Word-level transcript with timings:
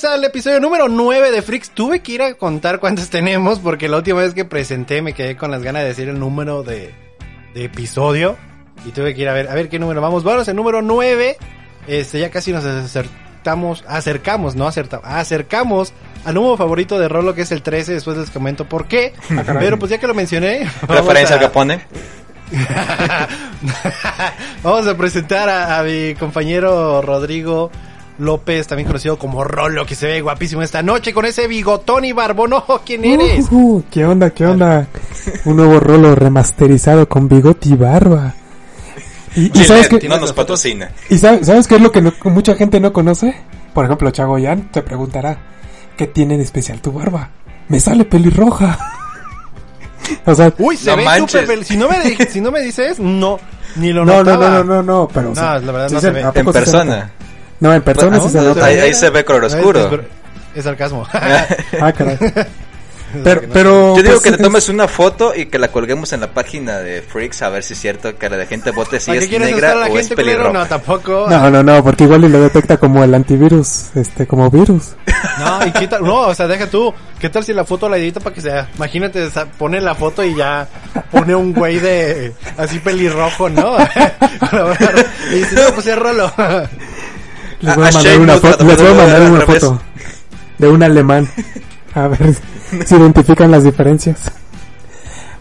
Bienvenidos 0.00 0.18
al 0.18 0.24
episodio 0.24 0.60
número 0.60 0.88
9 0.88 1.30
de 1.30 1.42
Freaks. 1.42 1.70
Tuve 1.72 2.00
que 2.00 2.12
ir 2.12 2.22
a 2.22 2.32
contar 2.32 2.80
cuántos 2.80 3.10
tenemos 3.10 3.58
porque 3.58 3.86
la 3.86 3.98
última 3.98 4.20
vez 4.20 4.32
que 4.32 4.46
presenté 4.46 5.02
me 5.02 5.12
quedé 5.12 5.36
con 5.36 5.50
las 5.50 5.62
ganas 5.62 5.82
de 5.82 5.88
decir 5.88 6.08
el 6.08 6.18
número 6.18 6.62
de, 6.62 6.94
de 7.52 7.64
episodio. 7.64 8.38
Y 8.86 8.92
tuve 8.92 9.14
que 9.14 9.20
ir 9.20 9.28
a 9.28 9.34
ver, 9.34 9.48
a 9.50 9.54
ver 9.54 9.68
qué 9.68 9.78
número 9.78 10.00
vamos. 10.00 10.24
Vamos, 10.24 10.48
el 10.48 10.56
número 10.56 10.80
9. 10.80 11.36
Este, 11.86 12.18
ya 12.18 12.30
casi 12.30 12.50
nos 12.50 12.64
acertamos, 12.64 13.84
acercamos, 13.86 14.56
no 14.56 14.66
acertamos, 14.66 15.04
acercamos 15.06 15.92
al 16.24 16.34
número 16.34 16.56
favorito 16.56 16.98
de 16.98 17.06
Rolo 17.08 17.34
que 17.34 17.42
es 17.42 17.52
el 17.52 17.60
13. 17.62 17.92
Después 17.92 18.16
les 18.16 18.30
comento 18.30 18.64
por 18.66 18.86
qué. 18.86 19.12
Pero 19.58 19.78
pues 19.78 19.90
ya 19.90 19.98
que 19.98 20.06
lo 20.06 20.14
mencioné. 20.14 20.66
Referencia 20.88 21.36
a- 21.36 21.40
que 21.40 21.48
pone. 21.48 21.82
Vamos 24.62 24.86
a 24.86 24.96
presentar 24.96 25.48
a, 25.50 25.78
a 25.78 25.82
mi 25.82 26.14
compañero 26.14 27.02
Rodrigo 27.02 27.70
López, 28.20 28.66
también 28.66 28.86
conocido 28.86 29.18
como 29.18 29.42
Rolo, 29.44 29.84
que 29.86 29.94
se 29.94 30.06
ve 30.06 30.20
guapísimo 30.20 30.62
esta 30.62 30.82
noche 30.82 31.12
con 31.12 31.24
ese 31.24 31.46
bigotón 31.48 32.04
y 32.04 32.12
barbón. 32.12 32.52
Ojo, 32.54 32.82
¿Quién 32.84 33.04
eres? 33.04 33.46
Uh, 33.50 33.76
uh, 33.78 33.84
¿Qué 33.90 34.04
onda? 34.04 34.30
¿Qué 34.30 34.46
onda? 34.46 34.86
Un 35.44 35.56
nuevo 35.56 35.80
rolo 35.80 36.14
remasterizado 36.14 37.08
con 37.08 37.28
bigote 37.28 37.70
y 37.70 37.74
barba. 37.74 38.34
Y, 39.36 39.58
y 39.58 39.64
sabes 39.64 39.88
qué, 39.88 40.08
no 40.08 40.18
nos 40.18 40.32
patrocina. 40.32 40.90
y 41.08 41.16
sabes, 41.18 41.46
¿sabes 41.46 41.66
qué 41.68 41.76
es 41.76 41.80
lo 41.80 41.92
que 41.92 42.02
no- 42.02 42.12
mucha 42.24 42.54
gente 42.56 42.80
no 42.80 42.92
conoce? 42.92 43.34
Por 43.72 43.84
ejemplo, 43.84 44.10
Chagoyan 44.10 44.70
te 44.72 44.82
preguntará, 44.82 45.38
¿qué 45.96 46.08
tiene 46.08 46.36
de 46.36 46.42
especial 46.42 46.80
tu 46.80 46.90
barba? 46.92 47.30
Me 47.68 47.78
sale 47.78 48.04
pelirroja. 48.04 48.76
o 50.26 50.34
sea, 50.34 50.52
Uy, 50.58 50.76
se 50.76 50.90
No 50.90 50.96
ve 50.96 51.04
súper. 51.20 51.46
pel- 51.48 51.62
Si 51.62 51.76
no 51.76 51.88
me 51.88 52.16
si 52.26 52.40
no 52.40 52.50
me 52.50 52.60
dices, 52.60 52.98
no, 52.98 53.38
ni 53.76 53.92
lo 53.92 54.04
no, 54.04 54.14
no, 54.14 54.24
notaba. 54.24 54.48
no, 54.50 54.64
no, 54.64 54.74
no, 54.74 54.82
no, 54.82 55.08
pero 55.14 55.30
o 55.30 55.34
sea, 55.36 55.60
No, 55.60 55.66
la 55.66 55.72
verdad 55.72 55.90
no 55.90 56.00
se 56.00 56.10
ve. 56.10 56.22
¿a 56.24 56.32
En 56.34 56.46
se 56.46 56.52
persona. 56.52 57.10
No, 57.60 57.72
en 57.74 57.82
persona 57.82 58.18
Pues, 58.18 58.24
sí 58.24 58.30
se 58.32 58.38
¿a 58.38 58.42
dónde 58.42 58.60
nota. 58.60 58.66
Ahí, 58.66 58.78
ahí 58.78 58.94
se 58.94 59.10
ve 59.10 59.24
color 59.24 59.44
Es- 59.44 59.54
oscuro. 59.54 59.80
Es, 59.90 60.00
es 60.56 60.64
sarcasmo. 60.64 61.06
Ah, 61.80 61.92
caray. 61.92 62.18
Pero, 63.24 63.40
pero, 63.52 63.96
Yo 63.96 64.02
digo 64.04 64.14
pues, 64.14 64.22
que 64.22 64.30
te 64.30 64.36
es- 64.36 64.42
tomes 64.42 64.68
una 64.68 64.86
foto 64.86 65.34
y 65.34 65.46
que 65.46 65.58
la 65.58 65.66
colguemos 65.72 66.12
en 66.12 66.20
la 66.20 66.28
página 66.32 66.78
de 66.78 67.02
Freaks 67.02 67.42
a 67.42 67.48
ver 67.48 67.64
si 67.64 67.72
es 67.72 67.80
cierto 67.80 68.16
que 68.16 68.28
la 68.30 68.46
gente 68.46 68.70
vote 68.70 69.00
si 69.00 69.08
¿Para 69.10 69.26
qué 69.26 69.34
es 69.34 69.40
negra 69.42 69.74
la 69.74 69.86
o 69.86 69.98
es 69.98 70.06
gente, 70.06 70.14
culero? 70.14 70.38
pelirroja. 70.44 70.52
No, 70.60 70.66
tampoco. 70.66 71.26
No, 71.28 71.50
no, 71.50 71.60
no, 71.60 71.82
porque 71.82 72.04
igual 72.04 72.24
y 72.24 72.28
lo 72.28 72.40
detecta 72.40 72.76
como 72.76 73.02
el 73.02 73.12
antivirus, 73.12 73.86
este, 73.96 74.28
como 74.28 74.48
virus. 74.48 74.90
No, 75.40 75.66
y 75.66 75.72
quita, 75.72 75.98
no, 75.98 76.28
o 76.28 76.34
sea, 76.36 76.46
deja 76.46 76.68
tú. 76.68 76.94
¿Qué 77.18 77.28
tal 77.28 77.42
si 77.42 77.52
la 77.52 77.64
foto 77.64 77.88
la 77.88 77.96
edita 77.96 78.20
para 78.20 78.32
que 78.32 78.42
sea? 78.42 78.68
Imagínate, 78.76 79.28
pone 79.58 79.80
la 79.80 79.96
foto 79.96 80.22
y 80.22 80.36
ya 80.36 80.68
pone 81.10 81.34
un 81.34 81.52
güey 81.52 81.80
de 81.80 82.32
así 82.58 82.78
pelirrojo, 82.78 83.48
¿no? 83.48 83.76
y 85.32 85.34
dice, 85.34 85.56
no, 85.56 85.74
pues 85.74 85.84
es 85.88 85.98
rolo. 85.98 86.32
Les 87.60 87.76
voy 87.76 87.84
a 87.84 87.88
a 87.88 87.92
mandar 87.92 88.02
Shane 88.02 88.22
una 88.22 88.36
foto, 88.38 88.64
les 88.64 88.76
voy 88.78 88.86
a 88.86 88.94
mandar 88.94 89.30
una 89.30 89.40
foto 89.42 89.82
de 90.58 90.68
un 90.68 90.82
alemán. 90.82 91.28
A 91.94 92.06
ver 92.06 92.34
si 92.86 92.94
identifican 92.94 93.50
las 93.50 93.64
diferencias. 93.64 94.30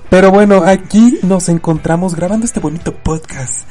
Pero 0.10 0.32
bueno, 0.32 0.64
aquí 0.66 1.20
nos 1.22 1.48
encontramos 1.50 2.16
grabando 2.16 2.46
este 2.46 2.60
bonito 2.60 2.96
podcast. 2.96 3.68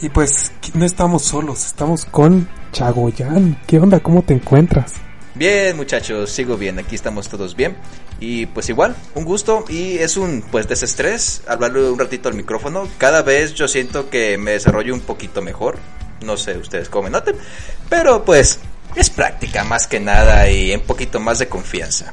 Y 0.00 0.08
pues 0.08 0.50
no 0.74 0.86
estamos 0.86 1.22
solos, 1.22 1.66
estamos 1.66 2.06
con 2.06 2.48
Chagoyan. 2.72 3.60
¿Qué 3.66 3.78
onda? 3.78 4.00
¿Cómo 4.00 4.22
te 4.22 4.32
encuentras? 4.32 4.94
Bien, 5.34 5.76
muchachos, 5.76 6.30
sigo 6.30 6.56
bien, 6.56 6.78
aquí 6.78 6.94
estamos 6.94 7.28
todos 7.28 7.54
bien. 7.54 7.76
Y 8.18 8.46
pues 8.46 8.68
igual, 8.68 8.96
un 9.14 9.24
gusto 9.24 9.64
y 9.68 9.98
es 9.98 10.16
un 10.16 10.42
pues 10.50 10.68
desestrés 10.68 11.42
hablarle 11.46 11.90
un 11.90 11.98
ratito 11.98 12.28
al 12.28 12.34
micrófono. 12.34 12.88
Cada 12.98 13.22
vez 13.22 13.54
yo 13.54 13.68
siento 13.68 14.08
que 14.08 14.38
me 14.38 14.52
desarrollo 14.52 14.94
un 14.94 15.00
poquito 15.00 15.42
mejor. 15.42 15.78
No 16.22 16.36
sé 16.36 16.56
ustedes 16.58 16.88
cómo 16.88 17.04
me 17.04 17.10
noten, 17.10 17.36
pero 17.88 18.24
pues 18.24 18.58
es 18.94 19.10
práctica 19.10 19.64
más 19.64 19.86
que 19.86 20.00
nada 20.00 20.48
y 20.48 20.74
un 20.74 20.82
poquito 20.82 21.20
más 21.20 21.38
de 21.38 21.48
confianza. 21.48 22.12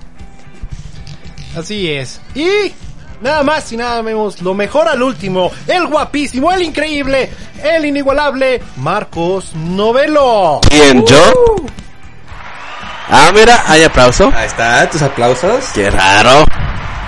Así 1.55 1.89
es. 1.89 2.21
Y 2.35 2.73
nada 3.21 3.43
más 3.43 3.71
y 3.71 3.77
nada 3.77 4.01
menos, 4.03 4.41
lo 4.41 4.53
mejor 4.53 4.87
al 4.87 5.01
último, 5.01 5.51
el 5.67 5.87
guapísimo, 5.87 6.51
el 6.51 6.61
increíble, 6.63 7.29
el 7.63 7.85
inigualable, 7.85 8.61
Marcos 8.77 9.53
Novelo. 9.55 10.61
¿Quién, 10.69 11.05
yo? 11.05 11.55
Ah, 13.09 13.31
mira, 13.33 13.63
hay 13.65 13.83
aplauso. 13.83 14.31
Ahí 14.35 14.45
está, 14.47 14.87
tus 14.89 15.01
aplausos. 15.01 15.65
Qué 15.73 15.89
raro. 15.89 16.45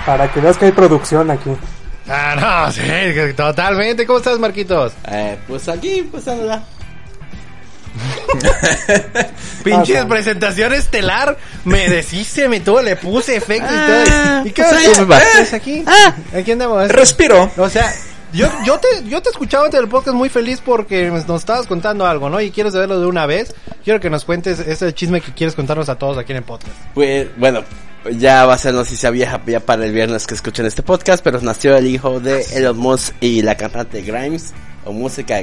Para 0.04 0.30
que 0.32 0.40
veas 0.40 0.58
que 0.58 0.66
hay 0.66 0.72
producción 0.72 1.30
aquí. 1.30 1.50
Ah, 2.08 2.34
no, 2.66 2.72
sí, 2.72 2.82
totalmente. 3.36 4.04
¿Cómo 4.04 4.18
estás, 4.18 4.38
Marquitos? 4.40 4.92
Eh, 5.08 5.38
pues 5.46 5.68
aquí, 5.68 6.02
pues 6.10 6.26
anda. 6.26 6.64
Pinches 9.64 10.02
Ah, 10.02 10.08
presentación 10.08 10.72
estelar, 10.72 11.36
me 11.64 11.88
deshice, 11.88 12.48
me 12.48 12.60
todo, 12.60 12.82
le 12.82 12.96
puse 12.96 13.36
efectos 13.36 13.70
y 13.70 13.74
Ah, 13.76 14.38
todo. 14.38 14.46
¿Y 14.48 14.52
qué 14.52 14.62
ahí 14.62 14.86
haces? 14.86 15.10
va. 15.10 15.18
¿Estás 15.18 15.52
aquí? 15.54 15.84
Ah. 15.86 16.14
Aquí 16.34 16.52
andamos. 16.52 16.88
Respiro. 16.88 17.50
O 17.56 17.68
sea, 17.68 17.92
yo, 18.32 18.48
yo 18.64 18.78
te, 18.78 18.88
yo 19.08 19.20
te 19.22 19.30
escuchaba 19.30 19.66
antes 19.66 19.78
del 19.80 19.88
podcast 19.88 20.16
muy 20.16 20.28
feliz 20.28 20.60
porque 20.64 21.10
nos 21.10 21.40
estabas 21.40 21.66
contando 21.66 22.06
algo, 22.06 22.28
¿no? 22.30 22.40
Y 22.40 22.50
quiero 22.50 22.70
saberlo 22.70 22.98
de 23.00 23.06
una 23.06 23.26
vez. 23.26 23.54
Quiero 23.84 24.00
que 24.00 24.10
nos 24.10 24.24
cuentes 24.24 24.58
ese 24.58 24.92
chisme 24.94 25.20
que 25.20 25.32
quieres 25.32 25.54
contarnos 25.54 25.88
a 25.88 25.96
todos 25.96 26.18
aquí 26.18 26.32
en 26.32 26.38
el 26.38 26.44
podcast. 26.44 26.72
Pues, 26.94 27.28
bueno, 27.36 27.62
ya 28.18 28.46
va 28.46 28.54
a 28.54 28.58
ser 28.58 28.74
noticia 28.74 29.10
vieja 29.10 29.40
ya 29.46 29.60
para 29.60 29.84
el 29.84 29.92
viernes 29.92 30.26
que 30.26 30.34
escuchen 30.34 30.66
este 30.66 30.82
podcast, 30.82 31.22
pero 31.22 31.40
nació 31.40 31.76
el 31.76 31.86
hijo 31.86 32.18
de 32.20 32.42
Elon 32.54 32.78
Musk 32.78 33.14
y 33.20 33.42
la 33.42 33.56
cantante 33.56 34.02
Grimes, 34.02 34.52
o 34.84 34.92
música. 34.92 35.40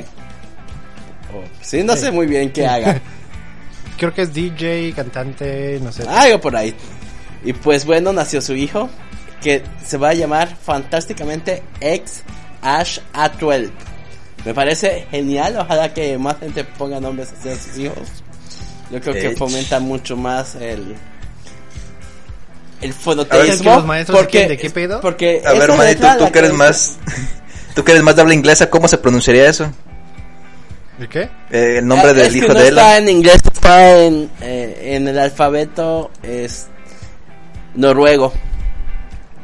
O- 1.33 1.43
sí, 1.61 1.83
no 1.83 1.95
sé 1.95 2.11
muy 2.11 2.27
bien 2.27 2.51
qué 2.51 2.65
haga. 2.67 2.99
Creo 3.97 4.13
que 4.13 4.21
es 4.21 4.33
DJ, 4.33 4.93
cantante, 4.95 5.79
no 5.81 5.91
sé. 5.91 6.07
Algo 6.07 6.39
por 6.39 6.55
ahí. 6.55 6.73
Y 7.43 7.53
pues 7.53 7.85
bueno, 7.85 8.13
nació 8.13 8.41
su 8.41 8.53
hijo, 8.55 8.89
que 9.41 9.63
se 9.85 9.97
va 9.97 10.09
a 10.09 10.13
llamar 10.13 10.55
fantásticamente 10.55 11.63
ex 11.81 12.23
Ash 12.61 12.99
A12. 13.13 13.69
Me 14.45 14.53
parece 14.53 15.05
genial, 15.11 15.57
ojalá 15.59 15.93
que 15.93 16.17
más 16.17 16.37
gente 16.39 16.63
ponga 16.63 16.99
nombres 16.99 17.29
así 17.37 17.49
a 17.49 17.55
sus 17.55 17.77
hijos. 17.77 18.07
Yo 18.91 19.01
creo 19.01 19.13
que 19.13 19.35
fomenta 19.35 19.79
mucho 19.79 20.15
más 20.17 20.55
el 20.55 20.95
el 22.81 22.93
fonoteísmo. 22.93 23.71
queden, 24.29 24.47
¿de 24.49 24.57
qué 24.57 24.69
pedo? 24.69 25.01
Porque 25.01 25.41
A 25.45 25.51
ver, 25.53 25.69
manito, 25.75 26.07
tú 26.17 26.31
que 26.31 26.39
eres 26.39 26.53
más... 26.53 26.97
Tú 27.75 27.83
que 27.83 27.91
eres 27.91 28.03
más 28.03 28.15
de 28.15 28.23
habla 28.23 28.33
inglesa, 28.33 28.69
¿cómo 28.69 28.87
se 28.87 28.97
pronunciaría 28.97 29.47
eso? 29.47 29.71
¿De 30.99 31.07
qué? 31.07 31.29
Eh, 31.49 31.77
el 31.79 31.87
nombre 31.87 32.09
Ah, 32.09 32.13
del 32.13 32.25
es 32.27 32.33
que 32.33 32.37
hijo 32.39 32.47
no 32.49 32.59
de 32.59 32.67
está 32.67 32.97
en 32.97 33.07
inglés, 33.09 33.37
está 33.53 33.97
en, 34.03 34.29
eh, 34.41 34.95
en 34.95 35.07
el 35.07 35.17
alfabeto 35.17 36.11
es 36.21 36.67
noruego. 37.73 38.33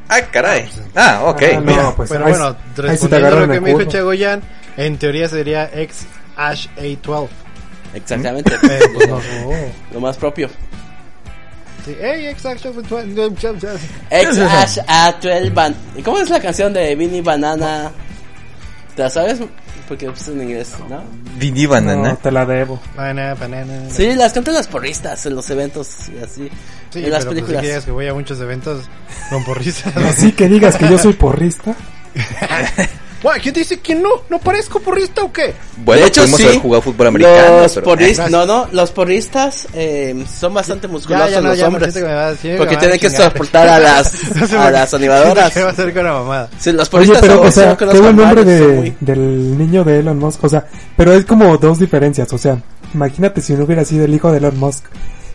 Ah, 0.09 0.21
caray. 0.21 0.69
Ah, 0.95 1.21
ok. 1.25 1.41
Ah, 1.55 1.61
no. 1.61 1.95
pues, 1.95 2.09
Pero 2.09 2.25
ahí 2.25 2.31
bueno, 2.31 2.55
respondiendo 2.75 3.27
a 3.27 3.39
lo 3.39 3.47
que 3.53 3.61
me 3.61 3.69
dijo. 3.69 3.83
Chagoyan, 3.85 4.41
en 4.77 4.97
teoría 4.97 5.29
sería 5.29 5.69
ex 5.73 6.05
Ash 6.35 6.67
A12. 6.77 7.29
Exactamente. 7.93 8.51
Pero 8.61 8.85
pues 8.93 9.07
no. 9.07 9.21
Lo 9.93 9.99
más 10.01 10.17
propio. 10.17 10.49
Sí, 11.85 11.95
hey. 12.01 12.25
Ex 12.27 12.45
Ash 12.45 12.65
A12 12.65 15.53
Ban 15.53 15.73
¿Cómo 16.03 16.19
es 16.19 16.29
la 16.29 16.41
canción 16.41 16.73
de 16.73 16.93
Vinny 16.95 17.21
Banana? 17.21 17.91
¿Te 18.95 19.03
la 19.03 19.09
sabes? 19.09 19.39
Porque 19.89 20.07
pues, 20.07 20.21
es 20.21 20.27
en 20.29 20.41
inglés, 20.41 20.73
¿no? 20.89 21.03
Vini 21.37 21.65
Banana. 21.65 22.11
No, 22.11 22.17
te 22.17 22.31
la 22.31 22.45
debo. 22.45 22.79
Banana, 22.95 23.35
banana. 23.35 23.89
Sí, 23.91 24.13
las 24.15 24.31
cantan 24.31 24.53
las 24.53 24.67
porristas 24.67 25.25
en 25.25 25.35
los 25.35 25.49
eventos 25.49 25.89
y 26.09 26.23
así. 26.23 26.49
Sí, 26.91 27.03
en 27.03 27.11
las 27.11 27.11
pero 27.11 27.11
pues, 27.11 27.23
si 27.23 27.27
películas. 27.29 27.61
quieres 27.61 27.85
que 27.85 27.91
voy 27.91 28.07
a 28.07 28.13
muchos 28.13 28.39
eventos 28.39 28.85
con 29.29 29.43
porristas. 29.43 29.95
Así 29.97 30.31
que 30.31 30.47
digas 30.47 30.77
que 30.77 30.89
yo 30.89 30.97
soy 30.97 31.13
porrista. 31.13 31.75
Guau, 33.23 33.35
¿quién 33.41 33.55
dice 33.55 33.79
que 33.79 33.95
no? 33.95 34.09
¿No 34.29 34.37
parezco 34.39 34.79
porrista 34.79 35.23
o 35.23 35.33
qué? 35.33 35.53
Bueno, 35.77 36.01
de 36.03 36.07
hecho, 36.09 36.21
pudimos 36.21 36.39
sí, 36.39 36.45
haber 36.47 36.59
jugado 36.59 36.81
fútbol 36.83 37.07
americano. 37.07 37.61
Los 37.61 37.73
pero- 37.73 37.83
porristas, 37.85 38.29
no, 38.29 38.45
no, 38.45 38.67
los 38.71 38.91
porristas 38.91 39.67
eh, 39.73 40.23
son 40.39 40.53
bastante 40.53 40.87
musculosos 40.87 41.29
Ya, 41.29 41.35
ya 41.37 41.41
no, 41.41 41.49
los 41.49 41.61
hombres. 41.63 41.93
que 41.93 42.01
me 42.01 42.13
va 42.13 42.27
a 42.27 42.31
decir, 42.31 42.57
porque 42.57 42.75
me 42.75 42.75
va 42.75 42.77
a 42.77 42.79
tienen 42.81 42.99
que 42.99 43.09
soportar 43.09 43.67
a 43.67 43.79
las, 43.79 44.13
a 44.53 44.69
las 44.71 44.93
animadoras. 44.93 45.51
¿Qué 45.53 45.61
va 45.61 45.69
a 45.69 45.71
hacer 45.71 45.93
con 45.93 46.03
la 46.05 46.13
mamada? 46.13 46.49
Sí, 46.59 46.71
los 46.71 46.81
Oye, 46.87 46.91
porristas 46.91 47.21
pero, 47.21 47.35
son- 47.37 47.47
o 47.47 47.51
sea, 47.51 47.67
son 47.69 47.75
con 47.77 47.87
los 47.87 47.95
qué 47.95 48.01
buen 48.01 48.15
nombre 48.15 48.45
de, 48.45 48.67
muy- 48.67 48.95
del 48.99 49.57
niño 49.57 49.83
de 49.83 49.99
Elon 49.99 50.19
Musk. 50.19 50.43
O 50.43 50.49
sea, 50.49 50.65
pero 50.95 51.13
es 51.13 51.25
como 51.25 51.57
dos 51.57 51.79
diferencias. 51.79 52.31
O 52.31 52.37
sea, 52.37 52.57
imagínate 52.93 53.41
si 53.41 53.53
no 53.53 53.63
hubiera 53.63 53.83
sido 53.85 54.05
el 54.05 54.13
hijo 54.13 54.31
de 54.31 54.37
Elon 54.37 54.59
Musk 54.59 54.83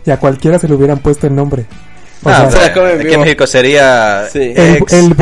y 0.05 0.11
a 0.11 0.17
cualquiera 0.17 0.57
se 0.59 0.67
le 0.69 0.75
hubieran 0.75 0.99
puesto 0.99 1.27
el 1.27 1.35
nombre. 1.35 1.65
O 2.23 2.29
Ah, 2.29 2.35
sea, 2.35 2.43
bueno, 2.45 2.51
se 2.51 2.67
la 2.67 2.73
come 2.73 2.91
en 2.93 2.99
aquí 3.01 3.13
en 3.15 3.19
México 3.21 3.47
sería 3.47 4.27
Sí. 4.31 4.53
El- 4.55 4.75
ex, 4.77 4.93
el 4.93 5.15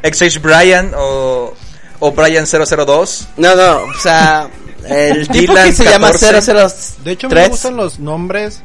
bullying. 0.00 0.04
H- 0.04 0.08
ex 0.08 0.22
H 0.22 0.38
Brian 0.40 0.92
o, 0.96 1.54
o 2.00 2.12
Brian 2.12 2.46
002. 2.46 3.28
No, 3.36 3.54
no, 3.54 3.82
o 3.84 3.94
sea, 3.94 4.48
el 4.86 5.26
Dylan 5.28 5.72
se 5.72 5.84
llama 5.84 6.10
14. 6.12 6.42
003. 6.52 6.96
De 7.04 7.10
hecho, 7.12 7.28
me 7.28 7.48
gustan 7.48 7.76
los 7.76 7.98
nombres 7.98 8.62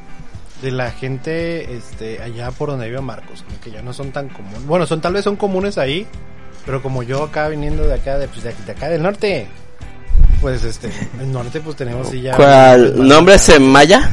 de 0.62 0.72
la 0.72 0.92
gente 0.92 1.76
este, 1.76 2.22
allá 2.22 2.52
por 2.52 2.70
donde 2.70 2.88
vive 2.88 3.02
Marcos, 3.02 3.44
como 3.44 3.60
que 3.60 3.72
ya 3.72 3.82
no 3.82 3.92
son 3.94 4.12
tan 4.12 4.30
comunes. 4.30 4.66
Bueno, 4.66 4.88
son 4.88 5.02
tal 5.02 5.14
vez 5.14 5.24
son 5.26 5.36
comunes 5.36 5.78
ahí, 5.78 6.08
pero 6.66 6.82
como 6.82 7.04
yo 7.04 7.24
acá 7.24 7.50
viniendo 7.50 7.84
de 7.86 7.96
acá, 7.96 8.18
de, 8.18 8.28
pues, 8.30 8.44
de, 8.44 8.54
de 8.66 8.72
acá 8.72 8.88
del 8.88 9.02
norte, 9.02 9.46
pues 10.40 10.64
este, 10.64 10.90
el 11.20 11.32
norte 11.34 11.60
pues 11.60 11.76
tenemos 11.76 12.08
sí 12.10 12.22
ya... 12.22 12.36
¿Cuál? 12.38 13.06
¿Nombres 13.08 13.50
en 13.50 13.64
maya? 13.70 14.10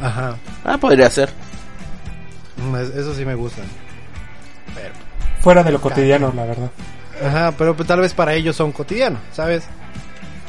Ajá, 0.00 0.36
Ah, 0.64 0.78
podría 0.78 1.10
ser. 1.10 1.30
mm, 2.56 2.76
es- 2.76 2.90
eso 2.96 3.12
sí 3.14 3.24
me 3.24 3.34
gustan. 3.34 3.64
Pero, 4.74 4.94
fuera 5.40 5.62
de 5.62 5.72
lo 5.72 5.80
cotidiano, 5.80 6.32
la 6.34 6.44
verdad. 6.44 6.70
ajá, 7.24 7.54
pero 7.56 7.74
pues, 7.76 7.86
tal 7.88 8.00
vez 8.00 8.12
para 8.14 8.34
ellos 8.34 8.56
son 8.56 8.72
cotidianos, 8.72 9.20
¿sabes? 9.32 9.64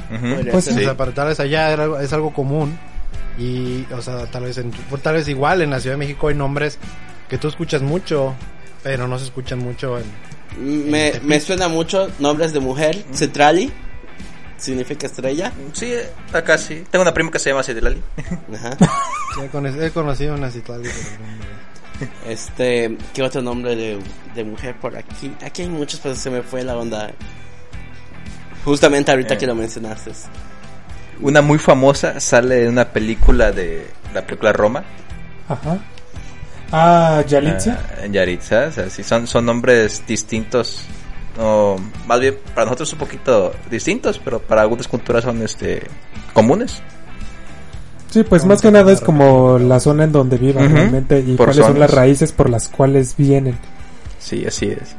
Podría 0.09 0.51
Pues 0.51 0.65
ser. 0.65 0.73
O 0.73 0.77
sí. 0.77 0.83
sea, 0.83 0.97
para 0.97 1.13
tal 1.13 1.27
vez 1.29 1.39
allá 1.39 1.71
era 1.71 2.01
es 2.01 2.11
algo 2.13 2.33
común 2.33 2.77
y, 3.37 3.85
o 3.93 4.01
sea, 4.01 4.25
tal 4.27 4.43
vez 4.43 4.57
en, 4.57 4.71
pues, 4.89 5.01
tal 5.01 5.13
vez 5.15 5.27
igual 5.27 5.61
en 5.61 5.69
la 5.69 5.79
Ciudad 5.79 5.93
de 5.95 5.99
México 5.99 6.27
hay 6.27 6.35
nombres 6.35 6.77
que 7.29 7.37
tú 7.37 7.47
escuchas 7.47 7.81
mucho, 7.81 8.35
pero 8.83 9.07
no 9.07 9.17
se 9.17 9.25
escuchan 9.25 9.59
mucho 9.59 9.97
en... 9.97 10.05
Me, 10.91 11.13
me 11.23 11.39
suena 11.39 11.69
mucho 11.69 12.09
nombres 12.19 12.51
de 12.51 12.59
mujer. 12.59 13.05
Cetrali. 13.13 13.71
Significa 14.57 15.07
estrella. 15.07 15.51
Sí, 15.71 15.93
acá 16.33 16.57
sí. 16.57 16.83
Tengo 16.91 17.01
una 17.03 17.13
prima 17.13 17.31
que 17.31 17.39
se 17.39 17.49
llama 17.49 17.63
Citlali. 17.63 17.99
Ajá. 18.53 18.77
He, 19.41 19.47
con- 19.47 19.65
he 19.81 19.89
conocido 19.91 20.35
una 20.35 20.51
Citlali, 20.51 20.83
pero 20.89 21.25
Este, 22.27 22.97
¿qué 23.13 23.23
otro 23.23 23.41
nombre 23.41 23.75
de, 23.75 23.99
de 24.35 24.43
mujer 24.43 24.75
por 24.79 24.95
aquí? 24.97 25.33
Aquí 25.43 25.63
hay 25.63 25.69
muchos, 25.69 25.99
pero 26.01 26.15
se 26.15 26.29
me 26.29 26.41
fue 26.41 26.63
la 26.63 26.77
onda. 26.77 27.11
Justamente 28.65 29.11
ahorita 29.11 29.33
Eh. 29.33 29.37
que 29.37 29.47
lo 29.47 29.55
mencionaste. 29.55 30.11
Una 31.19 31.41
muy 31.41 31.57
famosa 31.59 32.19
sale 32.19 32.63
en 32.63 32.69
una 32.69 32.85
película 32.89 33.51
de 33.51 33.87
la 34.13 34.25
película 34.25 34.53
Roma. 34.53 34.83
Ajá. 35.47 35.77
Ah, 36.71 37.23
Yalitza. 37.27 37.77
Ah, 37.79 38.05
en 38.05 38.13
Yaritza, 38.13 38.67
o 38.67 38.71
sea, 38.71 38.89
sí, 38.89 39.03
son, 39.03 39.27
son 39.27 39.45
nombres 39.45 40.03
distintos. 40.07 40.85
O 41.39 41.77
más 42.07 42.19
bien, 42.19 42.37
para 42.53 42.65
nosotros 42.65 42.93
un 42.93 42.99
poquito 42.99 43.53
distintos, 43.69 44.19
pero 44.23 44.39
para 44.39 44.61
algunas 44.61 44.87
culturas 44.87 45.23
son 45.23 45.41
este 45.43 45.83
comunes. 46.33 46.81
Sí, 48.11 48.23
pues 48.23 48.45
más 48.45 48.61
que 48.61 48.69
nada 48.71 48.91
es 48.91 49.01
como 49.01 49.57
la 49.57 49.79
zona 49.79 50.03
en 50.03 50.11
donde 50.11 50.37
vivan 50.37 50.71
realmente 50.71 51.19
y 51.19 51.35
Por 51.35 51.47
cuáles 51.47 51.65
son 51.65 51.79
las 51.79 51.91
raíces 51.91 52.31
por 52.31 52.49
las 52.49 52.67
cuales 52.67 53.15
vienen. 53.17 53.57
Sí, 54.19 54.45
así 54.45 54.67
es. 54.67 54.95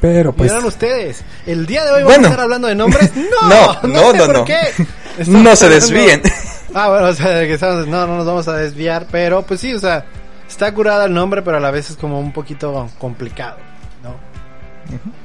Pero 0.00 0.32
pues 0.32 0.50
Vieron 0.50 0.66
ustedes, 0.66 1.22
el 1.46 1.66
día 1.66 1.84
de 1.84 1.92
hoy 1.92 2.02
vamos 2.02 2.18
a 2.18 2.22
estar 2.22 2.40
hablando 2.40 2.68
de 2.68 2.74
nombres. 2.74 3.10
No, 3.42 3.48
No, 3.48 3.78
no, 3.82 3.88
no, 3.88 4.10
sé 4.12 4.18
no, 4.18 4.26
por 4.26 4.34
no. 4.38 4.44
qué. 4.44 4.58
No 5.26 5.56
se 5.56 5.66
hablando- 5.66 5.68
desvíen. 5.68 6.22
Ah, 6.72 6.88
bueno, 6.88 7.06
o 7.08 7.12
sea, 7.14 7.40
que 7.40 7.54
estamos, 7.54 7.88
no, 7.88 8.06
no 8.06 8.16
nos 8.18 8.26
vamos 8.26 8.46
a 8.46 8.54
desviar, 8.56 9.06
pero 9.10 9.42
pues 9.42 9.58
sí, 9.60 9.74
o 9.74 9.78
sea, 9.80 10.04
está 10.48 10.72
curada 10.72 11.06
el 11.06 11.12
nombre, 11.12 11.42
pero 11.42 11.56
a 11.56 11.60
la 11.60 11.72
vez 11.72 11.90
es 11.90 11.96
como 11.96 12.20
un 12.20 12.32
poquito 12.32 12.88
complicado, 13.00 13.56
¿no? 14.04 14.14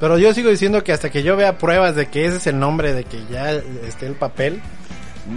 Pero 0.00 0.18
yo 0.18 0.34
sigo 0.34 0.50
diciendo 0.50 0.82
que 0.82 0.92
hasta 0.92 1.08
que 1.08 1.22
yo 1.22 1.36
vea 1.36 1.56
pruebas 1.56 1.94
de 1.94 2.06
que 2.06 2.26
ese 2.26 2.38
es 2.38 2.46
el 2.48 2.58
nombre, 2.58 2.92
de 2.94 3.04
que 3.04 3.20
ya 3.30 3.52
esté 3.86 4.06
el 4.06 4.14
papel, 4.14 4.60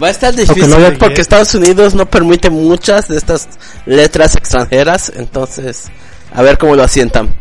Va 0.00 0.06
a 0.08 0.10
estar 0.10 0.28
Aunque 0.30 0.42
difícil 0.46 0.70
no 0.70 0.76
haya- 0.76 0.98
porque 0.98 1.20
Estados 1.20 1.54
Unidos 1.54 1.94
no 1.94 2.08
permite 2.08 2.48
muchas 2.50 3.08
de 3.08 3.16
estas 3.16 3.48
letras 3.86 4.36
extranjeras, 4.36 5.12
entonces 5.16 5.86
a 6.32 6.42
ver 6.42 6.58
cómo 6.58 6.76
lo 6.76 6.82
asientan. 6.84 7.34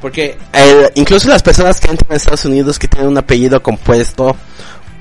Porque 0.00 0.36
el- 0.52 0.90
incluso 0.96 1.28
las 1.28 1.42
personas 1.42 1.80
que 1.80 1.90
entran 1.90 2.12
a 2.12 2.16
Estados 2.16 2.44
Unidos 2.44 2.78
que 2.78 2.88
tienen 2.88 3.08
un 3.08 3.18
apellido 3.18 3.62
compuesto 3.62 4.36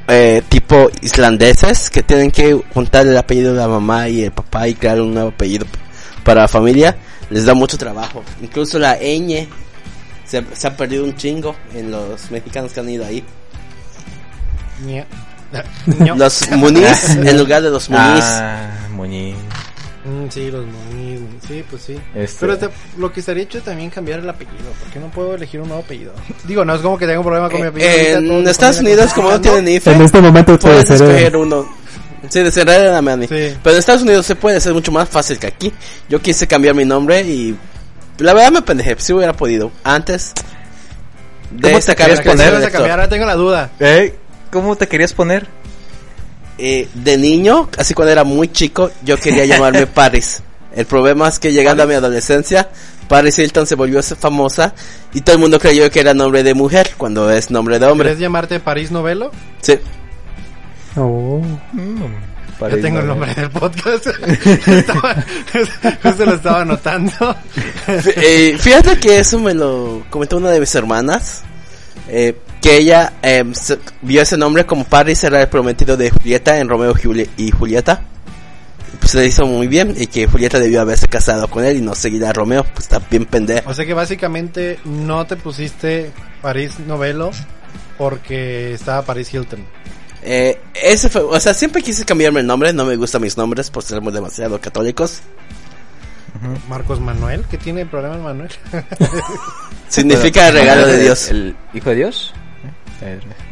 eh, 0.07 0.43
tipo 0.49 0.89
islandeses, 1.01 1.89
que 1.89 2.03
tienen 2.03 2.29
que 2.29 2.61
juntar 2.73 3.07
el 3.07 3.17
apellido 3.17 3.53
de 3.53 3.59
la 3.59 3.67
mamá 3.69 4.09
y 4.09 4.23
el 4.25 4.31
papá 4.31 4.67
y 4.67 4.75
crear 4.75 4.99
un 4.99 5.13
nuevo 5.13 5.29
apellido 5.29 5.65
para 6.25 6.41
la 6.41 6.47
familia, 6.49 6.97
les 7.29 7.45
da 7.45 7.53
mucho 7.53 7.77
trabajo. 7.77 8.21
Incluso 8.41 8.77
la 8.79 8.97
ñ 8.99 9.47
se, 10.25 10.43
se 10.53 10.67
ha 10.67 10.75
perdido 10.75 11.05
un 11.05 11.15
chingo 11.15 11.55
en 11.73 11.89
los 11.91 12.29
mexicanos 12.31 12.73
que 12.73 12.79
han 12.81 12.89
ido 12.89 13.05
ahí. 13.05 13.23
Los 16.15 16.49
Muniz 16.51 17.09
en 17.15 17.37
lugar 17.37 17.61
de 17.61 17.69
los 17.69 17.89
Muniz. 17.89 18.23
Ah, 18.23 18.69
Muñiz. 18.91 19.35
Mm, 20.05 20.27
sí, 20.29 20.51
los 20.51 20.65
Muniz, 20.65 21.19
sí, 21.47 21.63
pues 21.69 21.81
sí. 21.81 21.97
Este- 22.13 22.37
Pero 22.41 22.53
este- 22.53 22.69
lo 22.97 23.11
que 23.13 23.21
estaría 23.21 23.43
hecho 23.43 23.59
es 23.59 23.63
también 23.63 23.89
cambiar 23.89 24.19
el 24.19 24.29
apellido, 24.29 24.71
porque 24.83 24.99
no 24.99 25.07
puedo 25.07 25.35
elegir 25.35 25.61
un 25.61 25.69
nuevo 25.69 25.81
apellido. 25.83 26.11
Digo, 26.43 26.65
no 26.65 26.75
es 26.75 26.81
como 26.81 26.97
que 26.97 27.05
tenga 27.05 27.19
un 27.19 27.25
problema 27.25 27.49
con 27.49 27.61
mi 27.61 27.67
apellido. 27.67 27.89
ahorita 27.89 28.19
todos 28.27 28.41
en 28.41 28.47
Estados 28.47 28.79
Unidos, 28.79 29.13
como 29.13 29.29
no 29.29 29.35
está 29.35 29.51
tienen 29.51 29.75
IFE, 29.75 29.91
en 29.93 30.01
este 30.01 30.21
momento 30.21 30.59
puede 30.59 30.73
puedes 30.83 30.87
ser 30.87 31.07
escoger 31.07 31.37
uno. 31.37 31.83
Sí, 32.29 32.39
desenredar 32.41 32.95
a 32.95 33.01
Manny. 33.01 33.27
Sí. 33.27 33.55
Pero 33.63 33.73
en 33.75 33.79
Estados 33.79 34.01
Unidos 34.01 34.25
se 34.25 34.35
puede 34.35 34.57
hacer 34.57 34.73
mucho 34.73 34.91
más 34.91 35.07
fácil 35.09 35.37
que 35.39 35.47
aquí. 35.47 35.73
Yo 36.09 36.21
quise 36.21 36.47
cambiar 36.47 36.73
mi 36.75 36.85
nombre 36.85 37.21
y 37.21 37.55
la 38.17 38.33
verdad 38.33 38.51
me 38.51 38.61
pendejé. 38.61 38.95
Si 38.99 39.13
hubiera 39.13 39.33
podido 39.33 39.71
antes 39.83 40.33
de 41.51 41.61
¿Cómo 41.61 41.75
te 41.75 41.81
sacar 41.81 42.09
el 42.09 42.21
cambiar? 42.21 42.91
Ahora 42.91 43.09
tengo 43.09 43.25
la 43.25 43.35
duda. 43.35 43.69
¿Eh? 43.79 44.15
¿Cómo 44.53 44.75
te 44.75 44.87
querías 44.87 45.13
poner? 45.13 45.47
Eh, 46.59 46.87
de 46.93 47.17
niño, 47.17 47.67
así 47.77 47.93
cuando 47.95 48.11
era 48.11 48.23
muy 48.23 48.47
chico, 48.49 48.91
yo 49.03 49.17
quería 49.17 49.45
llamarme 49.45 49.87
Paris. 49.87 50.43
El 50.75 50.85
problema 50.85 51.27
es 51.27 51.39
que 51.39 51.51
llegando 51.51 51.81
a 51.83 51.85
mi 51.87 51.95
adolescencia, 51.95 52.69
Paris 53.07 53.37
Hilton 53.39 53.65
se 53.65 53.73
volvió 53.75 54.01
famosa 54.03 54.73
y 55.13 55.21
todo 55.21 55.35
el 55.35 55.41
mundo 55.41 55.59
creyó 55.59 55.89
que 55.89 55.99
era 55.99 56.13
nombre 56.13 56.43
de 56.43 56.53
mujer 56.53 56.91
cuando 56.97 57.31
es 57.31 57.49
nombre 57.51 57.79
de 57.79 57.85
hombre. 57.87 58.05
¿Quieres 58.09 58.21
llamarte 58.21 58.59
París 58.59 58.91
Novelo? 58.91 59.31
Sí. 59.61 59.77
Oh. 60.95 61.41
Ya 62.61 62.79
tengo 62.81 62.99
el 62.99 63.07
nombre 63.07 63.33
del 63.33 63.49
podcast. 63.49 64.07
Estaba- 64.67 65.15
justo 66.03 66.25
lo 66.25 66.35
estaba 66.35 66.61
anotando. 66.61 67.35
Eh, 67.87 68.55
fíjate 68.59 68.99
que 68.99 69.17
eso 69.19 69.39
me 69.39 69.53
lo 69.55 70.03
comentó 70.11 70.37
una 70.37 70.51
de 70.51 70.59
mis 70.59 70.73
hermanas. 70.75 71.41
eh, 72.07 72.37
que 72.63 72.77
ella 72.77 73.13
eh, 73.21 73.43
se- 73.53 73.77
vio 74.01 74.21
ese 74.21 74.37
nombre 74.37 74.65
como 74.65 74.85
Paris 74.85 75.23
era 75.25 75.41
el 75.41 75.49
prometido 75.49 75.97
de 75.97 76.09
Julieta 76.09 76.57
en 76.59 76.69
Romeo 76.69 76.93
Juli- 76.95 77.29
y 77.37 77.51
Julieta. 77.51 78.01
Pues 78.99 79.11
se 79.11 79.19
le 79.19 79.25
hizo 79.27 79.45
muy 79.45 79.67
bien 79.67 79.93
y 79.97 80.07
que 80.07 80.27
Julieta 80.27 80.59
debió 80.59 80.79
haberse 80.79 81.07
casado 81.07 81.47
con 81.49 81.65
él 81.65 81.77
y 81.77 81.81
no 81.81 81.93
seguir 81.93 82.23
a 82.25 82.31
Romeo. 82.31 82.63
Pues 82.63 82.85
está 82.85 82.99
bien 83.11 83.25
pendejo. 83.25 83.69
O 83.69 83.73
sea 83.73 83.85
que 83.85 83.93
básicamente 83.93 84.79
no 84.85 85.25
te 85.27 85.35
pusiste 85.35 86.11
París 86.41 86.79
Novelo 86.87 87.31
porque 87.97 88.73
estaba 88.73 89.01
París 89.01 89.33
Hilton. 89.33 89.65
Eh, 90.21 90.57
ese 90.73 91.09
fue, 91.09 91.21
o 91.21 91.37
sea, 91.41 91.53
siempre 91.53 91.81
quise 91.81 92.05
cambiarme 92.05 92.39
el 92.39 92.47
nombre. 92.47 92.71
No 92.71 92.85
me 92.85 92.95
gustan 92.95 93.21
mis 93.23 93.35
nombres 93.35 93.69
por 93.69 93.83
ser 93.83 93.99
muy 93.99 94.13
demasiado 94.13 94.61
católicos. 94.61 95.19
Marcos 96.69 96.99
Manuel, 97.01 97.43
¿qué 97.51 97.57
tiene 97.57 97.85
problema 97.85 98.17
Manuel? 98.17 98.49
Significa 99.89 100.49
regalo 100.51 100.87
de 100.87 100.95
¿El- 100.95 101.01
Dios. 101.03 101.27
¿El 101.29 101.55
hijo 101.73 101.89
de 101.89 101.95
Dios? 101.97 102.33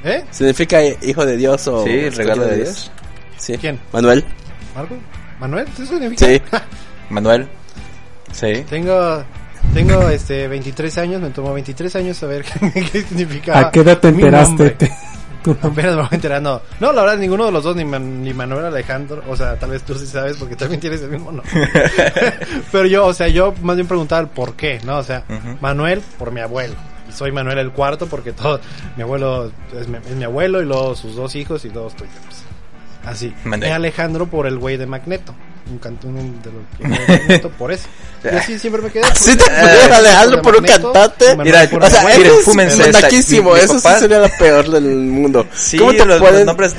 Eh. 0.04 0.24
Significa 0.32 0.82
hijo 0.84 1.26
de 1.26 1.38
Dios 1.38 1.68
o 1.68 1.84
Sí, 1.84 2.10
regalo 2.10 2.46
de 2.46 2.58
Dios. 2.58 2.92
Sí. 3.38 3.58
¿Quién? 3.58 3.80
Manuel. 3.92 4.24
¿Marcos? 4.76 4.98
¿Manuel? 5.40 5.68
¿Eso 5.74 5.86
significa? 5.86 6.26
Sí. 6.26 6.42
Manuel. 7.10 7.48
Sí. 8.32 8.64
Tengo, 8.70 9.24
tengo 9.74 10.08
este 10.10 10.48
23 10.48 10.98
años, 11.00 11.22
me 11.22 11.30
tomó 11.32 11.54
23 11.54 11.96
años 11.98 12.18
saber 12.18 12.44
qué 12.92 13.02
significa. 13.02 13.60
¿A 13.60 13.72
qué 13.72 13.82
edad 13.82 13.98
te 14.00 14.08
enteraste? 14.10 14.78
Apenas 15.64 15.96
me 15.96 16.02
voy 16.04 16.08
enterando. 16.12 16.62
No, 16.80 16.94
la 16.94 17.02
verdad, 17.02 17.18
ninguno 17.18 17.48
de 17.48 17.52
los 17.52 17.64
dos, 17.64 17.76
ni, 17.76 17.84
Man- 17.84 18.22
ni 18.24 18.32
Manuel 18.32 18.64
Alejandro. 18.66 19.24
O 19.28 19.36
sea, 19.36 19.56
tal 19.58 19.72
vez 19.72 19.82
tú 19.82 19.96
sí 19.96 20.06
sabes 20.06 20.38
porque 20.38 20.56
también 20.56 20.80
tienes 20.80 21.02
el 21.02 21.10
mismo 21.10 21.32
nombre. 21.32 21.50
Pero 22.72 22.86
yo, 22.86 23.08
o 23.08 23.14
sea, 23.14 23.28
yo 23.28 23.52
más 23.64 23.76
bien 23.76 23.88
preguntaba 23.88 24.22
el 24.22 24.28
por 24.28 24.54
qué, 24.54 24.80
¿no? 24.86 25.00
O 25.00 25.04
sea, 25.04 25.24
Ujú. 25.28 25.58
Manuel 25.60 26.02
por 26.20 26.32
mi 26.32 26.42
abuelo. 26.42 26.76
Y 27.12 27.18
soy 27.18 27.32
Manuel 27.32 27.58
el 27.58 27.72
cuarto 27.72 28.08
porque 28.08 28.32
todo, 28.32 28.60
mi 28.96 29.04
abuelo 29.04 29.52
es 29.78 29.88
mi, 29.88 29.98
es 29.98 30.16
mi 30.16 30.24
abuelo 30.24 30.62
y 30.62 30.66
luego 30.66 30.96
sus 30.96 31.16
dos 31.16 31.36
hijos 31.36 31.66
y 31.66 31.70
dos 31.70 31.96
tuyos. 31.96 32.14
Así. 33.06 33.34
Manuel. 33.44 33.70
Y 33.70 33.74
Alejandro 33.74 34.28
por 34.28 34.48
el 34.48 34.58
güey 34.58 34.78
de 34.78 34.86
Magneto. 34.86 35.34
Un 35.70 35.78
cantón 35.78 36.16
de 36.42 36.52
los 37.42 37.52
por 37.54 37.72
eso. 37.72 37.88
Y 38.24 38.28
así 38.36 38.60
siempre 38.60 38.84
me 38.84 38.92
quedé. 38.92 39.02
¿Sí 39.16 39.36
te 39.36 39.44
porque- 39.44 39.62
pusieron 39.62 39.94
a 39.94 39.98
Alejandro 39.98 40.42
por 40.44 40.56
un 40.58 40.64
cantante? 40.64 41.36
Mira, 41.38 41.64
O 41.72 41.90
sea, 41.90 42.04
miren, 42.04 42.22
eso 42.28 42.38
es 42.40 42.46
fúmense 42.46 42.78
mi- 43.32 43.42
mi 43.42 43.60
eso 43.60 43.80
sí 43.80 43.88
sería 44.00 44.20
lo 44.20 44.30
peor 44.38 44.70
del 44.70 44.84
mundo. 44.84 45.48
Sí, 45.56 45.78
¿Cómo 45.80 45.92
te 45.92 46.06
los, 46.06 46.20
pueden- 46.20 46.46
nombres. 46.46 46.76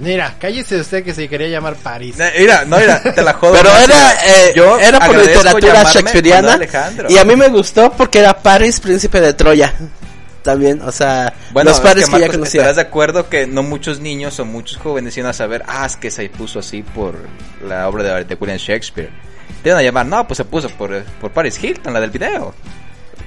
Mira, 0.00 0.34
cállese 0.40 0.80
usted 0.80 1.04
que 1.04 1.14
se 1.14 1.28
quería 1.28 1.46
llamar 1.48 1.76
París. 1.76 2.16
Eh, 2.18 2.32
Mira, 2.40 2.64
no, 2.64 2.76
mira, 2.78 3.00
te 3.02 3.22
la 3.22 3.34
jodo. 3.34 3.52
Pero 3.52 3.70
era, 3.70 4.12
eh, 4.24 4.52
Yo 4.56 4.78
era 4.80 4.98
por 4.98 5.16
literatura 5.16 5.84
shakespeariana 5.84 6.58
y 7.08 7.16
a 7.18 7.24
mí 7.24 7.36
me 7.36 7.46
gustó 7.48 7.92
porque 7.92 8.18
era 8.18 8.36
Paris, 8.36 8.80
príncipe 8.80 9.20
de 9.20 9.32
Troya. 9.34 9.72
También, 10.44 10.80
o 10.82 10.92
sea, 10.92 11.32
Bueno, 11.52 11.70
los 11.70 11.78
es 11.78 11.84
padres 11.84 12.04
que, 12.04 12.12
que, 12.12 12.18
ya 12.18 12.26
Marcos, 12.26 12.36
conocía. 12.36 12.60
estarás 12.60 12.76
de 12.76 12.82
acuerdo 12.82 13.28
que 13.28 13.46
no 13.48 13.64
muchos 13.64 13.98
niños 13.98 14.38
o 14.38 14.44
muchos 14.44 14.76
jóvenes 14.78 15.16
iban 15.16 15.30
a 15.30 15.32
saber, 15.32 15.64
ah, 15.66 15.86
es 15.86 15.96
que 15.96 16.10
se 16.10 16.28
puso 16.28 16.60
así 16.60 16.82
por 16.82 17.16
la 17.66 17.88
obra 17.88 18.04
de, 18.04 18.24
de 18.24 18.34
William 18.38 18.58
Shakespeare. 18.58 19.10
Te 19.62 19.70
iban 19.70 19.80
a 19.80 19.82
llamar, 19.82 20.06
no, 20.06 20.26
pues 20.26 20.36
se 20.36 20.44
puso 20.44 20.68
por, 20.68 21.02
por 21.20 21.32
Paris 21.32 21.62
Hilton, 21.62 21.92
la 21.92 22.00
del 22.00 22.10
video. 22.10 22.54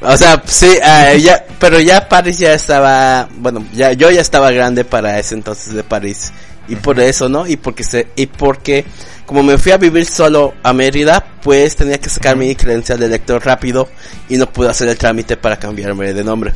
O 0.01 0.15
sea, 0.15 0.41
sí, 0.45 0.77
eh, 0.81 1.19
ya, 1.19 1.43
pero 1.59 1.79
ya 1.79 2.07
París 2.07 2.37
ya 2.37 2.53
estaba, 2.53 3.27
bueno, 3.37 3.65
ya 3.73 3.93
yo 3.93 4.11
ya 4.11 4.21
estaba 4.21 4.51
grande 4.51 4.85
para 4.85 5.17
ese 5.17 5.33
entonces 5.33 5.73
de 5.73 5.83
París 5.83 6.31
y 6.67 6.75
por 6.75 6.99
eso, 6.99 7.29
¿no? 7.29 7.47
Y 7.47 7.57
porque 7.57 7.83
se 7.83 8.07
y 8.15 8.27
porque 8.27 8.85
como 9.25 9.41
me 9.41 9.57
fui 9.57 9.71
a 9.71 9.77
vivir 9.77 10.05
solo 10.05 10.53
a 10.61 10.71
Mérida, 10.71 11.25
pues 11.41 11.75
tenía 11.75 11.97
que 11.97 12.09
sacar 12.09 12.35
mi 12.35 12.55
credencial 12.55 12.99
de 12.99 13.07
lector 13.07 13.43
rápido 13.43 13.89
y 14.29 14.37
no 14.37 14.45
pude 14.51 14.69
hacer 14.69 14.87
el 14.87 14.97
trámite 14.97 15.35
para 15.35 15.57
cambiarme 15.57 16.13
de 16.13 16.23
nombre. 16.23 16.53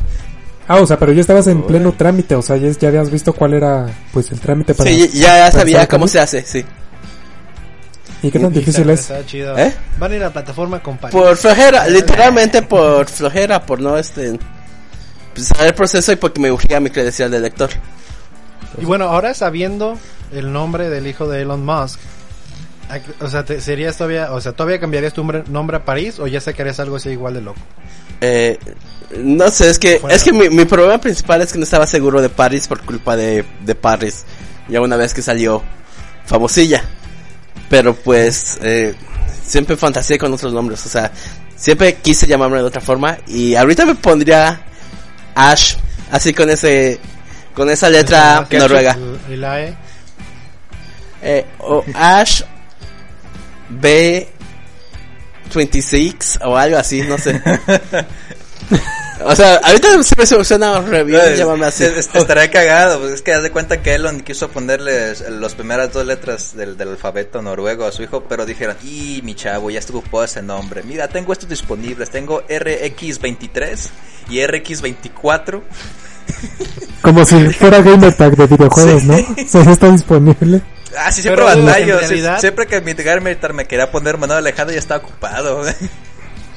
Ah, 0.67 0.79
o 0.79 0.85
sea, 0.87 0.97
pero 0.97 1.11
ya 1.11 1.21
estabas 1.21 1.47
en 1.47 1.63
pleno 1.63 1.91
trámite, 1.93 2.35
o 2.35 2.41
sea, 2.41 2.55
ya, 2.57 2.69
ya 2.69 2.87
habías 2.87 3.09
visto 3.11 3.33
cuál 3.33 3.53
era, 3.55 3.87
pues, 4.13 4.31
el 4.31 4.39
trámite 4.39 4.73
para... 4.73 4.89
Sí, 4.89 5.09
ya 5.13 5.27
para 5.39 5.51
sabía 5.51 5.87
cómo 5.87 6.07
se 6.07 6.19
hace, 6.19 6.43
sí. 6.45 6.63
¿Y 8.23 8.29
qué 8.31 8.39
tan 8.39 8.51
Y 8.51 8.59
difícil 8.59 8.89
está- 8.89 9.15
es? 9.15 9.19
está 9.19 9.25
chido. 9.29 9.57
¿Eh? 9.57 9.73
Van 9.99 10.11
a 10.11 10.15
ir 10.15 10.21
a 10.21 10.27
la 10.27 10.33
plataforma 10.33 10.79
con 10.81 10.97
París. 10.97 11.13
Por 11.19 11.35
flojera, 11.35 11.87
literalmente 11.87 12.61
por 12.61 13.07
flojera, 13.07 13.65
por 13.65 13.81
no 13.81 13.97
este 13.97 14.37
pues, 15.33 15.47
saber 15.47 15.67
el 15.67 15.73
proceso 15.73 16.11
y 16.11 16.15
porque 16.17 16.39
me 16.39 16.51
urgía 16.51 16.79
mi 16.79 16.89
credencial 16.91 17.31
de 17.31 17.39
lector. 17.39 17.71
Y 18.79 18.85
bueno, 18.85 19.05
ahora 19.05 19.33
sabiendo 19.33 19.97
el 20.31 20.53
nombre 20.53 20.89
del 20.89 21.07
hijo 21.07 21.27
de 21.27 21.41
Elon 21.41 21.65
Musk, 21.65 21.99
o 23.21 23.27
sea, 23.27 23.43
te- 23.43 23.59
serías 23.59 23.97
todavía, 23.97 24.31
o 24.33 24.39
sea, 24.39 24.51
todavía 24.51 24.79
cambiarías 24.79 25.13
tu 25.13 25.21
nombre, 25.21 25.43
nombre 25.49 25.77
a 25.77 25.83
París 25.85 26.19
o 26.19 26.27
ya 26.27 26.39
sacarías 26.39 26.79
algo 26.79 26.97
así 26.97 27.09
igual 27.09 27.33
de 27.33 27.41
loco. 27.41 27.59
Eh, 28.21 28.57
no 29.17 29.49
sé, 29.49 29.69
es 29.69 29.79
que, 29.79 29.99
Fuera. 29.99 30.15
es 30.15 30.23
que 30.23 30.31
mi, 30.31 30.49
mi 30.49 30.65
problema 30.65 30.99
principal 30.99 31.41
es 31.41 31.51
que 31.51 31.57
no 31.57 31.63
estaba 31.63 31.85
seguro 31.85 32.21
de 32.21 32.29
Paris 32.29 32.67
por 32.67 32.81
culpa 32.81 33.15
de, 33.17 33.43
de 33.65 33.75
Paris. 33.75 34.23
Ya 34.69 34.79
una 34.79 34.95
vez 34.95 35.13
que 35.13 35.21
salió 35.21 35.61
famosilla. 36.25 36.83
Pero 37.69 37.93
pues, 37.93 38.57
eh, 38.61 38.95
siempre 39.43 39.75
fantaseé 39.75 40.17
con 40.17 40.33
otros 40.33 40.53
nombres. 40.53 40.85
O 40.85 40.89
sea, 40.89 41.11
siempre 41.55 41.95
quise 41.95 42.27
llamarme 42.27 42.57
de 42.57 42.63
otra 42.63 42.81
forma. 42.81 43.17
Y 43.27 43.55
ahorita 43.55 43.85
me 43.85 43.95
pondría 43.95 44.61
Ash, 45.35 45.75
así 46.11 46.33
con 46.33 46.49
ese, 46.49 46.99
con 47.53 47.69
esa 47.69 47.89
letra 47.89 48.47
noruega. 48.51 48.97
Y 49.29 49.35
la 49.35 49.61
E. 49.61 49.75
Eh, 51.23 51.45
o 51.59 51.83
Ash 51.93 52.43
B26 55.51 56.39
o 56.45 56.55
algo 56.57 56.77
así, 56.77 57.01
no 57.01 57.17
sé. 57.17 57.41
o 59.23 59.35
sea, 59.35 59.55
ahorita 59.57 60.01
siempre 60.03 60.25
se 60.25 60.43
suena 60.43 60.79
re 60.81 61.03
bien 61.03 61.21
Eh, 61.23 61.35
llamarme 61.37 61.65
así. 61.67 61.83
es- 61.83 61.97
es- 62.07 62.09
Estaría 62.15 62.49
cagado, 62.49 62.99
pues 62.99 63.13
es 63.13 63.21
que 63.21 63.33
haz 63.33 63.43
de 63.43 63.51
cuenta 63.51 63.81
que 63.81 63.93
Elon 63.95 64.21
quiso 64.21 64.49
ponerle 64.49 65.13
las 65.29 65.53
primeras 65.55 65.91
dos 65.93 66.05
letras 66.05 66.55
del, 66.55 66.75
del 66.77 66.89
alfabeto 66.89 67.41
noruego 67.41 67.85
a 67.85 67.91
su 67.91 68.01
hijo, 68.03 68.23
pero 68.27 68.45
dijeron, 68.45 68.77
y 68.83 69.21
mi 69.23 69.35
chavo, 69.35 69.69
ya 69.69 69.79
estuvo 69.79 69.99
ocupado 69.99 70.23
ese 70.23 70.41
nombre. 70.41 70.81
Mira, 70.83 71.07
tengo 71.07 71.33
estos 71.33 71.49
disponibles, 71.49 72.09
tengo 72.09 72.41
RX23 72.47 73.89
y 74.29 74.37
RX24. 74.39 75.61
Como 77.01 77.25
si 77.25 77.45
fuera 77.49 77.81
Gamer 77.81 78.13
Tag 78.13 78.35
de 78.35 78.47
videojuegos, 78.47 79.03
¿no? 79.03 79.15
O 79.45 79.47
sea, 79.47 79.63
ya 79.63 79.71
está 79.71 79.91
disponible. 79.91 80.61
Ah, 80.97 81.11
sí, 81.11 81.21
siempre 81.21 81.43
batallo. 81.45 81.99
sí, 82.07 82.21
siempre 82.39 82.67
que 82.67 82.81
mi 82.81 82.93
Garmitar 82.93 83.53
me 83.53 83.65
quería 83.65 83.89
poner 83.91 84.17
Manuel 84.17 84.39
Alejandro 84.39 84.73
ya 84.73 84.79
estaba 84.79 85.03
ocupado. 85.03 85.61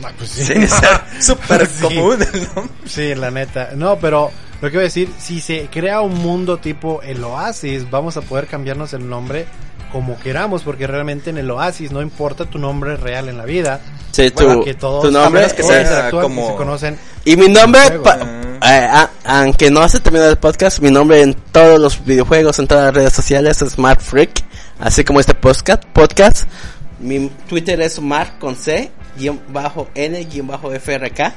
Ah, 0.02 0.10
pues 0.18 0.30
sí. 0.30 0.44
Sí, 0.44 0.54
súper 1.20 1.66
Sí. 1.66 1.82
común 1.82 2.18
el 2.20 2.42
nombre. 2.54 2.74
Sí, 2.86 3.14
la 3.14 3.30
neta. 3.30 3.70
No, 3.76 3.96
pero 3.96 4.30
lo 4.60 4.70
que 4.70 4.76
voy 4.76 4.82
a 4.82 4.88
decir, 4.88 5.08
si 5.18 5.40
se 5.40 5.68
crea 5.70 6.00
un 6.00 6.14
mundo 6.14 6.58
tipo 6.58 7.00
el 7.02 7.22
Oasis, 7.22 7.88
vamos 7.90 8.16
a 8.16 8.20
poder 8.22 8.46
cambiarnos 8.48 8.92
el 8.92 9.08
nombre 9.08 9.46
como 9.92 10.18
queramos, 10.18 10.62
porque 10.64 10.88
realmente 10.88 11.30
en 11.30 11.38
el 11.38 11.48
Oasis 11.52 11.92
no 11.92 12.02
importa 12.02 12.44
tu 12.46 12.58
nombre 12.58 12.96
real 12.96 13.28
en 13.28 13.38
la 13.38 13.44
vida. 13.44 13.80
Sí, 14.10 14.28
tu, 14.32 14.44
Bueno, 14.44 14.64
que 14.64 14.74
todos, 14.74 15.04
tu 15.04 15.10
nombre. 15.12 15.42
menos 15.42 15.54
que 15.54 15.62
sea 15.62 16.06
se 16.06 16.10
conocen. 16.10 16.98
Y 17.24 17.36
mi 17.36 17.46
nombre, 17.48 17.80
pa- 18.02 18.18
Eh, 18.66 18.88
ah, 18.90 19.10
aunque 19.24 19.70
no 19.70 19.80
hace 19.80 20.00
terminado 20.00 20.30
el 20.30 20.38
podcast, 20.38 20.80
mi 20.80 20.90
nombre 20.90 21.20
en 21.20 21.34
todos 21.34 21.78
los 21.78 22.02
videojuegos, 22.02 22.58
en 22.58 22.66
todas 22.66 22.86
las 22.86 22.94
redes 22.94 23.12
sociales 23.12 23.60
es 23.60 23.78
Mark 23.78 24.00
Freak, 24.00 24.42
así 24.78 25.04
como 25.04 25.20
este 25.20 25.34
podcast. 25.34 25.84
podcast. 25.92 26.48
Mi 26.98 27.28
Twitter 27.46 27.78
es 27.82 28.00
Mark 28.00 28.38
con 28.38 28.56
C, 28.56 28.90
guion 29.18 29.38
bajo 29.48 29.90
N, 29.94 30.24
guion 30.24 30.46
bajo 30.46 30.72
FRK. 30.72 31.34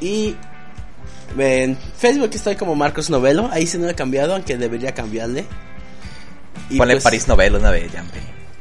Y 0.00 0.36
en 1.36 1.76
Facebook 1.98 2.30
estoy 2.32 2.54
como 2.54 2.76
Marcos 2.76 3.10
Novelo, 3.10 3.48
ahí 3.50 3.66
sí 3.66 3.76
no 3.76 3.88
he 3.88 3.94
cambiado, 3.96 4.34
aunque 4.34 4.56
debería 4.56 4.94
cambiarle. 4.94 5.46
Y 6.70 6.78
Ponle 6.78 6.94
pues, 6.94 7.04
París 7.04 7.26
Novelo 7.26 7.58
una 7.58 7.72
vez, 7.72 7.90
ya, 7.90 8.04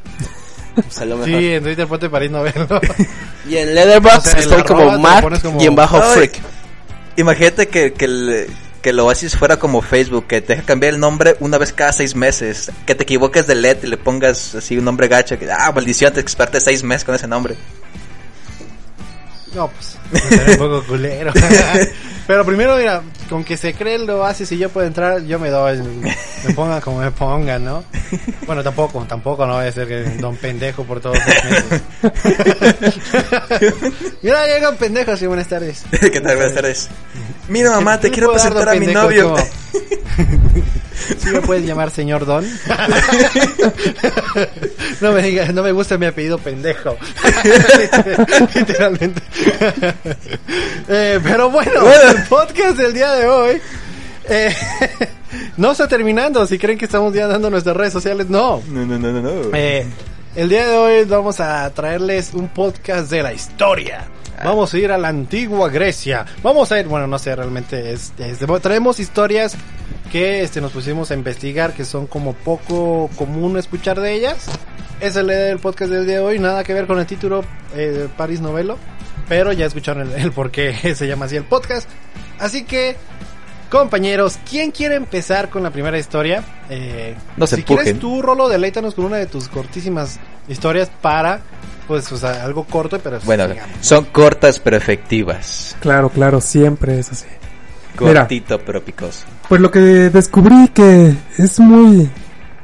pues, 0.73 0.97
a 0.97 1.05
lo 1.05 1.17
mejor. 1.17 1.39
Sí, 1.39 1.53
en 1.53 1.63
Twitter 1.63 1.87
ponte 1.87 2.09
París 2.09 2.31
Novelo. 2.31 2.67
Y 3.47 3.57
en 3.57 3.75
Letterboxd 3.75 4.17
O 4.17 4.21
sea, 4.21 4.39
estoy 4.39 4.63
como 4.63 4.97
Mark, 4.97 5.29
guion 5.59 5.75
bajo 5.75 6.01
Ay. 6.01 6.13
Freak. 6.15 6.54
Imagínate 7.17 7.67
que, 7.67 7.93
que, 7.93 8.05
el, 8.05 8.47
que 8.81 8.89
el 8.89 8.99
Oasis 8.99 9.35
fuera 9.35 9.57
como 9.57 9.81
Facebook, 9.81 10.27
que 10.27 10.41
te 10.41 10.55
deja 10.55 10.65
cambiar 10.65 10.93
el 10.93 10.99
nombre 10.99 11.37
una 11.39 11.57
vez 11.57 11.73
cada 11.73 11.91
seis 11.91 12.15
meses. 12.15 12.71
Que 12.85 12.95
te 12.95 13.03
equivoques 13.03 13.47
de 13.47 13.55
LED 13.55 13.83
y 13.83 13.87
le 13.87 13.97
pongas 13.97 14.55
así 14.55 14.77
un 14.77 14.85
nombre 14.85 15.07
gacho. 15.07 15.39
Que, 15.39 15.49
ah, 15.51 15.71
maldición, 15.73 16.13
te 16.13 16.19
experte 16.19 16.59
seis 16.59 16.83
meses 16.83 17.03
con 17.03 17.15
ese 17.15 17.27
nombre. 17.27 17.55
No, 19.53 19.69
pues, 19.69 19.97
un 20.49 20.57
poco 20.57 20.83
culero. 20.83 21.31
Pero 22.27 22.45
primero, 22.45 22.77
mira, 22.77 23.03
con 23.29 23.43
que 23.43 23.55
se 23.55 23.73
cree 23.73 23.95
el 23.95 24.09
Oasis 24.09 24.51
y 24.51 24.57
yo 24.57 24.69
puedo 24.69 24.87
entrar, 24.87 25.21
yo 25.23 25.37
me 25.37 25.49
doy, 25.49 25.77
me 25.77 26.53
pongan 26.55 26.81
como 26.81 26.99
me 26.99 27.11
pongan, 27.11 27.63
¿no? 27.63 27.83
Bueno, 28.47 28.63
tampoco, 28.63 29.05
tampoco 29.07 29.45
no 29.45 29.55
voy 29.55 29.67
a 29.67 29.71
ser 29.71 29.87
que 29.87 30.03
don 30.17 30.35
pendejo 30.35 30.83
por 30.83 31.01
todos 31.01 31.17
los 31.17 31.81
mira, 34.21 34.47
llega 34.47 34.69
un 34.69 34.77
pendejo, 34.77 35.15
sí, 35.15 35.27
buenas 35.27 35.47
tardes. 35.47 35.83
¿Qué 35.91 36.21
tal? 36.21 36.35
Buenas 36.35 36.55
tardes. 36.55 36.89
Mira, 37.47 37.71
mamá, 37.71 37.99
te 37.99 38.07
¿Qué 38.07 38.15
quiero 38.15 38.31
presentar 38.31 38.69
a 38.69 38.75
mi 38.75 38.87
novio. 38.87 39.35
¿Sí 41.17 41.29
me 41.31 41.41
puedes 41.41 41.65
llamar 41.65 41.91
señor 41.91 42.25
Don? 42.25 42.45
no 45.01 45.11
me 45.11 45.21
digas, 45.21 45.53
no 45.53 45.63
me 45.63 45.71
gusta 45.71 45.97
mi 45.97 46.05
apellido 46.05 46.37
pendejo. 46.37 46.97
Literalmente. 48.55 49.21
Eh, 50.87 51.19
pero 51.23 51.49
bueno, 51.49 51.81
el 52.09 52.23
podcast 52.23 52.77
del 52.77 52.93
día 52.93 53.11
de 53.13 53.27
hoy 53.27 53.61
eh, 54.29 54.55
no 55.57 55.71
está 55.71 55.87
terminando. 55.87 56.45
Si 56.47 56.57
creen 56.57 56.77
que 56.77 56.85
estamos 56.85 57.13
ya 57.13 57.27
dando 57.27 57.49
nuestras 57.49 57.75
redes 57.75 57.93
sociales, 57.93 58.29
no. 58.29 58.61
No, 58.67 58.85
no, 58.85 58.97
no, 58.97 59.11
no, 59.11 59.21
no. 59.21 59.31
Eh, 59.53 59.85
el 60.35 60.49
día 60.49 60.67
de 60.67 60.77
hoy 60.77 61.05
vamos 61.05 61.39
a 61.39 61.69
traerles 61.71 62.31
un 62.33 62.47
podcast 62.49 63.09
de 63.09 63.23
la 63.23 63.33
historia. 63.33 64.05
Vamos 64.43 64.73
a 64.73 64.77
ir 64.77 64.91
a 64.91 64.97
la 64.97 65.07
antigua 65.07 65.69
Grecia. 65.69 66.25
Vamos 66.43 66.71
a 66.71 66.79
ir, 66.79 66.87
bueno, 66.87 67.07
no 67.07 67.17
sé, 67.17 67.33
realmente 67.35 67.93
es, 67.93 68.11
es- 68.17 68.39
traemos 68.61 68.99
historias 68.99 69.55
que 70.11 70.41
este, 70.43 70.61
nos 70.61 70.71
pusimos 70.71 71.11
a 71.11 71.13
investigar, 71.13 71.73
que 71.73 71.85
son 71.85 72.07
como 72.07 72.33
poco 72.33 73.09
común 73.15 73.57
escuchar 73.57 73.99
de 73.99 74.13
ellas. 74.13 74.45
Esa 74.99 75.19
es 75.19 75.25
la 75.25 75.33
idea 75.33 75.45
del 75.45 75.59
podcast 75.59 75.91
del 75.91 76.05
día 76.05 76.15
de 76.15 76.21
hoy, 76.21 76.39
nada 76.39 76.63
que 76.63 76.73
ver 76.73 76.87
con 76.87 76.99
el 76.99 77.05
título 77.05 77.43
eh, 77.75 78.07
Paris 78.15 78.39
Novelo, 78.39 78.77
pero 79.27 79.51
ya 79.51 79.65
escucharon 79.65 80.09
el, 80.11 80.21
el 80.21 80.31
por 80.31 80.51
qué 80.51 80.73
se 80.95 81.07
llama 81.07 81.25
así 81.25 81.35
el 81.35 81.43
podcast. 81.43 81.89
Así 82.39 82.63
que, 82.63 82.95
compañeros, 83.69 84.39
¿quién 84.49 84.71
quiere 84.71 84.95
empezar 84.95 85.49
con 85.49 85.63
la 85.63 85.69
primera 85.71 85.97
historia? 85.97 86.43
Eh, 86.69 87.15
No 87.37 87.45
se 87.47 87.57
si 87.57 87.63
quieres 87.63 87.99
tú, 87.99 88.21
Rolo, 88.21 88.47
deleítanos 88.47 88.93
con 88.93 89.05
una 89.05 89.17
de 89.17 89.25
tus 89.25 89.47
cortísimas 89.49 90.19
historias 90.47 90.89
para, 91.01 91.41
pues, 91.87 92.09
o 92.11 92.17
sea, 92.17 92.43
algo 92.43 92.63
corto, 92.65 92.99
pero 92.99 93.19
Bueno, 93.23 93.47
digamos, 93.47 93.75
son 93.81 94.05
cortas 94.05 94.59
pero 94.59 94.77
efectivas. 94.77 95.75
Claro, 95.81 96.09
claro, 96.09 96.39
siempre 96.39 96.99
es 96.99 97.11
así. 97.11 97.25
Mira. 97.99 98.21
Cortito 98.21 98.59
pero 98.59 98.83
picoso. 98.83 99.25
Pues 99.47 99.61
lo 99.61 99.69
que 99.69 99.79
descubrí 99.79 100.69
que 100.69 101.15
es 101.37 101.59
muy 101.59 102.09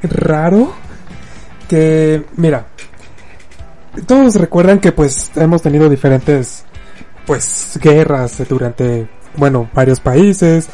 raro 0.02 0.74
que, 1.70 2.26
mira, 2.38 2.66
todos 4.08 4.36
recuerdan 4.36 4.80
que 4.80 4.92
pues 4.92 5.30
hemos 5.36 5.62
tenido 5.62 5.90
diferentes 5.90 6.66
pues 7.28 7.80
guerras 7.80 8.42
durante, 8.50 9.08
bueno, 9.38 9.70
varios 9.74 10.00
países. 10.00 10.70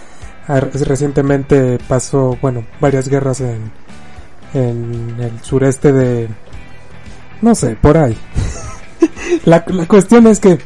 Ah, 0.47 0.61
Recientemente 0.61 1.77
pasó, 1.89 2.37
bueno, 2.41 2.65
varias 2.79 3.09
guerras 3.09 3.41
en, 3.41 3.69
en 4.53 5.17
el 5.19 5.39
sureste 5.41 5.91
de, 5.91 6.29
no 7.41 7.53
sé, 7.53 7.75
por 7.75 7.97
ahí. 7.97 8.17
la, 9.45 9.65
la 9.67 9.85
cuestión 9.87 10.25
es 10.27 10.39
que 10.39 10.57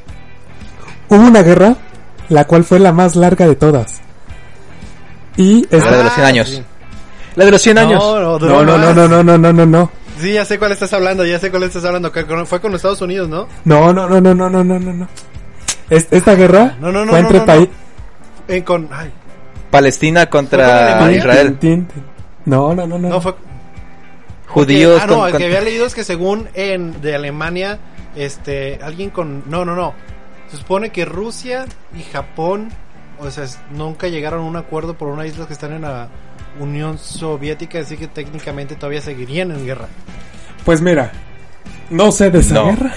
hubo 1.09 1.27
una 1.27 1.41
guerra, 1.41 1.77
la 2.29 2.45
cual 2.45 2.63
fue 2.63 2.77
la 2.77 2.91
más 2.91 3.15
larga 3.15 3.47
de 3.47 3.55
todas. 3.55 4.01
Y 5.37 5.65
La 5.69 5.77
esta- 5.77 5.97
de 5.97 6.03
los 6.03 6.13
100 6.13 6.25
Ah, 6.25 6.29
años. 6.29 6.49
sí. 6.49 6.63
La 7.35 7.45
de 7.45 7.51
los 7.51 7.61
100 7.61 7.77
años. 7.77 8.03
No, 8.03 8.19
no, 8.19 8.39
no, 8.39 8.63
no, 8.93 8.93
no, 9.07 9.23
no, 9.23 9.37
no, 9.37 9.53
no, 9.53 9.65
no. 9.65 9.91
Sí, 10.19 10.33
ya 10.33 10.45
sé 10.45 10.59
cuál 10.59 10.71
estás 10.73 10.91
hablando, 10.93 11.25
ya 11.25 11.39
sé 11.39 11.49
cuál 11.49 11.63
estás 11.63 11.83
hablando. 11.85 12.11
que 12.11 12.25
Fue 12.45 12.59
con 12.59 12.75
Estados 12.75 13.01
Unidos, 13.01 13.29
¿no? 13.29 13.47
No, 13.65 13.93
no, 13.93 14.07
no, 14.07 14.19
no, 14.21 14.33
no, 14.35 14.49
no, 14.49 14.63
no, 14.63 14.79
no, 14.79 14.93
no. 14.93 15.07
Es- 15.89 16.07
Esta 16.11 16.35
guerra 16.35 16.75
No, 16.79 16.91
no, 16.91 17.05
no, 17.05 17.11
fue 17.11 17.21
no, 17.21 17.27
entre 17.27 17.39
no, 17.39 17.45
países. 17.45 17.69
eh, 18.47 18.63
con, 18.63 18.89
ay, 18.91 19.09
Palestina 19.71 20.21
¿Fue 20.21 20.29
con 20.29 20.41
contra? 20.47 21.11
Israel. 21.11 21.57
No, 22.45 22.73
no, 22.75 22.85
no, 22.87 22.97
no. 22.97 23.09
no 23.09 23.21
fue 23.21 23.33
Judíos 24.47 24.99
Ah, 25.01 25.07
no, 25.07 25.15
con- 25.17 25.25
el 25.27 25.31
con- 25.31 25.39
que 25.39 25.45
había 25.45 25.61
leído 25.61 25.85
es 25.85 25.95
que 25.95 26.03
según 26.03 26.49
en 26.53 27.01
de 27.01 27.15
Alemania, 27.15 27.79
este, 28.15 28.79
alguien 28.83 29.09
con, 29.09 29.43
no, 29.49 29.63
no, 29.63 29.75
no. 29.75 29.93
Se 30.49 30.57
supone 30.57 30.89
que 30.89 31.05
Rusia 31.05 31.65
y 31.97 32.03
Japón, 32.11 32.69
o 33.19 33.29
sea, 33.31 33.43
es- 33.45 33.59
nunca 33.71 34.07
llegaron 34.07 34.41
a 34.41 34.43
un 34.45 34.55
acuerdo 34.55 34.93
por 34.95 35.07
una 35.09 35.25
isla 35.25 35.45
que 35.47 35.53
están 35.53 35.73
en 35.73 35.81
la 35.83 36.07
Unión 36.59 36.97
Soviética, 36.97 37.79
así 37.79 37.97
que 37.97 38.07
técnicamente 38.07 38.75
todavía 38.75 39.01
seguirían 39.01 39.51
en 39.51 39.65
guerra. 39.65 39.87
Pues 40.65 40.81
mira, 40.81 41.11
no 41.89 42.11
sé 42.11 42.29
de 42.29 42.39
esa 42.39 42.53
No. 42.55 42.65
guerra. 42.65 42.93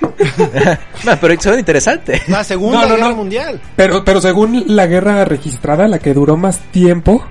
No, 1.04 1.12
pero 1.20 1.40
suena 1.40 1.58
interesante. 1.58 2.20
La 2.28 2.44
Segunda 2.44 2.80
No, 2.82 2.88
no, 2.88 2.94
Guerra 2.96 3.08
no. 3.10 3.16
Mundial. 3.16 3.60
Pero, 3.76 4.04
pero 4.04 4.20
según 4.20 4.64
la 4.68 4.86
guerra 4.86 5.24
registrada, 5.24 5.88
la 5.88 5.98
que 5.98 6.12
duró 6.14 6.36
más 6.36 6.58
tiempo, 6.70 7.24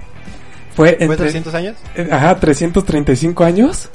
fue 0.76 0.96
¿Fue 0.96 0.98
entre... 1.04 1.18
300 1.18 1.54
años? 1.54 1.76
eh, 1.96 2.08
Ajá, 2.12 2.40
335 2.40 3.44
años. 3.44 3.90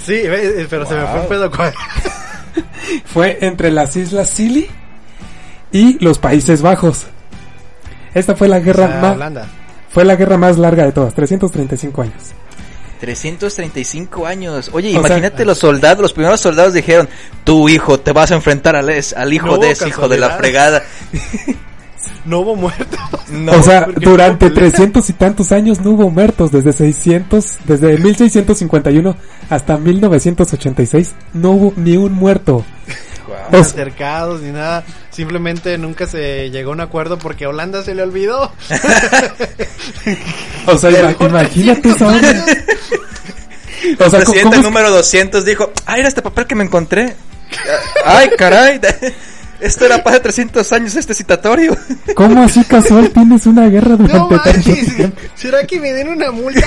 Sí, 0.00 0.14
eh, 0.14 0.66
pero 0.68 0.84
se 0.86 0.94
me 0.94 1.06
fue 1.06 1.20
el 1.20 1.26
pedo. 1.26 1.50
¿cuál? 1.50 1.72
Fue 3.06 3.38
entre 3.40 3.70
las 3.70 3.96
islas 3.96 4.28
Scilly 4.30 4.68
y 5.72 6.02
los 6.04 6.18
Países 6.18 6.60
Bajos. 6.62 7.06
Esta 8.14 8.34
fue 8.36 8.48
la 8.48 8.60
guerra 8.60 8.84
O 8.84 8.88
sea, 8.88 9.00
más... 9.00 9.14
Holanda. 9.16 9.46
Fue 9.90 10.04
la 10.04 10.16
guerra 10.16 10.38
más 10.38 10.56
larga 10.58 10.84
de 10.84 10.92
todas, 10.92 11.14
335 11.14 12.02
años. 12.02 12.14
335 13.00 14.26
años. 14.26 14.70
Oye, 14.72 14.88
O 14.96 15.00
imagínate 15.00 15.38
sea- 15.38 15.46
los 15.46 15.58
soldados, 15.58 16.00
los 16.02 16.12
primeros 16.12 16.40
soldados 16.40 16.72
dijeron, 16.72 17.08
tu 17.44 17.68
hijo, 17.68 17.98
te 18.00 18.12
vas 18.12 18.30
a 18.30 18.36
enfrentar 18.36 18.76
al, 18.76 18.88
es- 18.90 19.12
al 19.12 19.32
hijo 19.32 19.46
No, 19.48 19.58
de 19.58 19.72
ese 19.72 19.88
hijo 19.88 20.08
de 20.08 20.18
la 20.18 20.30
fregada. 20.30 20.82
No 22.24 22.40
hubo 22.40 22.56
muertos. 22.56 22.98
No, 23.32 23.52
o 23.52 23.62
sea, 23.62 23.86
durante 23.96 24.48
no 24.48 24.54
pelea. 24.54 24.70
300 24.70 25.08
y 25.08 25.12
tantos 25.14 25.52
años 25.52 25.80
no 25.80 25.92
hubo 25.92 26.10
muertos, 26.10 26.52
desde 26.52 26.72
600, 26.72 27.56
desde 27.64 27.96
1651 27.98 29.16
hasta 29.48 29.78
1986 29.78 31.12
no 31.32 31.52
hubo 31.52 31.72
ni 31.76 31.96
un 31.96 32.12
muerto. 32.12 32.64
Sea, 33.50 33.60
acercados 33.60 34.40
ni 34.42 34.50
nada. 34.52 34.84
Simplemente 35.10 35.76
nunca 35.78 36.06
se 36.06 36.50
llegó 36.50 36.70
a 36.70 36.74
un 36.74 36.80
acuerdo 36.80 37.18
porque 37.18 37.44
a 37.44 37.48
Holanda 37.50 37.82
se 37.82 37.94
le 37.94 38.02
olvidó. 38.02 38.52
o 40.66 40.78
sea, 40.78 40.90
imagínate 41.20 41.80
300 41.82 41.96
esa 41.96 42.06
onda. 42.06 42.28
años. 42.28 42.44
O 43.98 44.04
el 44.04 44.10
sea, 44.10 44.20
presidente 44.20 44.42
¿cómo 44.44 44.54
es- 44.54 44.62
número 44.62 44.90
200 44.90 45.44
dijo, 45.44 45.72
ah, 45.86 45.98
era 45.98 46.08
este 46.08 46.22
papel 46.22 46.46
que 46.46 46.54
me 46.54 46.64
encontré. 46.64 47.14
Ay, 48.04 48.30
caray. 48.38 48.80
Esto 49.60 49.84
era 49.86 50.02
para 50.02 50.20
300 50.20 50.72
años 50.72 50.96
este 50.96 51.14
citatorio. 51.14 51.76
¿Cómo 52.16 52.42
así 52.42 52.64
casual 52.64 53.10
tienes 53.10 53.46
una 53.46 53.68
guerra 53.68 53.90
No 53.90 53.96
durante 53.98 54.34
tanto 54.38 54.50
manches, 54.70 54.96
tiempo? 54.96 55.20
¿será 55.36 55.64
que 55.66 55.78
me 55.80 55.92
den 55.92 56.08
una 56.08 56.32
multa? 56.32 56.66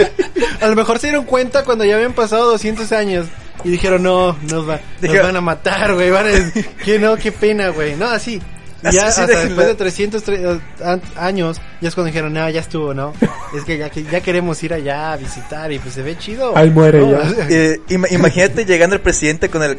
a 0.60 0.66
lo 0.68 0.76
mejor 0.76 0.98
se 0.98 1.06
dieron 1.06 1.24
cuenta 1.24 1.64
cuando 1.64 1.84
ya 1.86 1.94
habían 1.94 2.12
pasado 2.12 2.50
200 2.50 2.92
años 2.92 3.26
y 3.68 3.72
dijeron, 3.72 4.02
no, 4.02 4.36
nos, 4.50 4.68
va- 4.68 4.80
nos 5.00 5.16
van 5.22 5.36
a 5.36 5.40
matar, 5.40 5.94
güey, 5.94 6.10
van 6.10 6.26
a 6.26 6.28
decir, 6.30 6.66
que 6.84 6.98
no, 6.98 7.16
qué 7.16 7.30
pena, 7.32 7.68
güey. 7.68 7.94
No, 7.96 8.06
así. 8.06 8.40
Y 8.80 8.92
ya 8.92 9.08
así 9.08 9.20
hasta 9.22 9.26
déjenla. 9.26 9.44
después 9.46 9.66
de 9.66 9.74
300 9.74 10.24
tre- 10.26 10.60
an- 10.84 11.02
años, 11.16 11.60
ya 11.80 11.88
es 11.88 11.94
cuando 11.94 12.06
dijeron, 12.06 12.32
no, 12.32 12.48
ya 12.48 12.60
estuvo, 12.60 12.94
¿no? 12.94 13.12
Es 13.54 13.64
que 13.64 13.76
ya, 13.76 13.90
que 13.90 14.04
ya 14.04 14.20
queremos 14.20 14.62
ir 14.62 14.72
allá 14.72 15.12
a 15.12 15.16
visitar 15.16 15.70
y 15.72 15.78
pues 15.80 15.94
se 15.94 16.02
ve 16.02 16.16
chido. 16.16 16.56
Ahí 16.56 16.70
muere 16.70 17.00
No, 17.00 17.10
ya. 17.10 17.46
Eh, 17.50 17.80
ima- 17.88 18.06
imagínate 18.10 18.64
llegando 18.64 18.94
el 18.96 19.02
presidente 19.02 19.48
con 19.50 19.62
el 19.64 19.76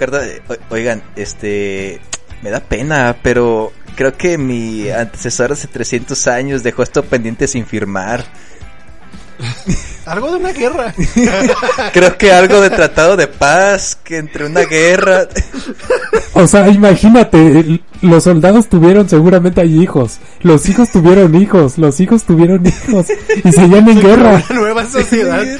"O- 0.49 0.73
Oigan, 0.73 1.01
este, 1.15 1.99
me 2.41 2.49
da 2.49 2.59
pena, 2.59 3.15
pero 3.23 3.71
creo 3.95 4.17
que 4.17 4.37
mi 4.37 4.89
antecesor 4.89 5.53
hace 5.53 5.67
300 5.67 6.27
años 6.27 6.61
dejó 6.61 6.83
esto 6.83 7.01
pendiente 7.03 7.47
sin 7.47 7.65
firmar. 7.65 8.25
Algo 10.09 10.31
de 10.31 10.37
una 10.37 10.51
guerra. 10.51 10.93
Creo 11.93 12.17
que 12.17 12.31
algo 12.31 12.59
de 12.61 12.69
tratado 12.71 13.15
de 13.15 13.27
paz, 13.27 13.97
que 14.03 14.17
entre 14.17 14.45
una 14.47 14.61
guerra. 14.61 15.27
O 16.33 16.47
sea, 16.47 16.67
imagínate, 16.69 17.81
los 18.01 18.23
soldados 18.23 18.67
tuvieron 18.69 19.07
seguramente 19.07 19.61
ahí 19.61 19.81
hijos, 19.81 20.17
los 20.41 20.67
hijos 20.67 20.89
tuvieron 20.91 21.35
hijos, 21.35 21.77
los 21.77 21.99
hijos 21.99 22.23
tuvieron 22.23 22.65
hijos 22.65 23.05
y 23.43 23.51
seguían 23.51 23.87
en 23.87 24.01
guerra. 24.01 24.43
Una 24.49 24.59
nueva 24.59 24.85
sociedad. 24.89 25.43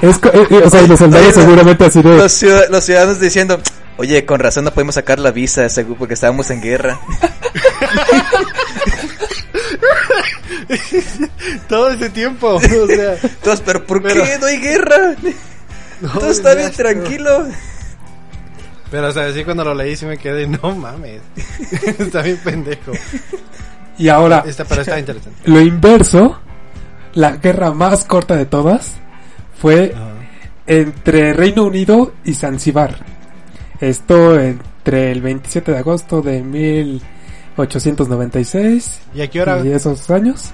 Es 0.00 0.16
eh, 0.16 0.46
eh, 0.50 0.62
o 0.64 0.70
sea, 0.70 0.82
los 0.82 0.98
soldados 0.98 1.26
Oye, 1.26 1.32
seguramente 1.42 1.84
así 1.84 2.00
de... 2.02 2.16
Los, 2.16 2.32
ciudad- 2.32 2.68
los 2.70 2.82
ciudadanos 2.84 3.20
diciendo, 3.20 3.60
oye, 3.98 4.24
con 4.24 4.40
razón 4.40 4.64
no 4.64 4.72
podemos 4.72 4.94
sacar 4.94 5.18
la 5.18 5.30
visa, 5.32 5.68
seguro, 5.68 5.98
porque 5.98 6.14
estábamos 6.14 6.50
en 6.50 6.62
guerra. 6.62 6.98
Todo 11.68 11.90
ese 11.90 12.10
tiempo. 12.10 12.54
O 12.54 12.60
sea, 12.60 13.16
Todos, 13.42 13.60
pero 13.62 13.84
¿por 13.86 14.02
Pero- 14.02 14.22
qué 14.24 14.38
no 14.38 14.46
hay 14.46 14.58
guerra? 14.58 15.14
no, 16.00 16.08
Todo 16.12 16.30
está 16.30 16.54
bien 16.54 16.72
tranquilo. 16.72 17.46
Pero, 18.90 19.08
o 19.08 19.12
sea, 19.12 19.32
sí 19.32 19.44
cuando 19.44 19.64
lo 19.64 19.74
leí 19.74 19.96
sí 19.96 20.06
me 20.06 20.16
quedé, 20.16 20.46
no 20.46 20.74
mames. 20.76 21.20
está 21.98 22.22
bien 22.22 22.38
pendejo. 22.44 22.92
Y 23.98 24.08
ahora, 24.08 24.44
Está, 24.46 24.64
pero 24.64 24.82
está 24.82 24.98
interesante. 24.98 25.40
lo 25.46 25.60
inverso, 25.60 26.38
la 27.14 27.32
guerra 27.36 27.72
más 27.72 28.04
corta 28.04 28.36
de 28.36 28.46
todas 28.46 28.92
fue 29.60 29.92
entre 30.66 31.32
Reino 31.32 31.64
Unido 31.64 32.14
y 32.24 32.34
Zanzibar. 32.34 32.96
Esto 33.80 34.38
entre 34.38 35.10
el 35.10 35.20
27 35.20 35.72
de 35.72 35.78
agosto 35.78 36.22
de 36.22 36.42
1896 37.56 39.00
¿Y 39.14 39.22
a 39.22 39.28
qué 39.30 39.40
hora? 39.42 39.60
y 39.64 39.70
esos 39.72 40.10
años. 40.10 40.52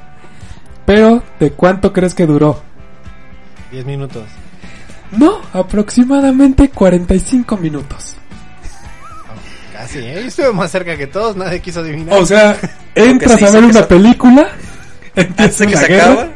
Pero, 0.87 1.23
¿de 1.41 1.51
cuánto 1.53 1.93
crees 1.93 2.15
que 2.15 2.27
duró? 2.27 2.61
10 3.71 3.87
minutos. 3.87 4.25
No, 5.13 5.41
aproximadamente 5.53 6.71
45 6.71 7.57
minutos. 7.57 8.17
Casi, 9.73 9.99
¿eh? 9.99 10.15
Yo 10.15 10.29
estuve 10.29 10.53
más 10.53 10.71
cerca 10.71 10.97
que 10.97 11.07
todos, 11.07 11.37
nadie 11.37 11.61
quiso 11.61 11.81
adivinar. 11.81 12.19
O 12.19 12.27
sea, 12.27 12.57
entras 12.95 13.39
se 13.39 13.47
a 13.47 13.51
ver 13.51 13.65
una 13.65 13.87
película, 13.87 14.49
empieza 15.17 15.67
que 15.67 15.73
una 15.73 15.81
se 15.81 15.89
guerra, 15.89 16.13
acaba. 16.13 16.29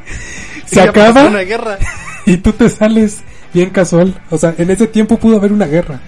se 0.66 0.80
acaba 0.80 1.24
una 1.26 1.40
guerra. 1.40 1.78
y 2.26 2.36
tú 2.38 2.52
te 2.52 2.68
sales 2.68 3.18
bien 3.52 3.70
casual. 3.70 4.20
O 4.30 4.38
sea, 4.38 4.54
en 4.58 4.70
ese 4.70 4.86
tiempo 4.86 5.18
pudo 5.18 5.36
haber 5.36 5.52
una 5.52 5.66
guerra. 5.66 6.00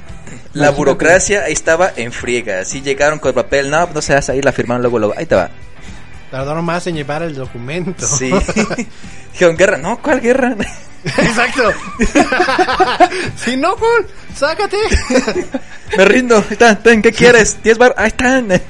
La 0.58 0.70
burocracia 0.70 1.44
ahí 1.44 1.52
estaba 1.52 1.92
en 1.96 2.12
friega. 2.12 2.64
Si 2.64 2.82
llegaron 2.82 3.18
con 3.18 3.30
el 3.30 3.34
papel, 3.34 3.70
no, 3.70 3.88
no 3.92 4.02
se 4.02 4.14
hace 4.14 4.32
ahí, 4.32 4.42
la 4.42 4.52
firmaron 4.52 4.82
luego, 4.82 4.98
luego. 4.98 5.14
Ahí 5.16 5.26
te 5.26 5.34
va. 5.34 5.50
Tardaron 6.30 6.64
más 6.64 6.86
en 6.86 6.96
llevar 6.96 7.22
el 7.22 7.34
documento. 7.34 8.06
Sí. 8.06 8.30
Dijeron, 9.32 9.56
guerra. 9.56 9.78
No, 9.78 10.00
¿cuál 10.02 10.20
guerra? 10.20 10.56
Exacto. 11.04 11.72
si 13.36 13.56
no, 13.56 13.76
Juan, 13.76 14.06
sácate. 14.34 14.76
Me 15.96 16.04
rindo. 16.04 16.36
Ahí 16.36 16.44
están, 16.50 16.82
ten, 16.82 17.02
¿qué 17.02 17.12
quieres? 17.12 17.62
10 17.62 17.78
bar. 17.78 17.94
Ahí 17.96 18.08
están. 18.08 18.48
Nomás 18.48 18.62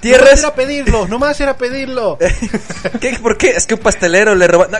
Tierras. 0.00 0.40
era 0.40 0.54
pedirlo, 0.54 1.06
nomás 1.06 1.40
era 1.40 1.56
pedirlo. 1.56 2.18
¿Qué? 3.00 3.18
¿Por 3.22 3.38
qué? 3.38 3.50
Es 3.50 3.66
que 3.66 3.74
un 3.74 3.80
pastelero 3.80 4.34
le 4.34 4.48
robó. 4.48 4.66
no, 4.66 4.78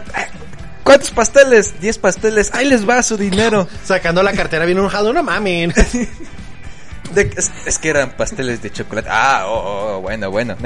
¿Cuántos 0.84 1.10
pasteles? 1.10 1.80
10 1.80 1.98
pasteles. 1.98 2.54
Ahí 2.54 2.68
les 2.68 2.88
va 2.88 3.02
su 3.02 3.16
dinero. 3.16 3.66
Sacando 3.84 4.22
la 4.22 4.32
cartera 4.32 4.64
bien 4.64 4.78
enojado, 4.78 5.12
no 5.12 5.22
mamen. 5.22 5.72
De- 7.14 7.30
es, 7.36 7.50
es 7.66 7.78
que 7.78 7.90
eran 7.90 8.16
pasteles 8.16 8.62
de 8.62 8.70
chocolate. 8.72 9.08
Ah, 9.10 9.44
oh, 9.46 9.52
oh, 9.52 9.96
oh, 9.96 10.00
bueno, 10.00 10.30
bueno. 10.30 10.56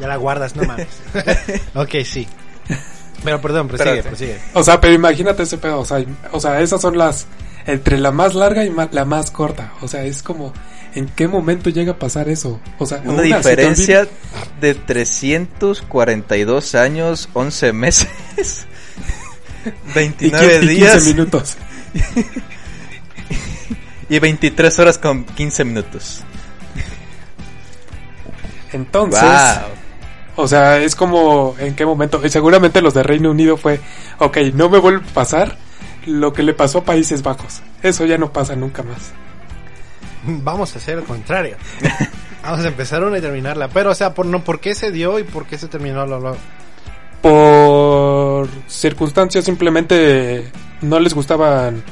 Ya 0.00 0.06
la 0.08 0.16
guardas, 0.16 0.56
no 0.56 0.62
mames. 0.64 0.86
ok, 1.74 1.94
sí. 2.06 2.26
Pero 3.22 3.38
perdón, 3.42 3.68
prosigue, 3.68 3.98
Espérate. 3.98 4.08
prosigue. 4.08 4.38
O 4.54 4.64
sea, 4.64 4.80
pero 4.80 4.94
imagínate 4.94 5.42
ese 5.42 5.58
pedo. 5.58 5.80
O 5.80 5.84
sea, 5.84 6.02
o 6.32 6.40
sea, 6.40 6.58
esas 6.62 6.80
son 6.80 6.96
las. 6.96 7.26
Entre 7.66 7.98
la 7.98 8.10
más 8.10 8.34
larga 8.34 8.64
y 8.64 8.70
ma- 8.70 8.88
la 8.92 9.04
más 9.04 9.30
corta. 9.30 9.74
O 9.82 9.88
sea, 9.88 10.04
es 10.04 10.22
como. 10.22 10.54
¿En 10.94 11.06
qué 11.08 11.28
momento 11.28 11.68
llega 11.68 11.92
a 11.92 11.98
pasar 11.98 12.30
eso? 12.30 12.58
O 12.78 12.86
sea, 12.86 13.02
Una 13.04 13.22
una, 13.22 13.42
se 13.42 13.50
diferencia 13.50 14.00
olvida- 14.00 14.60
de 14.62 14.74
342 14.74 16.74
años, 16.74 17.28
11 17.34 17.72
meses, 17.74 18.66
y 19.64 19.92
29 19.94 20.46
qui- 20.46 20.56
y 20.56 20.60
15 20.60 20.74
días 20.74 21.04
minutos. 21.04 21.56
y 24.08 24.18
23 24.18 24.78
horas 24.78 24.98
con 24.98 25.24
15 25.24 25.64
minutos. 25.64 26.22
Entonces. 28.72 29.22
Wow. 29.22 30.44
O 30.44 30.48
sea, 30.48 30.78
es 30.78 30.96
como. 30.96 31.54
¿En 31.58 31.74
qué 31.74 31.84
momento? 31.84 32.20
Y 32.24 32.30
seguramente 32.30 32.82
los 32.82 32.94
de 32.94 33.02
Reino 33.02 33.30
Unido 33.30 33.56
fue. 33.56 33.80
Ok, 34.18 34.38
no 34.54 34.68
me 34.68 34.78
vuelve 34.78 35.04
a 35.08 35.14
pasar 35.14 35.56
lo 36.06 36.32
que 36.32 36.42
le 36.42 36.54
pasó 36.54 36.78
a 36.78 36.84
Países 36.84 37.22
Bajos. 37.22 37.60
Eso 37.82 38.04
ya 38.06 38.18
no 38.18 38.32
pasa 38.32 38.56
nunca 38.56 38.82
más. 38.82 39.12
Vamos 40.24 40.74
a 40.74 40.78
hacer 40.78 40.98
lo 40.98 41.04
contrario. 41.04 41.56
Vamos 42.42 42.64
a 42.64 42.68
empezar 42.68 43.04
una 43.04 43.18
y 43.18 43.20
terminarla. 43.20 43.68
Pero, 43.68 43.90
o 43.90 43.94
sea, 43.94 44.14
por, 44.14 44.24
no, 44.24 44.42
¿por 44.42 44.60
qué 44.60 44.74
se 44.74 44.90
dio 44.90 45.18
y 45.18 45.24
por 45.24 45.44
qué 45.46 45.58
se 45.58 45.68
terminó? 45.68 46.06
Lo, 46.06 46.18
lo- 46.20 46.36
por 47.22 48.48
circunstancias 48.66 49.44
simplemente 49.44 50.50
no 50.82 50.98
les 51.00 51.14
gustaban 51.14 51.82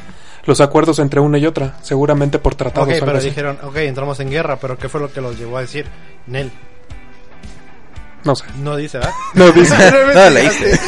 los 0.44 0.60
acuerdos 0.60 0.98
entre 0.98 1.20
una 1.20 1.36
y 1.38 1.46
otra, 1.46 1.76
seguramente 1.82 2.38
por 2.38 2.54
tratados. 2.54 2.88
Ok, 2.88 2.94
pero 3.04 3.18
así. 3.18 3.28
dijeron, 3.28 3.58
ok, 3.62 3.76
entramos 3.76 4.18
en 4.20 4.30
guerra, 4.30 4.56
pero 4.56 4.78
¿qué 4.78 4.88
fue 4.88 5.00
lo 5.00 5.12
que 5.12 5.20
los 5.20 5.38
llevó 5.38 5.58
a 5.58 5.60
decir? 5.60 5.84
Nel, 6.26 6.50
No 8.24 8.34
sé. 8.34 8.44
no 8.62 8.76
dice, 8.76 8.98
¿verdad? 8.98 9.12
No 9.34 9.52
dice. 9.52 9.74
No, 10.14 10.30
leíste. 10.30 10.80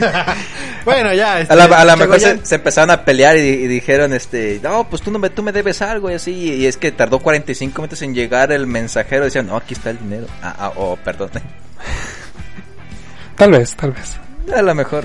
bueno, 0.86 1.12
ya. 1.12 1.40
Este, 1.40 1.52
A 1.52 1.56
la, 1.56 1.64
a 1.64 1.84
la 1.84 1.96
mejor 1.96 2.18
se, 2.18 2.44
se 2.44 2.54
empezaron 2.54 2.90
a 2.90 3.04
pelear 3.04 3.36
y, 3.36 3.40
y 3.40 3.66
dijeron, 3.66 4.14
este, 4.14 4.60
no, 4.62 4.88
pues 4.88 5.02
tú, 5.02 5.10
no 5.10 5.18
me, 5.18 5.28
tú 5.28 5.42
me 5.42 5.52
debes 5.52 5.82
algo 5.82 6.10
y 6.10 6.14
así. 6.14 6.32
Y 6.32 6.66
es 6.66 6.78
que 6.78 6.90
tardó 6.90 7.18
45 7.18 7.82
minutos 7.82 8.00
en 8.00 8.14
llegar 8.14 8.50
el 8.50 8.66
mensajero. 8.66 9.26
Decían, 9.26 9.46
no, 9.46 9.56
aquí 9.56 9.74
está 9.74 9.90
el 9.90 9.98
dinero. 9.98 10.26
Ah, 10.42 10.54
ah, 10.58 10.72
oh, 10.76 10.96
perdón. 10.96 11.30
Tal 13.42 13.50
vez, 13.50 13.74
tal 13.74 13.90
vez. 13.92 14.16
A 14.56 14.62
lo 14.62 14.74
mejor. 14.74 15.04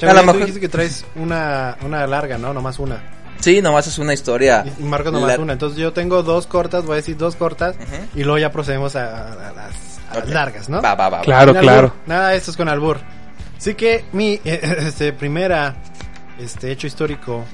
A 0.00 0.12
lo 0.12 0.22
mejor. 0.22 0.36
dijiste 0.38 0.60
que 0.60 0.68
traes 0.68 1.04
una, 1.16 1.76
una 1.84 2.06
larga, 2.06 2.38
¿no? 2.38 2.54
Nomás 2.54 2.78
una. 2.78 3.02
Sí, 3.40 3.60
nomás 3.60 3.86
es 3.88 3.98
una 3.98 4.14
historia. 4.14 4.64
Y 4.78 4.82
Marcos 4.84 5.12
nomás 5.12 5.36
La- 5.36 5.42
una. 5.42 5.52
Entonces 5.54 5.78
yo 5.78 5.92
tengo 5.92 6.22
dos 6.22 6.46
cortas, 6.46 6.84
voy 6.84 6.92
a 6.94 6.96
decir 6.96 7.16
dos 7.16 7.34
cortas. 7.34 7.74
Y 8.14 8.22
luego 8.22 8.38
ya 8.38 8.52
procedemos 8.52 8.94
a, 8.94 9.06
a- 9.06 9.32
a 9.48 9.52
las, 9.52 9.98
a 10.10 10.14
las 10.14 10.24
Ok. 10.24 10.30
largas, 10.30 10.68
¿no? 10.68 10.80
Va, 10.82 10.94
va, 10.94 11.08
va. 11.08 11.18
va. 11.18 11.24
Claro, 11.24 11.52
claro. 11.54 11.92
Nada, 12.06 12.34
esto 12.34 12.52
es 12.52 12.56
con 12.56 12.68
albur. 12.68 12.98
Así 13.56 13.74
que 13.74 14.04
mi 14.12 14.40
eh, 14.44 14.76
este, 14.86 15.12
primera 15.12 15.74
este 16.38 16.70
hecho 16.70 16.86
histórico 16.86 17.44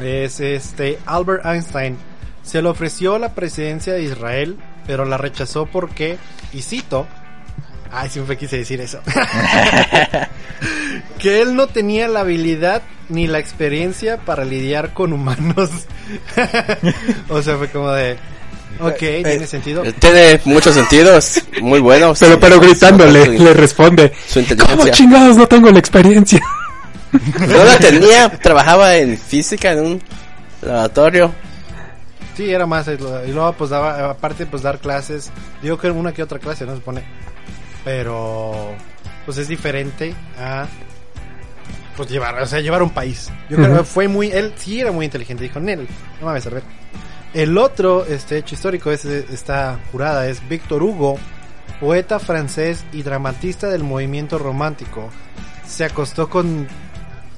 es 0.00 0.40
este 0.40 0.98
Albert 1.04 1.44
Einstein 1.44 1.98
se 2.42 2.60
le 2.62 2.68
ofreció 2.68 3.18
la 3.18 3.34
presidencia 3.34 3.92
de 3.94 4.02
Israel, 4.02 4.58
pero 4.86 5.04
la 5.04 5.16
rechazó 5.18 5.66
porque 5.66 6.18
y 6.52 6.62
cito 6.62 7.06
Ay, 7.94 8.10
siempre 8.10 8.36
quise 8.36 8.58
decir 8.58 8.80
eso. 8.80 9.00
que 11.18 11.40
él 11.42 11.54
no 11.54 11.66
tenía 11.68 12.08
la 12.08 12.20
habilidad 12.20 12.82
ni 13.08 13.26
la 13.26 13.38
experiencia 13.38 14.18
para 14.18 14.44
lidiar 14.44 14.92
con 14.92 15.12
humanos. 15.12 15.70
o 17.28 17.42
sea, 17.42 17.56
fue 17.56 17.68
como 17.68 17.90
de 17.92 18.16
Ok, 18.80 18.98
tiene 18.98 19.46
sentido. 19.46 19.82
Tiene 20.00 20.40
muchos 20.44 20.74
sentidos, 20.74 21.40
muy 21.62 21.78
buenos. 21.78 22.18
Pero, 22.18 22.40
pero 22.40 22.58
gritándole, 22.60 23.36
Su- 23.38 23.44
le 23.44 23.54
responde. 23.54 24.12
Su 24.26 24.40
¿Cómo 24.40 24.50
inteligencia. 24.50 24.92
chingados 24.92 25.36
no 25.36 25.46
tengo 25.46 25.70
la 25.70 25.78
experiencia? 25.78 26.40
No 27.12 27.64
la 27.64 27.78
tenía, 27.78 28.28
trabajaba 28.30 28.96
en 28.96 29.16
física 29.16 29.72
en 29.72 29.80
un 29.80 30.02
laboratorio. 30.62 31.32
Sí, 32.36 32.50
era 32.50 32.66
más. 32.66 32.88
eh, 32.88 32.98
Y 33.28 33.30
luego, 33.30 33.52
pues 33.52 33.70
daba, 33.70 34.10
aparte, 34.10 34.44
pues 34.46 34.62
dar 34.62 34.80
clases. 34.80 35.30
Digo 35.62 35.78
que 35.78 35.88
una 35.90 36.12
que 36.12 36.24
otra 36.24 36.40
clase, 36.40 36.64
¿no? 36.66 36.72
Se 36.72 36.78
supone. 36.78 37.04
Pero, 37.84 38.74
pues 39.24 39.38
es 39.38 39.48
diferente 39.48 40.14
a. 40.38 40.66
Pues 41.96 42.08
llevar, 42.10 42.42
o 42.42 42.46
sea, 42.46 42.60
llevar 42.60 42.82
un 42.82 42.90
país. 42.90 43.30
Yo 43.48 43.56
creo 43.56 43.78
que 43.78 43.84
fue 43.84 44.08
muy. 44.08 44.28
Él 44.28 44.52
sí 44.56 44.80
era 44.80 44.90
muy 44.90 45.04
inteligente. 45.04 45.44
Dijo, 45.44 45.60
Nel, 45.60 45.86
no 46.20 46.26
mames, 46.26 46.46
a 46.46 46.50
ver. 46.50 46.62
El 47.34 47.58
otro 47.58 48.06
este 48.06 48.38
hecho 48.38 48.54
histórico 48.54 48.92
es 48.92 49.04
esta 49.04 49.80
jurada 49.90 50.28
es 50.28 50.48
Víctor 50.48 50.84
Hugo, 50.84 51.18
poeta 51.80 52.20
francés 52.20 52.84
y 52.92 53.02
dramatista 53.02 53.68
del 53.68 53.82
movimiento 53.82 54.38
romántico. 54.38 55.10
Se 55.66 55.84
acostó 55.84 56.30
con 56.30 56.68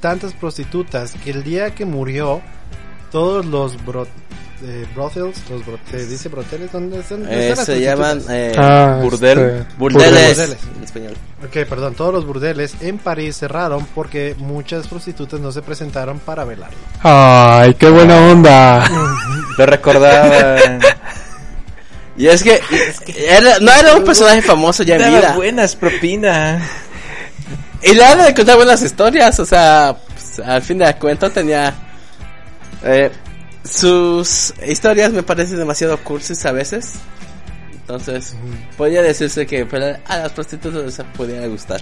tantas 0.01 0.35
prostitutas 0.35 1.15
que 1.25 1.31
el 1.31 1.43
día 1.43 1.75
que 1.75 1.87
murió, 1.87 2.43
todos 3.11 3.47
los 3.47 3.83
eh, 4.63 4.87
brothels, 4.95 5.43
los 5.51 5.63
bro- 5.67 5.79
se 5.91 6.07
dice 6.07 6.29
broteles, 6.29 6.73
¿dónde 6.73 6.97
Eh, 6.99 7.49
están 7.51 7.67
se 7.67 7.81
llaman 7.81 8.23
eh, 8.31 8.53
Ah, 8.57 8.99
burdel. 9.03 9.39
este, 9.39 9.67
burdeles, 9.79 10.37
burdeles. 10.39 10.57
en 10.77 10.85
español. 10.85 11.15
Ok, 11.45 11.69
perdón, 11.69 11.95
todos 11.95 12.15
los 12.15 12.27
burdeles 12.27 12.75
en 12.81 12.99
París 12.99 13.37
cerraron 13.37 13.87
porque 13.95 14.35
muchas 14.39 14.87
prostitutas 14.89 15.39
no 15.41 15.53
se 15.53 15.63
presentaron 15.63 16.19
para 16.19 16.45
velarlo. 16.45 16.77
Ay, 17.03 17.75
qué 17.75 17.89
buena 17.91 18.17
onda. 18.17 18.89
Lo 19.59 19.67
recordaba. 19.67 20.57
Y 22.17 22.29
es 22.29 22.43
que 22.43 22.59
era- 23.29 23.59
no 23.61 23.71
era 23.73 23.95
un 23.95 24.05
personaje 24.05 24.41
famoso 24.41 24.83
ya 24.83 24.95
en 24.97 25.03
Daba 25.03 25.19
vida. 25.19 25.33
buenas 25.37 25.77
propinas. 25.77 26.63
Y 27.83 27.93
le 27.95 28.05
han 28.05 28.25
de 28.25 28.35
contar 28.35 28.57
buenas 28.57 28.81
historias, 28.81 29.39
o 29.39 29.45
sea, 29.45 29.95
pues, 30.09 30.41
al 30.49 30.63
fin 30.63 30.79
de 30.79 30.95
cuentas 30.95 31.31
tenía... 31.33 31.75
eh, 32.83 33.11
sus 33.67 34.55
historias 34.67 35.13
me 35.13 35.23
parecen 35.23 35.59
demasiado 35.59 35.99
cursis 35.99 36.45
a 36.47 36.53
veces. 36.53 36.95
Entonces, 37.73 38.35
podría 38.77 39.03
decirse 39.03 39.47
que 39.47 39.67
a 40.07 40.19
las 40.19 40.33
prostitutas 40.33 40.85
les 40.85 41.07
pudiera 41.17 41.47
gustar. 41.47 41.81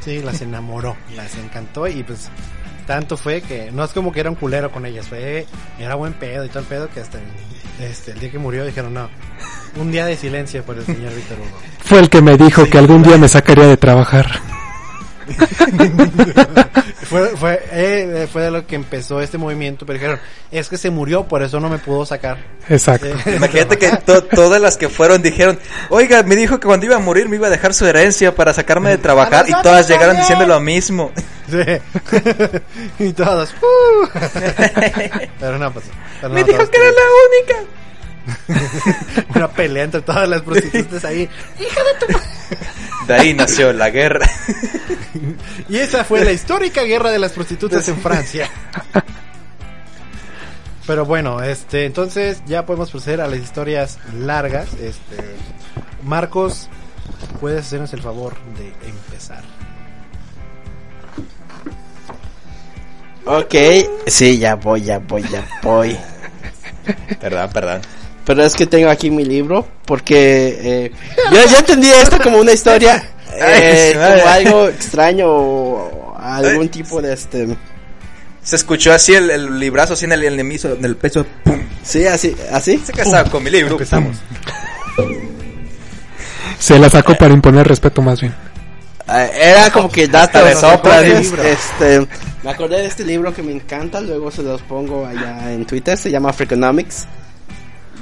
Sí, 0.00 0.20
las 0.22 0.40
enamoró, 0.40 0.96
las 1.16 1.36
encantó 1.36 1.86
y 1.86 2.02
pues 2.02 2.30
tanto 2.86 3.18
fue 3.18 3.42
que 3.42 3.70
no 3.70 3.84
es 3.84 3.92
como 3.92 4.12
que 4.12 4.20
era 4.20 4.30
un 4.30 4.36
culero 4.36 4.72
con 4.72 4.86
ellas, 4.86 5.06
fue 5.06 5.46
era 5.78 5.94
buen 5.94 6.14
pedo 6.14 6.46
y 6.46 6.48
todo 6.48 6.60
el 6.60 6.64
pedo 6.64 6.88
que 6.88 7.00
hasta 7.00 7.18
el, 7.18 7.84
este, 7.84 8.12
el 8.12 8.20
día 8.20 8.30
que 8.30 8.38
murió 8.38 8.64
dijeron 8.64 8.94
no, 8.94 9.10
un 9.76 9.92
día 9.92 10.06
de 10.06 10.16
silencio 10.16 10.62
por 10.64 10.78
el 10.78 10.86
señor 10.86 11.14
Víctor 11.14 11.38
Hugo. 11.38 11.58
Fue 11.80 11.98
el 11.98 12.08
que 12.08 12.22
me 12.22 12.38
dijo 12.38 12.64
que 12.64 12.78
algún 12.78 13.02
día 13.02 13.18
me 13.18 13.28
sacaría 13.28 13.66
de 13.66 13.76
trabajar. 13.76 14.40
Fue, 17.08 17.28
fue, 17.36 17.62
eh, 17.72 18.28
fue 18.30 18.42
de 18.42 18.50
lo 18.50 18.66
que 18.66 18.76
empezó 18.76 19.22
este 19.22 19.38
movimiento, 19.38 19.86
pero 19.86 19.98
dijeron, 19.98 20.20
es 20.50 20.68
que 20.68 20.76
se 20.76 20.90
murió, 20.90 21.24
por 21.26 21.42
eso 21.42 21.58
no 21.58 21.70
me 21.70 21.78
pudo 21.78 22.04
sacar. 22.04 22.36
Exacto. 22.68 23.06
Eh, 23.06 23.36
Imagínate 23.36 23.78
que 23.78 23.88
to- 24.04 24.24
todas 24.24 24.60
las 24.60 24.76
que 24.76 24.90
fueron 24.90 25.22
dijeron, 25.22 25.58
oiga, 25.88 26.22
me 26.22 26.36
dijo 26.36 26.60
que 26.60 26.66
cuando 26.66 26.84
iba 26.84 26.96
a 26.96 26.98
morir 26.98 27.26
me 27.30 27.36
iba 27.36 27.46
a 27.46 27.50
dejar 27.50 27.72
su 27.72 27.86
herencia 27.86 28.34
para 28.34 28.52
sacarme 28.52 28.90
de 28.90 28.98
trabajar 28.98 29.46
y 29.48 29.52
todas 29.62 29.88
llegaron 29.88 30.16
diciendo 30.18 30.44
lo 30.46 30.60
mismo. 30.60 31.10
Sí. 31.50 31.62
y 32.98 33.12
todos. 33.14 33.54
"Uh". 33.62 34.06
pero 35.40 35.58
no, 35.58 35.72
pues. 35.72 35.86
pero 36.20 36.34
Me 36.34 36.40
no, 36.42 36.46
dijo 36.46 36.68
que 36.70 36.76
era 36.76 36.90
la 36.90 37.54
única. 37.56 37.70
Una 39.34 39.48
pelea 39.48 39.84
entre 39.84 40.02
todas 40.02 40.28
las 40.28 40.42
prostitutas 40.42 41.04
ahí. 41.04 41.28
De 43.06 43.14
ahí 43.14 43.34
nació 43.34 43.72
la 43.72 43.90
guerra. 43.90 44.28
Y 45.68 45.78
esa 45.78 46.04
fue 46.04 46.24
la 46.24 46.32
histórica 46.32 46.82
guerra 46.82 47.10
de 47.10 47.18
las 47.18 47.32
prostitutas 47.32 47.88
en 47.88 47.96
Francia. 47.98 48.50
Pero 50.86 51.04
bueno, 51.04 51.42
este, 51.42 51.86
entonces 51.86 52.42
ya 52.46 52.66
podemos 52.66 52.90
proceder 52.90 53.20
a 53.20 53.26
las 53.26 53.38
historias 53.38 53.98
largas. 54.14 54.74
Este, 54.74 55.16
Marcos, 56.02 56.68
puedes 57.40 57.66
hacernos 57.66 57.92
el 57.94 58.02
favor 58.02 58.34
de 58.58 58.88
empezar. 58.88 59.42
Ok, 63.24 63.54
sí, 64.06 64.38
ya 64.38 64.54
voy, 64.54 64.82
ya 64.82 64.98
voy, 64.98 65.22
ya 65.28 65.46
voy. 65.62 65.98
Perdón, 67.20 67.50
perdón. 67.52 67.80
Pero 68.28 68.44
es 68.44 68.54
que 68.54 68.66
tengo 68.66 68.90
aquí 68.90 69.10
mi 69.10 69.24
libro 69.24 69.66
porque 69.86 70.58
eh, 70.62 70.92
yo 71.32 71.38
ya 71.50 71.60
entendí 71.60 71.88
esto 71.88 72.18
como 72.22 72.38
una 72.38 72.52
historia, 72.52 73.02
eh, 73.34 73.94
Ay, 73.98 74.12
como 74.18 74.28
algo 74.28 74.68
extraño 74.68 75.26
o 75.30 76.14
algún 76.20 76.68
tipo 76.68 77.00
de 77.00 77.14
este... 77.14 77.56
Se 78.42 78.56
escuchó 78.56 78.92
así 78.92 79.14
el, 79.14 79.30
el 79.30 79.58
librazo, 79.58 79.94
así 79.94 80.04
en 80.04 80.12
el, 80.12 80.24
en 80.24 80.38
el, 80.40 80.44
miso- 80.46 80.76
en 80.76 80.84
el 80.84 80.96
pecho. 80.96 81.24
¡pum! 81.42 81.58
Sí, 81.82 82.06
así, 82.06 82.36
así. 82.52 82.76
Se 82.84 82.92
casaba 82.92 83.24
con 83.30 83.42
mi 83.42 83.48
libro. 83.50 83.72
Empezamos. 83.72 84.18
Se 86.58 86.78
la 86.78 86.90
sacó 86.90 87.14
para 87.14 87.32
imponer 87.32 87.66
respeto 87.66 88.02
más 88.02 88.20
bien. 88.20 88.34
Eh, 89.10 89.30
era 89.40 89.70
como 89.70 89.88
que 89.90 90.06
datos 90.06 90.44
de 90.44 90.54
sopla, 90.54 91.00
este 91.02 92.06
me 92.44 92.50
acordé 92.50 92.78
de 92.78 92.86
este 92.86 93.04
libro 93.04 93.32
que 93.32 93.42
me 93.42 93.52
encanta 93.52 94.00
luego 94.02 94.30
se 94.30 94.42
los 94.42 94.60
pongo 94.62 95.06
allá 95.06 95.50
en 95.52 95.64
Twitter 95.64 95.96
se 95.96 96.10
llama 96.10 96.30
Freakonomics 96.32 97.06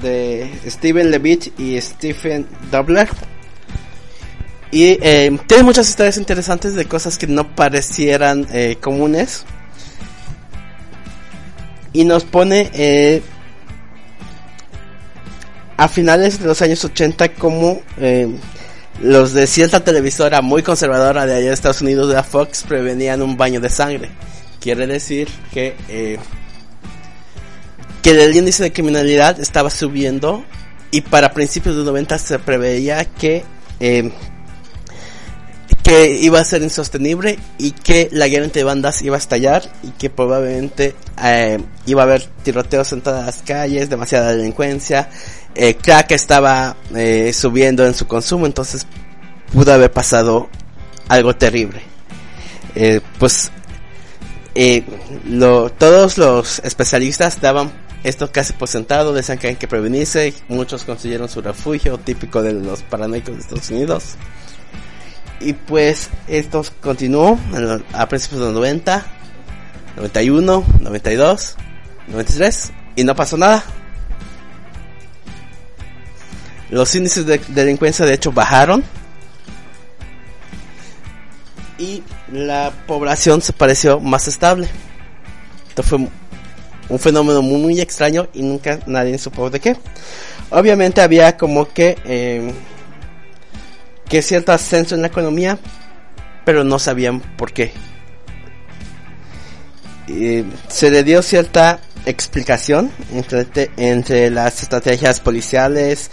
de 0.02 0.50
Steven 0.66 1.10
Levitt 1.10 1.58
y 1.58 1.80
Stephen 1.80 2.46
Dobler 2.70 3.08
y 4.70 4.98
eh, 5.00 5.38
tiene 5.46 5.62
muchas 5.62 5.88
historias 5.88 6.16
interesantes 6.16 6.74
de 6.74 6.86
cosas 6.86 7.18
que 7.18 7.26
no 7.26 7.54
parecieran 7.54 8.46
eh, 8.52 8.76
comunes 8.80 9.44
y 11.92 12.04
nos 12.04 12.24
pone 12.24 12.70
eh, 12.74 13.22
a 15.76 15.88
finales 15.88 16.40
de 16.40 16.46
los 16.46 16.60
años 16.62 16.84
80 16.84 17.34
como 17.34 17.80
los 19.00 19.32
de 19.34 19.46
cierta 19.46 19.84
televisora 19.84 20.42
muy 20.42 20.62
conservadora 20.62 21.26
de 21.26 21.36
allá 21.36 21.48
de 21.48 21.54
Estados 21.54 21.82
Unidos, 21.82 22.08
de 22.08 22.14
la 22.14 22.22
Fox, 22.22 22.64
prevenían 22.66 23.22
un 23.22 23.36
baño 23.36 23.60
de 23.60 23.68
sangre. 23.68 24.10
Quiere 24.58 24.86
decir 24.86 25.28
que, 25.52 26.18
que 28.06 28.12
el 28.12 28.36
índice 28.36 28.62
de 28.62 28.72
criminalidad 28.72 29.40
estaba 29.40 29.68
subiendo 29.68 30.44
y 30.92 31.00
para 31.00 31.32
principios 31.32 31.74
de 31.74 31.80
los 31.80 31.86
90 31.86 32.18
se 32.20 32.38
preveía 32.38 33.04
que, 33.04 33.42
eh, 33.80 34.12
que 35.82 36.12
iba 36.20 36.38
a 36.38 36.44
ser 36.44 36.62
insostenible 36.62 37.36
y 37.58 37.72
que 37.72 38.08
la 38.12 38.28
guerra 38.28 38.44
entre 38.44 38.62
bandas 38.62 39.02
iba 39.02 39.16
a 39.16 39.18
estallar 39.18 39.64
y 39.82 39.88
que 39.90 40.08
probablemente 40.08 40.94
eh, 41.20 41.58
iba 41.86 42.02
a 42.02 42.04
haber 42.04 42.22
tiroteos 42.44 42.92
en 42.92 43.00
todas 43.00 43.26
las 43.26 43.42
calles, 43.42 43.90
demasiada 43.90 44.36
delincuencia, 44.36 45.10
eh, 45.56 45.74
crack 45.74 46.12
estaba 46.12 46.76
eh, 46.94 47.32
subiendo 47.32 47.84
en 47.84 47.94
su 47.94 48.06
consumo, 48.06 48.46
entonces 48.46 48.86
pudo 49.52 49.72
haber 49.72 49.90
pasado 49.90 50.48
algo 51.08 51.34
terrible. 51.34 51.80
Eh, 52.76 53.00
pues 53.18 53.50
eh, 54.54 54.84
lo, 55.28 55.70
todos 55.70 56.18
los 56.18 56.60
especialistas 56.60 57.40
daban 57.40 57.84
esto 58.06 58.30
casi 58.30 58.52
por 58.52 58.68
sentado, 58.68 59.12
decían 59.12 59.36
que 59.36 59.48
hay 59.48 59.56
que 59.56 59.66
prevenirse, 59.66 60.32
muchos 60.46 60.84
consiguieron 60.84 61.28
su 61.28 61.42
refugio, 61.42 61.98
típico 61.98 62.40
de 62.40 62.52
los 62.52 62.82
paranoicos 62.82 63.34
de 63.34 63.40
Estados 63.40 63.70
Unidos. 63.70 64.14
Y 65.40 65.54
pues 65.54 66.08
esto 66.28 66.64
continuó 66.80 67.36
a 67.92 68.08
principios 68.08 68.40
de 68.40 68.46
los 68.46 68.54
90, 68.54 69.06
91, 69.96 70.64
92, 70.80 71.56
93 72.06 72.72
y 72.94 73.02
no 73.02 73.16
pasó 73.16 73.36
nada. 73.36 73.64
Los 76.70 76.94
índices 76.94 77.26
de 77.26 77.38
delincuencia 77.48 78.06
de 78.06 78.14
hecho 78.14 78.30
bajaron 78.30 78.84
y 81.76 82.04
la 82.30 82.72
población 82.86 83.42
se 83.42 83.52
pareció 83.52 83.98
más 83.98 84.28
estable. 84.28 84.68
Esto 85.68 85.82
fue 85.82 86.08
un 86.88 86.98
fenómeno 86.98 87.42
muy, 87.42 87.80
extraño 87.80 88.28
y 88.32 88.42
nunca 88.42 88.80
nadie 88.86 89.18
supo 89.18 89.50
de 89.50 89.60
qué. 89.60 89.76
Obviamente 90.50 91.00
había 91.00 91.36
como 91.36 91.68
que 91.68 91.98
eh, 92.04 92.52
que 94.08 94.22
cierto 94.22 94.52
ascenso 94.52 94.94
en 94.94 95.02
la 95.02 95.08
economía, 95.08 95.58
pero 96.44 96.64
no 96.64 96.78
sabían 96.78 97.20
por 97.20 97.52
qué. 97.52 97.72
Eh, 100.08 100.44
se 100.68 100.90
le 100.90 101.02
dio 101.02 101.22
cierta 101.22 101.80
explicación 102.04 102.92
entre, 103.12 103.70
entre 103.76 104.30
las 104.30 104.62
estrategias 104.62 105.18
policiales, 105.18 106.10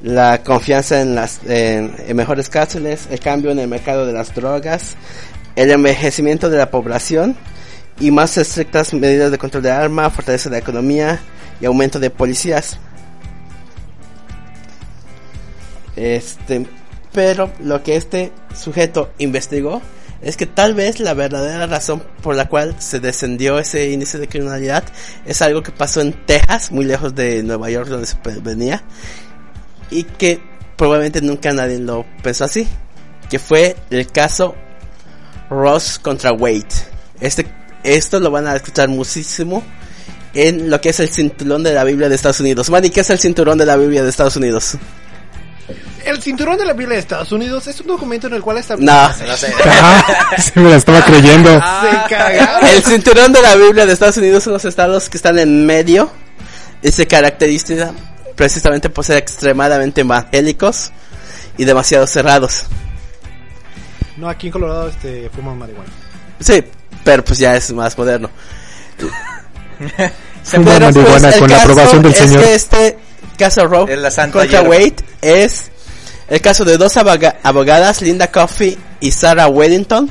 la 0.00 0.42
confianza 0.42 1.02
en 1.02 1.14
las 1.14 1.40
en 1.46 2.16
mejores 2.16 2.48
cárceles, 2.48 3.08
el 3.10 3.20
cambio 3.20 3.50
en 3.50 3.58
el 3.58 3.68
mercado 3.68 4.06
de 4.06 4.14
las 4.14 4.34
drogas, 4.34 4.96
el 5.56 5.70
envejecimiento 5.70 6.48
de 6.48 6.58
la 6.58 6.70
población 6.70 7.36
y 8.00 8.10
más 8.10 8.36
estrictas 8.36 8.92
medidas 8.92 9.30
de 9.30 9.38
control 9.38 9.62
de 9.62 9.70
armas, 9.70 10.12
fortaleza 10.12 10.48
de 10.48 10.56
la 10.56 10.60
economía 10.60 11.20
y 11.60 11.66
aumento 11.66 11.98
de 11.98 12.10
policías. 12.10 12.78
Este, 15.96 16.66
pero 17.12 17.52
lo 17.60 17.82
que 17.82 17.96
este 17.96 18.32
sujeto 18.54 19.12
investigó 19.18 19.80
es 20.20 20.36
que 20.36 20.46
tal 20.46 20.74
vez 20.74 21.00
la 21.00 21.14
verdadera 21.14 21.66
razón 21.66 22.02
por 22.22 22.34
la 22.34 22.48
cual 22.48 22.74
se 22.78 22.98
descendió 22.98 23.58
ese 23.58 23.90
índice 23.90 24.18
de 24.18 24.26
criminalidad 24.26 24.82
es 25.26 25.42
algo 25.42 25.62
que 25.62 25.70
pasó 25.70 26.00
en 26.00 26.12
Texas, 26.24 26.72
muy 26.72 26.86
lejos 26.86 27.14
de 27.14 27.42
Nueva 27.42 27.70
York 27.70 27.88
donde 27.88 28.06
se 28.06 28.16
venía, 28.42 28.82
y 29.90 30.04
que 30.04 30.40
probablemente 30.76 31.20
nunca 31.20 31.52
nadie 31.52 31.78
lo 31.78 32.06
pensó 32.22 32.44
así, 32.44 32.66
que 33.28 33.38
fue 33.38 33.76
el 33.90 34.06
caso 34.06 34.54
Ross 35.50 35.98
contra 35.98 36.32
Wade. 36.32 36.66
Este, 37.20 37.46
esto 37.84 38.18
lo 38.18 38.30
van 38.30 38.46
a 38.46 38.56
escuchar 38.56 38.88
muchísimo 38.88 39.62
en 40.34 40.68
lo 40.70 40.80
que 40.80 40.88
es 40.88 41.00
el 41.00 41.10
cinturón 41.10 41.62
de 41.62 41.72
la 41.72 41.84
Biblia 41.84 42.08
de 42.08 42.16
Estados 42.16 42.40
Unidos. 42.40 42.68
Manny, 42.70 42.90
¿qué 42.90 43.00
es 43.00 43.10
el 43.10 43.18
cinturón 43.18 43.56
de 43.56 43.66
la 43.66 43.76
Biblia 43.76 44.02
de 44.02 44.10
Estados 44.10 44.36
Unidos? 44.36 44.76
El 46.04 46.20
cinturón 46.20 46.58
de 46.58 46.66
la 46.66 46.72
Biblia 46.72 46.96
de 46.96 47.00
Estados 47.00 47.32
Unidos 47.32 47.66
es 47.66 47.80
un 47.80 47.86
documento 47.86 48.26
en 48.26 48.34
el 48.34 48.42
cual 48.42 48.58
está... 48.58 48.76
No. 48.76 49.08
No 49.08 49.36
sé. 49.36 49.52
Ah, 49.64 50.36
sí 50.38 50.52
me 50.56 50.70
la 50.70 50.76
estaba 50.76 51.02
creyendo. 51.04 51.50
Se 51.54 52.14
cagaron. 52.14 52.68
El 52.68 52.82
cinturón 52.82 53.32
de 53.32 53.40
la 53.40 53.54
Biblia 53.54 53.86
de 53.86 53.92
Estados 53.92 54.16
Unidos 54.18 54.42
son 54.42 54.52
los 54.54 54.64
estados 54.64 55.08
que 55.08 55.16
están 55.16 55.38
en 55.38 55.64
medio 55.64 56.10
y 56.82 56.90
se 56.90 57.06
caracteriza 57.06 57.92
precisamente 58.34 58.90
por 58.90 59.04
ser 59.04 59.18
extremadamente 59.18 60.02
evangélicos 60.02 60.92
y 61.56 61.64
demasiado 61.64 62.06
cerrados. 62.06 62.64
No, 64.16 64.28
aquí 64.28 64.48
en 64.48 64.52
Colorado 64.52 64.88
este, 64.88 65.30
fuimos 65.30 65.56
marihuana. 65.56 65.90
Sí, 66.40 66.62
pero 67.04 67.24
pues 67.24 67.38
ya 67.38 67.54
es 67.56 67.72
más 67.72 67.96
moderno. 67.96 68.30
Fuma 70.42 70.64
Pero, 70.64 70.92
pues, 70.92 70.94
marihuana 70.96 71.28
el 71.30 71.38
con 71.40 71.50
la 71.50 71.62
aprobación 71.62 72.02
del 72.02 72.12
es 72.12 72.18
señor. 72.18 72.42
que 72.42 72.54
este 72.54 72.98
caso 73.38 73.68
santa 74.10 74.40
contra 74.40 74.60
hierba. 74.60 74.68
Wade 74.68 74.96
es 75.22 75.70
el 76.28 76.40
caso 76.40 76.64
de 76.64 76.76
dos 76.78 76.96
aboga- 76.96 77.36
abogadas, 77.42 78.02
Linda 78.02 78.26
Coffey 78.30 78.78
y 79.00 79.10
Sarah 79.12 79.48
Weddington, 79.48 80.10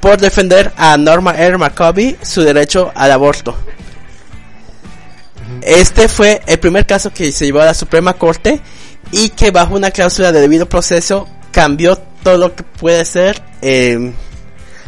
por 0.00 0.18
defender 0.20 0.72
a 0.76 0.96
Norma 0.96 1.32
R. 1.32 1.58
McCovey 1.58 2.16
su 2.22 2.42
derecho 2.42 2.90
al 2.94 3.12
aborto. 3.12 3.56
Este 5.62 6.08
fue 6.08 6.40
el 6.46 6.58
primer 6.58 6.86
caso 6.86 7.12
que 7.12 7.30
se 7.30 7.44
llevó 7.46 7.60
a 7.60 7.66
la 7.66 7.74
Suprema 7.74 8.14
Corte 8.14 8.60
y 9.12 9.28
que 9.30 9.50
bajo 9.50 9.74
una 9.74 9.90
cláusula 9.90 10.32
de 10.32 10.40
debido 10.40 10.68
proceso 10.68 11.28
cambió 11.52 11.96
todo 12.22 12.38
lo 12.38 12.54
que 12.54 12.62
puede 12.62 13.04
ser 13.04 13.40
eh, 13.60 14.12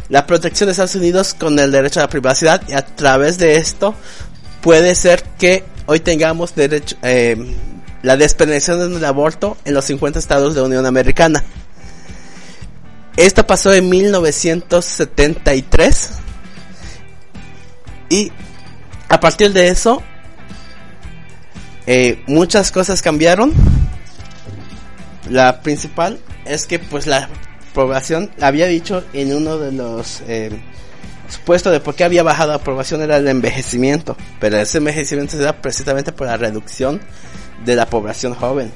la 0.09 0.27
protección 0.27 0.67
de 0.67 0.71
Estados 0.71 0.95
Unidos 0.95 1.33
con 1.33 1.57
el 1.59 1.71
derecho 1.71 1.99
a 1.99 2.03
la 2.03 2.09
privacidad 2.09 2.61
y 2.67 2.73
a 2.73 2.85
través 2.85 3.37
de 3.37 3.55
esto 3.57 3.95
puede 4.61 4.95
ser 4.95 5.23
que 5.37 5.63
hoy 5.85 5.99
tengamos 5.99 6.55
derecho 6.55 6.95
eh, 7.01 7.35
la 8.03 8.15
despenalización 8.17 8.93
del 8.93 9.05
aborto 9.05 9.57
en 9.65 9.73
los 9.73 9.85
50 9.85 10.19
estados 10.19 10.53
de 10.53 10.61
la 10.61 10.67
Unión 10.67 10.85
Americana. 10.85 11.43
Esto 13.17 13.47
pasó 13.47 13.73
en 13.73 13.89
1973 13.89 16.09
y 18.09 18.31
a 19.09 19.19
partir 19.19 19.51
de 19.53 19.69
eso 19.69 20.03
eh, 21.87 22.23
muchas 22.27 22.71
cosas 22.71 23.01
cambiaron. 23.01 23.53
La 25.29 25.61
principal 25.61 26.19
es 26.45 26.67
que 26.67 26.77
pues 26.77 27.07
la 27.07 27.27
población 27.75 28.31
había 28.41 28.65
dicho 28.65 29.03
en 29.13 29.35
uno 29.35 29.57
de 29.59 29.71
los 29.73 30.23
eh, 30.27 30.49
supuestos 31.29 31.71
de 31.73 31.81
por 31.81 31.93
qué 31.93 32.05
había 32.05 32.23
bajado 32.23 32.53
la 32.53 32.59
población 32.59 33.01
era 33.01 33.17
el 33.17 33.27
envejecimiento, 33.27 34.17
pero 34.39 34.57
ese 34.57 34.79
envejecimiento 34.79 35.33
se 35.33 35.43
da 35.43 35.61
precisamente 35.61 36.11
por 36.11 36.25
la 36.25 36.37
reducción 36.37 37.01
de 37.63 37.75
la 37.75 37.85
población 37.87 38.33
joven. 38.33 38.71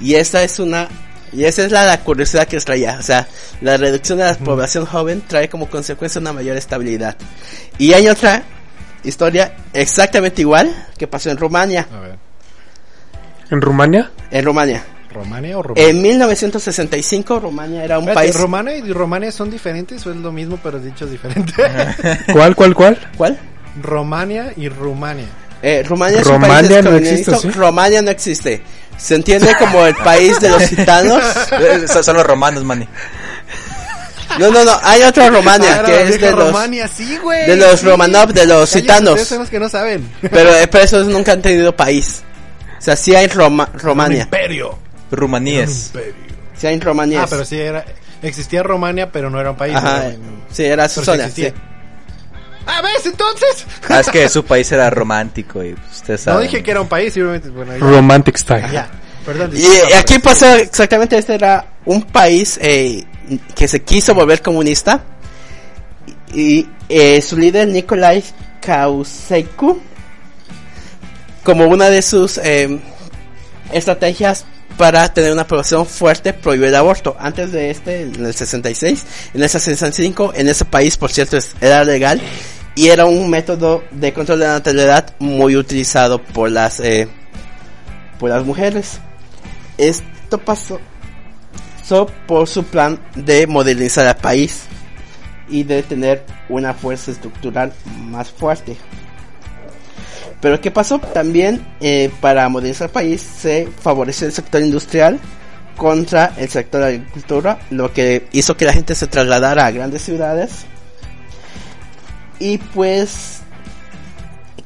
Y 0.00 0.14
esa 0.14 0.42
es 0.44 0.58
una 0.60 0.88
y 1.32 1.44
esa 1.44 1.64
es 1.64 1.72
la, 1.72 1.84
la 1.84 2.00
curiosidad 2.00 2.46
que 2.46 2.60
traía, 2.60 2.96
o 3.00 3.02
sea, 3.02 3.26
la 3.60 3.76
reducción 3.76 4.18
de 4.18 4.24
la 4.24 4.34
población 4.34 4.86
joven 4.86 5.22
trae 5.26 5.48
como 5.48 5.68
consecuencia 5.68 6.20
una 6.20 6.32
mayor 6.32 6.56
estabilidad. 6.56 7.16
Y 7.76 7.92
hay 7.92 8.08
otra 8.08 8.44
historia 9.02 9.56
exactamente 9.72 10.42
igual 10.42 10.72
que 10.96 11.08
pasó 11.08 11.30
en 11.30 11.36
Rumania, 11.36 11.88
A 11.92 12.00
ver. 12.00 12.18
¿En 13.50 13.60
Rumania? 13.60 14.12
en 14.30 14.44
Rumania. 14.44 14.84
¿Romania 15.14 15.56
o 15.58 15.62
Rumania? 15.62 15.88
En 15.88 16.02
1965 16.02 17.40
Rumania 17.40 17.84
era 17.84 17.98
un 17.98 18.04
Espérate, 18.08 18.26
país 18.32 18.40
¿Romania 18.40 18.76
y 18.76 18.92
Romania 18.92 19.32
son 19.32 19.50
diferentes 19.50 20.04
o 20.06 20.10
es 20.10 20.16
lo 20.16 20.32
mismo 20.32 20.58
pero 20.62 20.78
dicho 20.78 21.06
diferente? 21.06 21.52
¿Cuál, 22.32 22.54
cuál, 22.54 22.74
cuál? 22.74 22.98
¿Cuál? 23.16 23.38
Romania 23.80 24.52
y 24.56 24.68
Rumania. 24.68 25.26
Eh, 25.62 25.82
Rumania 25.88 26.20
es 26.20 26.26
un 26.26 26.32
Romania 26.34 26.68
país 26.68 26.84
no 26.84 26.96
existe, 26.96 27.36
¿sí? 27.36 27.50
Romania 27.50 28.02
no 28.02 28.10
existe. 28.10 28.62
Se 28.98 29.14
entiende 29.14 29.54
como 29.58 29.84
el 29.86 29.94
país 29.96 30.38
de 30.40 30.50
los 30.50 30.62
gitanos. 30.64 31.22
Eh, 31.52 31.86
Son 32.02 32.16
los 32.16 32.26
romanos, 32.26 32.62
mani. 32.64 32.86
No, 34.38 34.50
no, 34.50 34.64
no. 34.64 34.78
Hay 34.82 35.02
otra 35.02 35.30
Romania 35.30 35.80
Ah, 35.80 35.84
que 35.84 36.02
es 36.02 36.20
de 36.20 36.30
los, 36.32 36.46
Romania, 36.46 36.88
sí, 36.88 37.16
güey. 37.22 37.46
de 37.46 37.56
los 37.56 37.80
sí. 37.80 37.86
Romanov, 37.86 38.32
de 38.32 38.46
los 38.46 38.70
gitanos. 38.72 39.32
que 39.50 39.58
no 39.60 39.68
saben. 39.68 40.08
Pero, 40.20 40.54
eh, 40.54 40.66
pero 40.68 40.84
esos 40.84 41.06
nunca 41.06 41.32
han 41.32 41.42
tenido 41.42 41.74
país. 41.74 42.22
O 42.78 42.82
sea, 42.82 42.96
sí 42.96 43.14
hay 43.14 43.28
Roma, 43.28 43.68
Un 43.72 43.80
Romania. 43.80 44.22
imperio. 44.24 44.78
Rumaníes. 45.16 45.92
Sí 46.56 46.66
hay 46.66 46.78
Romania. 46.80 47.22
Ah, 47.22 47.26
pero 47.28 47.44
sí 47.44 47.58
era... 47.60 47.84
Existía 48.22 48.62
Romania, 48.62 49.10
pero 49.12 49.28
no 49.28 49.38
era 49.40 49.50
un 49.50 49.56
país. 49.56 49.74
Ajá. 49.76 50.06
era- 50.06 50.16
Sí, 50.50 50.64
era 50.64 50.88
su 50.88 51.00
sí 51.00 51.06
zona. 51.06 51.28
sí. 51.30 51.52
Ah, 52.66 52.80
¿ves? 52.80 53.04
Entonces. 53.06 53.66
Ah, 53.88 54.00
es 54.00 54.08
que 54.08 54.26
su 54.30 54.44
país 54.44 54.70
era 54.72 54.88
romántico 54.88 55.62
y 55.62 55.74
usted 55.92 56.16
sabe. 56.16 56.36
No 56.36 56.42
dije 56.42 56.62
que 56.62 56.70
era 56.70 56.80
un 56.80 56.88
país, 56.88 57.12
simplemente... 57.12 57.50
Bueno, 57.50 57.72
ya. 57.74 57.78
Romantic 57.80 58.36
Style. 58.38 58.70
Ya. 58.72 58.88
Perdón. 59.26 59.50
Y 59.54 59.64
eh, 59.64 59.82
aquí 59.98 60.18
pasó 60.18 60.54
exactamente, 60.54 61.16
este 61.18 61.34
era 61.34 61.66
un 61.86 62.02
país 62.02 62.58
eh, 62.62 63.04
que 63.54 63.66
se 63.68 63.82
quiso 63.82 64.14
volver 64.14 64.42
comunista 64.42 65.02
y 66.34 66.68
eh, 66.90 67.22
su 67.22 67.38
líder 67.38 67.68
Nikolai 67.68 68.22
Ceausescu 68.62 69.80
como 71.42 71.66
una 71.68 71.88
de 71.90 72.02
sus 72.02 72.38
eh, 72.38 72.78
estrategias 73.72 74.44
para 74.76 75.12
tener 75.12 75.32
una 75.32 75.46
población 75.46 75.86
fuerte 75.86 76.32
prohibió 76.32 76.68
el 76.68 76.74
aborto. 76.74 77.16
Antes 77.18 77.52
de 77.52 77.70
este, 77.70 78.02
en 78.02 78.24
el 78.24 78.34
66, 78.34 79.04
en 79.34 79.42
el 79.42 79.48
65, 79.48 80.32
en 80.34 80.48
ese 80.48 80.64
país, 80.64 80.96
por 80.96 81.10
cierto, 81.10 81.38
era 81.60 81.84
legal 81.84 82.20
y 82.74 82.88
era 82.88 83.06
un 83.06 83.30
método 83.30 83.84
de 83.90 84.12
control 84.12 84.40
de 84.40 84.46
la 84.46 84.52
natalidad 84.54 85.14
muy 85.18 85.56
utilizado 85.56 86.22
por 86.22 86.50
las 86.50 86.80
eh, 86.80 87.08
por 88.18 88.30
las 88.30 88.44
mujeres. 88.44 88.98
Esto 89.78 90.38
pasó 90.38 90.80
por 92.26 92.48
su 92.48 92.64
plan 92.64 92.98
de 93.14 93.46
modernizar 93.46 94.06
el 94.06 94.16
país 94.16 94.62
y 95.48 95.62
de 95.64 95.82
tener 95.82 96.24
una 96.48 96.72
fuerza 96.72 97.10
estructural 97.10 97.72
más 98.06 98.30
fuerte. 98.30 98.76
Pero 100.44 100.60
¿qué 100.60 100.70
pasó? 100.70 100.98
También 100.98 101.66
eh, 101.80 102.10
para 102.20 102.46
modernizar 102.50 102.88
el 102.88 102.92
país 102.92 103.22
se 103.22 103.66
favoreció 103.80 104.26
el 104.26 104.32
sector 104.34 104.60
industrial 104.60 105.18
contra 105.74 106.34
el 106.36 106.50
sector 106.50 106.82
de 106.82 106.88
agricultura, 106.88 107.60
lo 107.70 107.94
que 107.94 108.28
hizo 108.30 108.54
que 108.54 108.66
la 108.66 108.74
gente 108.74 108.94
se 108.94 109.06
trasladara 109.06 109.64
a 109.64 109.70
grandes 109.70 110.02
ciudades 110.02 110.66
Y 112.38 112.58
pues 112.58 113.38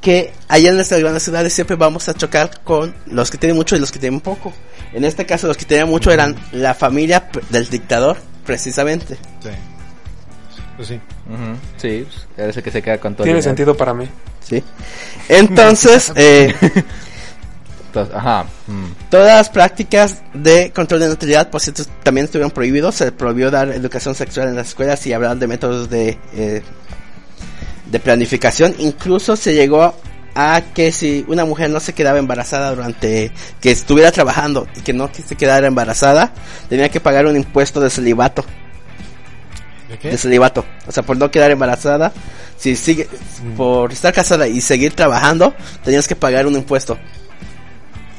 que 0.01 0.33
allá 0.49 0.71
en 0.71 0.79
las 0.79 0.91
grandes 0.91 1.23
ciudades 1.23 1.53
siempre 1.53 1.77
vamos 1.77 2.09
a 2.09 2.14
chocar 2.14 2.61
con 2.64 2.93
los 3.07 3.31
que 3.31 3.38
tienen 3.38 3.55
mucho 3.55 3.77
y 3.77 3.79
los 3.79 3.93
que 3.93 4.01
tienen 4.01 4.21
poco. 4.21 4.53
En 4.93 5.05
este 5.05 5.27
caso 5.27 5.47
los 5.47 5.57
que 5.57 5.64
tenían 5.64 5.88
mucho 5.88 6.11
eran 6.11 6.35
la 6.51 6.75
familia 6.75 7.31
del 7.51 7.69
dictador, 7.71 8.17
precisamente. 8.45 9.14
Sí. 9.41 9.51
Pues 10.79 10.88
sí. 10.88 10.95
Ujú, 10.95 11.57
Sí, 11.77 12.07
pues, 12.09 12.27
eres 12.37 12.57
el 12.57 12.62
que 12.62 12.71
se 12.71 12.81
queda 12.81 12.99
con 12.99 13.17
todo. 13.17 13.25
Tiene 13.25 13.43
sentido 13.43 13.77
para 13.77 13.93
mí. 13.93 14.09
¿sí? 14.41 14.62
Entonces, 15.29 16.12
eh, 16.17 16.55
Entonces, 17.88 18.14
ajá. 18.14 18.45
mm. 18.69 19.11
todas 19.11 19.37
las 19.38 19.51
prácticas 19.51 20.23
de 20.33 20.71
control 20.71 21.01
de 21.01 21.09
natalidad, 21.09 21.51
por 21.51 21.61
cierto, 21.61 21.83
también 22.05 22.27
estuvieron 22.27 22.53
prohibidos. 22.53 22.95
Se 22.95 23.11
prohibió 23.11 23.51
dar 23.51 23.71
educación 23.71 24.14
sexual 24.14 24.51
en 24.51 24.55
las 24.55 24.69
escuelas 24.69 25.05
y 25.05 25.12
hablar 25.12 25.37
de 25.37 25.49
métodos 25.49 25.91
de, 25.91 26.17
eh, 26.35 26.62
de 27.87 27.99
planificación. 27.99 28.77
Incluso 28.79 29.35
se 29.35 29.55
llegó 29.55 29.97
a 30.37 30.62
que 30.73 30.93
si 30.93 31.25
una 31.27 31.45
mujer 31.45 31.71
no 31.71 31.81
se 31.81 31.93
quedaba 31.93 32.21
embarazada 32.21 32.71
durante 32.71 33.33
que 33.61 33.73
estuviera 33.73 34.12
trabajando 34.12 34.69
y 34.77 34.83
que 34.83 34.93
no 34.93 35.11
se 35.12 35.35
quedara 35.35 35.67
embarazada, 35.67 36.33
tenía 36.69 36.88
que 36.88 37.01
pagar 37.01 37.27
un 37.27 37.35
impuesto 37.35 37.81
de 37.81 37.91
celibato. 37.91 38.45
¿De 39.88 39.98
qué? 39.98 40.11
De 40.11 40.18
celibato. 40.18 40.64
O 40.87 40.92
sea, 40.92 41.03
por 41.03 41.16
no 41.16 41.31
quedar 41.31 41.51
embarazada, 41.51 42.12
si 42.57 42.77
sigue, 42.77 43.09
por 43.57 43.92
estar 43.92 44.12
casada 44.12 44.46
y 44.46 44.61
seguir 44.61 44.94
trabajando, 44.94 45.55
tenías 45.85 46.07
que 46.07 46.16
pagar 46.16 46.46
un 46.46 46.55
impuesto. 46.55 46.98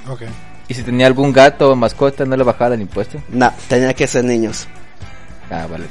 Ok. 0.08 0.24
¿Y 0.68 0.74
si 0.74 0.84
tenía 0.84 1.08
algún 1.08 1.34
gato 1.34 1.72
o 1.72 1.76
mascota, 1.76 2.26
no 2.26 2.38
le 2.38 2.44
bajaba 2.44 2.76
el 2.76 2.82
impuesto? 2.82 3.22
No, 3.30 3.52
tenía 3.68 3.94
que 3.94 4.08
ser 4.08 4.24
niños. 4.24 4.68
Ah, 5.50 5.68
vale. 5.70 5.86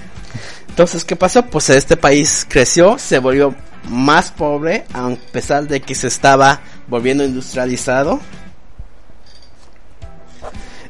Entonces, 0.69 1.05
¿qué 1.05 1.17
pasó? 1.17 1.45
Pues 1.45 1.71
este 1.71 1.97
país 1.97 2.47
creció, 2.49 2.99
se 2.99 3.19
volvió 3.19 3.55
más 3.89 4.31
pobre, 4.31 4.85
a 4.95 5.11
pesar 5.33 5.67
de 5.67 5.81
que 5.81 5.95
se 5.95 6.07
estaba 6.07 6.61
volviendo 6.87 7.25
industrializado. 7.25 8.21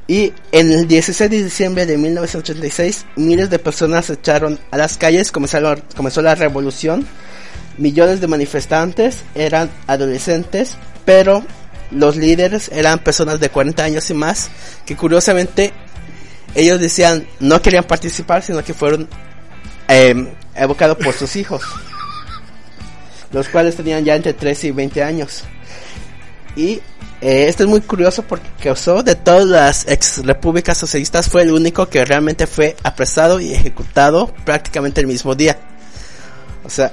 Y 0.09 0.33
en 0.53 0.73
el 0.73 0.88
16 0.88 1.31
de 1.31 1.44
diciembre 1.44 1.85
de 1.85 1.99
1986, 1.99 3.05
miles 3.16 3.51
de 3.51 3.59
personas 3.59 4.07
se 4.07 4.14
echaron 4.14 4.59
a 4.71 4.79
las 4.79 4.97
calles, 4.97 5.31
comenzaron, 5.31 5.83
comenzó 5.94 6.23
la 6.23 6.35
revolución. 6.35 7.07
Millones 7.77 8.23
de 8.23 8.27
manifestantes 8.27 9.18
eran 9.35 9.71
adolescentes, 9.87 10.77
pero 11.05 11.44
los 11.90 12.16
líderes 12.16 12.71
eran 12.73 13.01
personas 13.01 13.38
de 13.38 13.51
40 13.51 13.85
años 13.85 14.09
y 14.09 14.14
más, 14.14 14.51
que 14.87 14.97
curiosamente 14.97 15.75
ellos 16.55 16.81
decían 16.81 17.27
no 17.38 17.61
querían 17.61 17.85
participar, 17.85 18.42
sino 18.42 18.64
que 18.64 18.73
fueron 18.73 19.07
eh, 19.88 20.35
evocados 20.55 20.97
por 20.97 21.12
sus 21.12 21.37
hijos, 21.37 21.62
los 23.31 23.47
cuales 23.51 23.77
tenían 23.77 24.07
ya 24.07 24.16
entre 24.16 24.33
13 24.33 24.68
y 24.68 24.71
20 24.71 25.03
años. 25.03 25.44
Y 26.57 26.81
eh, 27.21 27.47
esto 27.49 27.65
es 27.65 27.69
muy 27.69 27.81
curioso 27.81 28.23
porque 28.23 28.49
causó 28.63 29.03
de 29.03 29.17
todas 29.17 29.45
las 29.47 29.89
ex 29.89 30.25
repúblicas 30.25 30.79
socialistas 30.79 31.29
fue 31.29 31.43
el 31.43 31.53
único 31.53 31.89
que 31.89 32.05
realmente 32.05 32.47
fue 32.47 32.77
apresado 32.85 33.41
y 33.41 33.53
ejecutado 33.53 34.33
prácticamente 34.45 35.01
el 35.01 35.09
mismo 35.09 35.35
día. 35.35 35.59
O 36.65 36.71
sea, 36.71 36.93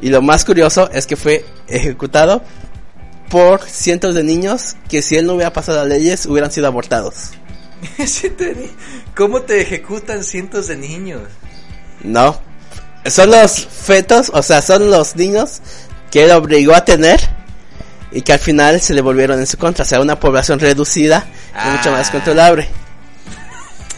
y 0.00 0.08
lo 0.08 0.22
más 0.22 0.44
curioso 0.44 0.90
es 0.92 1.06
que 1.06 1.16
fue 1.16 1.44
ejecutado 1.68 2.42
por 3.28 3.60
cientos 3.62 4.14
de 4.14 4.22
niños 4.22 4.76
que 4.88 5.02
si 5.02 5.16
él 5.16 5.26
no 5.26 5.34
hubiera 5.34 5.52
pasado 5.52 5.78
las 5.78 5.88
leyes 5.88 6.26
hubieran 6.26 6.50
sido 6.50 6.68
abortados. 6.68 7.32
¿Cómo 9.14 9.42
te 9.42 9.60
ejecutan 9.60 10.24
cientos 10.24 10.68
de 10.68 10.76
niños? 10.76 11.22
No. 12.02 12.40
Son 13.04 13.30
los 13.30 13.66
fetos, 13.66 14.30
o 14.32 14.42
sea, 14.42 14.62
son 14.62 14.90
los 14.90 15.16
niños 15.16 15.60
que 16.10 16.24
él 16.24 16.30
obligó 16.30 16.74
a 16.74 16.84
tener 16.84 17.20
y 18.12 18.22
que 18.22 18.32
al 18.32 18.38
final 18.38 18.80
se 18.80 18.94
le 18.94 19.00
volvieron 19.00 19.38
en 19.38 19.46
su 19.46 19.58
contra. 19.58 19.84
O 19.84 19.86
sea, 19.86 20.00
una 20.00 20.18
población 20.18 20.58
reducida 20.60 21.26
y 21.64 21.68
mucho 21.70 21.90
más 21.90 22.08
Ah. 22.08 22.12
controlable. 22.12 22.68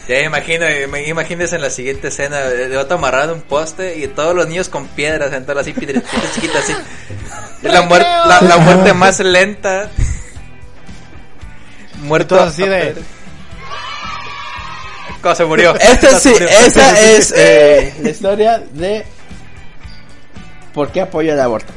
Ya 0.07 0.21
imagino, 0.21 0.65
me 0.89 1.07
imagínese 1.07 1.57
en 1.57 1.61
la 1.61 1.69
siguiente 1.69 2.07
escena 2.07 2.39
otro 2.79 2.97
amarrado 2.97 3.33
a 3.33 3.35
un 3.35 3.41
poste 3.43 3.99
y 3.99 4.07
todos 4.07 4.33
los 4.35 4.47
niños 4.47 4.67
con 4.67 4.87
piedras, 4.87 5.31
en 5.33 5.45
todas 5.45 5.61
así 5.61 5.73
piedritas 5.79 6.11
chiquitas 6.33 6.63
así. 6.63 6.73
La, 7.61 7.83
muer- 7.87 8.25
la, 8.25 8.41
la 8.41 8.57
muerte 8.57 8.93
más 8.93 9.19
lenta. 9.19 9.89
Muerto 12.01 12.39
así 12.41 12.63
de- 12.67 12.95
¿Cómo 15.21 15.35
se 15.35 15.45
murió? 15.45 15.75
Esta 15.75 16.07
¿Cómo 16.07 16.19
se 16.19 16.29
sí, 16.29 16.29
murió? 16.29 16.47
esa 16.49 16.99
es 17.11 17.33
eh, 17.35 17.93
la 18.01 18.09
historia 18.09 18.63
de 18.71 19.05
por 20.73 20.91
qué 20.91 21.01
apoya 21.01 21.33
el 21.33 21.39
aborto. 21.41 21.71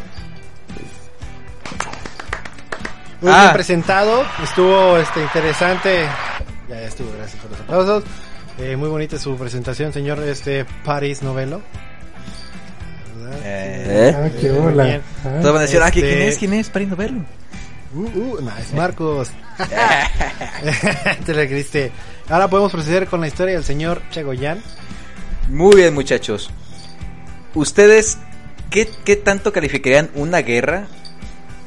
Muy 3.23 3.31
Ah. 3.33 3.41
bien 3.43 3.53
presentado, 3.55 4.25
estuvo 4.43 4.99
este 4.99 5.23
interesante. 5.23 6.07
Ya, 6.69 6.75
ya 6.81 6.87
estuvo, 6.87 7.11
gracias 7.17 7.41
por 7.41 7.51
los 7.53 7.61
aplausos. 7.61 8.05
Eh, 8.59 8.77
muy 8.77 8.89
bonita 8.89 9.19
su 9.19 9.37
presentación, 9.37 9.93
señor 9.93 10.19
este 10.25 10.67
Paris 10.85 11.23
Novelo. 11.23 11.63
¿Verdad? 13.17 13.39
Eh, 13.45 14.09
¿Eh? 14.11 14.17
Ah, 14.17 14.29
qué 14.41 14.51
hola. 14.51 15.01
Ah, 15.25 15.29
Todos 15.41 15.53
van 15.55 15.57
a 15.57 15.61
decir, 15.63 15.81
ah, 15.83 15.91
¿quién 15.91 16.05
Este- 16.07 16.29
es? 16.29 16.39
¿Quién 16.39 16.53
es? 16.55 16.69
Para 16.69 16.85
ir 16.85 16.93
a 16.93 16.95
verlo. 16.97 17.25
Uh, 17.95 18.01
uh, 18.19 18.41
no, 18.41 18.51
es 18.59 18.73
Marcos. 18.73 19.31
Te 21.27 21.35
lo 21.35 21.41
creíste. 21.47 21.93
Ahora 22.29 22.49
podemos 22.49 22.73
proceder 22.73 23.07
con 23.07 23.21
la 23.21 23.29
historia 23.29 23.55
del 23.55 23.65
señor 23.65 24.03
Chagoyan. 24.11 24.63
Muy 25.49 25.77
bien, 25.77 25.93
muchachos. 25.95 26.51
¿Ustedes 27.55 28.19
qué, 28.71 28.89
qué 29.05 29.17
tanto 29.17 29.53
calificarían 29.53 30.11
una 30.15 30.39
guerra 30.39 30.87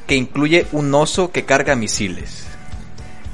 que 0.06 0.14
incluye 0.16 0.66
un 0.72 0.94
oso 0.94 1.30
que 1.32 1.44
carga 1.44 1.74
misiles? 1.76 2.44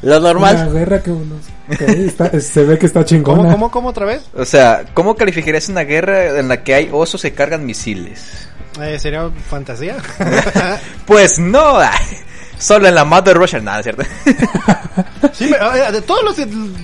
Lo 0.03 0.19
Una 0.19 0.21
normal. 0.33 0.73
guerra 0.73 1.03
que 1.03 1.11
unos. 1.13 1.43
ok, 1.71 1.81
está- 1.83 2.41
se 2.41 2.65
ve 2.65 2.77
que 2.79 2.87
está 2.87 3.05
chingona. 3.05 3.43
¿Cómo, 3.43 3.53
cómo, 3.53 3.71
cómo 3.71 3.89
otra 3.91 4.05
vez? 4.07 4.23
O 4.35 4.45
sea, 4.45 4.85
¿cómo 4.95 5.15
calificarías 5.15 5.69
una 5.69 5.83
guerra 5.85 6.41
en 6.41 6.49
la 6.49 6.65
que 6.65 6.75
hay 6.75 6.89
osos 6.93 7.23
que 7.23 7.33
cargan 7.33 7.65
misiles? 7.65 8.49
Eh, 8.81 8.99
¿Sería 8.99 9.31
fantasía? 9.49 9.97
Pues 11.07 11.39
no, 11.39 11.79
solo 12.63 12.89
en 12.89 12.95
la 12.95 13.05
Mother 13.05 13.37
Russia, 13.37 13.61
nada, 13.61 13.81
¿es 13.81 13.85
¿cierto? 13.85 14.03
sí, 15.33 15.49
pero, 15.51 15.75
eh, 15.75 15.93
de 15.93 16.03
todos 16.03 16.23
los 16.25 16.37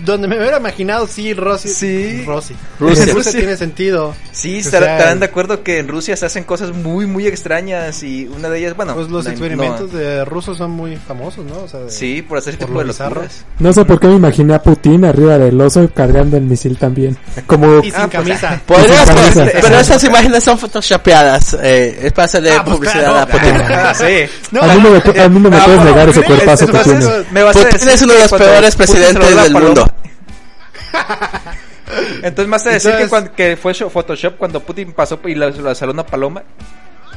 donde 0.04 0.28
me 0.28 0.38
hubiera 0.38 0.58
imaginado, 0.58 1.06
sí, 1.06 1.34
Rosy. 1.34 1.68
Sí. 1.68 2.24
Rosy. 2.26 2.54
Rusia. 2.78 3.02
En 3.04 3.08
Rusia 3.10 3.14
Rusia. 3.14 3.32
tiene 3.40 3.56
sentido. 3.56 4.14
Sí, 4.32 4.58
estarán 4.58 5.18
de 5.20 5.26
acuerdo 5.26 5.62
que 5.62 5.78
en 5.78 5.88
Rusia 5.88 6.16
se 6.16 6.26
hacen 6.26 6.44
cosas 6.44 6.72
muy, 6.72 7.06
muy 7.06 7.26
extrañas 7.26 8.02
y 8.02 8.26
una 8.28 8.48
de 8.48 8.58
ellas, 8.60 8.76
bueno... 8.76 8.94
Pues 8.94 9.08
los 9.08 9.26
experimentos 9.26 9.92
no- 9.92 9.98
de 9.98 10.24
rusos 10.24 10.56
son 10.58 10.70
muy 10.70 10.96
famosos, 10.96 11.44
¿no? 11.44 11.58
O 11.60 11.68
sea, 11.68 11.80
de- 11.80 11.90
Sí, 11.90 12.22
por 12.22 12.38
hacer 12.38 12.54
ese 12.54 12.64
tipo 12.64 12.78
de 12.78 12.86
locuras. 12.86 13.44
No 13.58 13.72
sé 13.72 13.84
por 13.84 13.98
qué 14.00 14.08
me 14.08 14.16
imaginé 14.16 14.54
a 14.54 14.62
Putin 14.62 15.04
arriba 15.04 15.38
del 15.38 15.60
oso 15.60 15.88
cargando 15.94 16.36
el 16.36 16.44
misil 16.44 16.78
también. 16.78 17.16
Como. 17.46 17.78
Y 17.80 17.90
sin 17.90 17.94
Ah, 17.96 18.08
pues, 18.10 18.12
camisa. 18.12 18.62
Podría 18.66 19.04
Sin 19.06 19.14
camisa. 19.14 19.32
ser, 19.46 19.58
pero 19.62 19.78
esas 19.80 20.04
imágenes 20.04 20.44
son 20.44 20.58
photoshopeadas. 20.58 21.56
Eh, 21.62 21.98
es 22.04 22.12
para 22.12 22.26
hacerle 22.26 22.52
Ah, 22.52 22.62
pues, 22.64 22.76
publicidad 22.76 23.04
claro, 23.04 23.18
a 23.18 23.26
Putin. 23.26 23.54
Ah, 23.70 23.94
sí. 23.98 24.30
No, 24.52 24.62
a 24.62 24.74
mí 24.74 24.80
no 24.82 24.90
me, 24.90 25.20
a 25.22 25.28
mí 25.28 25.40
no 25.40 25.50
me 25.50 25.56
Ah, 25.56 25.64
puedes 25.76 25.84
negar 25.84 26.08
ese 26.08 26.20
es- 26.20 26.26
cuerpazo 26.26 26.66
que 26.66 26.78
tiene. 26.78 27.24
me 27.30 27.42
vas 27.42 27.56
a 27.56 27.60
Putin 27.60 27.72
decir 27.72 27.88
es 27.90 28.02
uno 28.02 28.12
de 28.12 28.18
que 28.18 28.22
los 28.22 28.32
peores 28.40 28.76
presidentes 28.76 29.36
del 29.42 29.52
mundo. 29.52 29.86
Entonces, 32.22 32.48
más 32.48 32.66
a 32.66 32.70
decir 32.70 32.90
Entonces- 32.90 33.06
que, 33.06 33.08
cuando- 33.10 33.32
que 33.34 33.56
fue 33.56 33.72
sho- 33.72 33.90
Photoshop 33.90 34.36
cuando 34.36 34.60
Putin 34.60 34.92
pasó 34.92 35.18
y 35.24 35.34
la, 35.34 35.50
la 35.50 35.74
salió 35.74 35.92
una 35.94 36.04
paloma. 36.06 36.42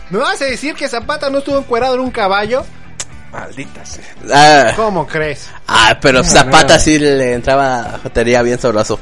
¿Me 0.10 0.18
vas 0.18 0.42
a 0.42 0.46
decir 0.46 0.76
que 0.76 0.88
Zapata 0.88 1.30
no 1.30 1.40
estuvo 1.40 1.58
encuerado 1.58 1.96
en 1.96 2.02
un 2.02 2.12
caballo? 2.12 2.64
Maldita 3.32 3.86
sea. 3.86 4.04
Ah, 4.34 4.74
¿Cómo 4.76 5.08
crees? 5.08 5.50
ah, 5.68 5.98
pero 6.02 6.20
No, 6.20 6.24
Zapata 6.26 6.74
no. 6.76 6.80
sí 6.80 7.00
le 7.00 7.34
entraba 7.34 7.96
a 7.96 7.98
jotería 8.00 8.42
bien 8.42 8.60
sabroso. 8.60 9.00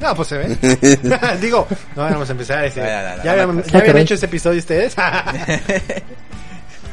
No, 0.00 0.14
pues 0.14 0.28
se 0.28 0.38
ve. 0.38 0.56
Digo, 1.40 1.66
no 1.94 2.02
vamos 2.02 2.28
a 2.28 2.32
empezar 2.32 2.64
ese. 2.64 2.80
No, 2.80 2.86
no, 2.86 3.02
no, 3.10 3.16
no, 3.16 3.24
¿Ya 3.24 3.32
habían, 3.32 3.56
no, 3.56 3.62
ya 3.64 3.78
habían 3.78 3.98
hecho 3.98 4.14
ese 4.14 4.26
episodio 4.26 4.58
ustedes? 4.58 4.94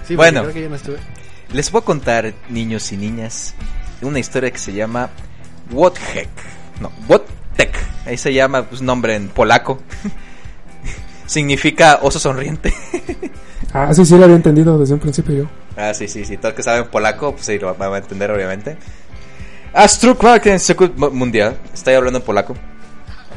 sí, 0.06 0.15
Bueno. 0.15 0.41
bueno. 0.41 0.41
Creo 0.43 0.54
que 0.54 0.62
yo 0.63 0.69
no 0.69 0.76
estuve. 0.76 0.97
Les 1.53 1.71
voy 1.71 1.81
a 1.81 1.85
contar, 1.85 2.33
niños 2.49 2.91
y 2.91 2.97
niñas, 2.97 3.53
una 4.01 4.19
historia 4.19 4.49
que 4.51 4.57
se 4.57 4.73
llama 4.73 5.09
Wotek. 5.71 6.27
No, 6.81 6.91
Wotek. 7.07 7.77
Ahí 8.05 8.17
se 8.17 8.33
llama, 8.33 8.63
pues, 8.63 8.81
nombre 8.81 9.15
en 9.15 9.29
polaco. 9.29 9.79
Significa 11.28 11.99
oso 12.01 12.19
sonriente. 12.19 12.73
Ah, 13.75 13.91
sí, 13.91 14.05
sí, 14.05 14.15
lo 14.15 14.25
había 14.25 14.36
entendido 14.36 14.78
desde 14.78 14.93
un 14.93 14.99
principio 14.99 15.36
yo. 15.36 15.45
ah, 15.78 15.95
sí, 15.95 16.07
sí, 16.07 16.23
sí. 16.25 16.38
Todos 16.38 16.53
que 16.53 16.61
saben 16.61 16.86
polaco, 16.91 17.32
pues 17.32 17.47
sí, 17.47 17.57
lo 17.57 17.73
van 17.73 17.91
a 17.91 17.97
entender, 17.97 18.30
obviamente. 18.30 18.78
Astrukwaken 19.73 20.59
Sekut 20.59 20.95
Mundial. 20.95 21.57
Estoy 21.73 21.95
hablando 21.95 22.19
en 22.19 22.25
polaco. 22.25 22.55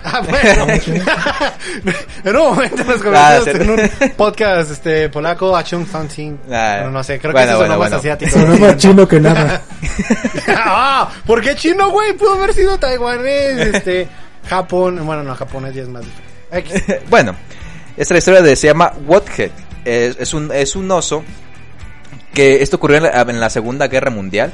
Ah, 0.08 0.20
bueno. 0.20 0.66
en 2.24 2.36
un 2.36 2.42
momento 2.54 2.84
nos 2.84 3.02
convertimos 3.02 3.46
en 3.48 3.70
un 3.70 4.10
podcast 4.16 4.70
este, 4.70 5.08
polaco, 5.08 5.56
Achung. 5.56 5.84
Ah, 5.92 6.76
Bueno, 6.78 6.90
no 6.92 7.02
sé, 7.02 7.18
creo 7.18 7.32
bueno, 7.32 7.46
que 7.46 7.50
eso 7.52 7.58
bueno, 7.58 7.74
sonó 7.74 7.78
más 7.78 7.78
bueno. 7.78 7.96
asiático. 7.96 8.30
Sonó 8.30 8.56
más 8.58 8.76
chino 8.76 9.08
que 9.08 9.18
nada. 9.20 9.62
ah, 10.56 11.10
¿por 11.26 11.40
qué 11.42 11.56
chino, 11.56 11.90
güey? 11.90 12.12
Pudo 12.12 12.34
haber 12.34 12.54
sido 12.54 12.78
taiwanés, 12.78 13.74
este, 13.74 14.06
Japón. 14.48 15.04
Bueno, 15.04 15.24
no, 15.24 15.34
japonés 15.34 15.74
ya 15.74 15.82
es 15.82 15.88
más 15.88 16.02
diferente. 16.04 17.02
Bueno, 17.10 17.34
esta 17.96 18.02
es 18.02 18.10
la 18.12 18.18
historia 18.18 18.42
de 18.42 18.54
se 18.54 18.68
llama 18.68 18.92
Wothead. 19.06 19.50
es, 19.84 20.16
es 20.20 20.32
un, 20.34 20.52
es 20.52 20.76
un 20.76 20.88
oso 20.92 21.24
que 22.32 22.62
esto 22.62 22.76
ocurrió 22.76 22.98
en 22.98 23.02
la, 23.04 23.22
en 23.22 23.40
la 23.40 23.50
Segunda 23.50 23.88
Guerra 23.88 24.10
Mundial. 24.10 24.52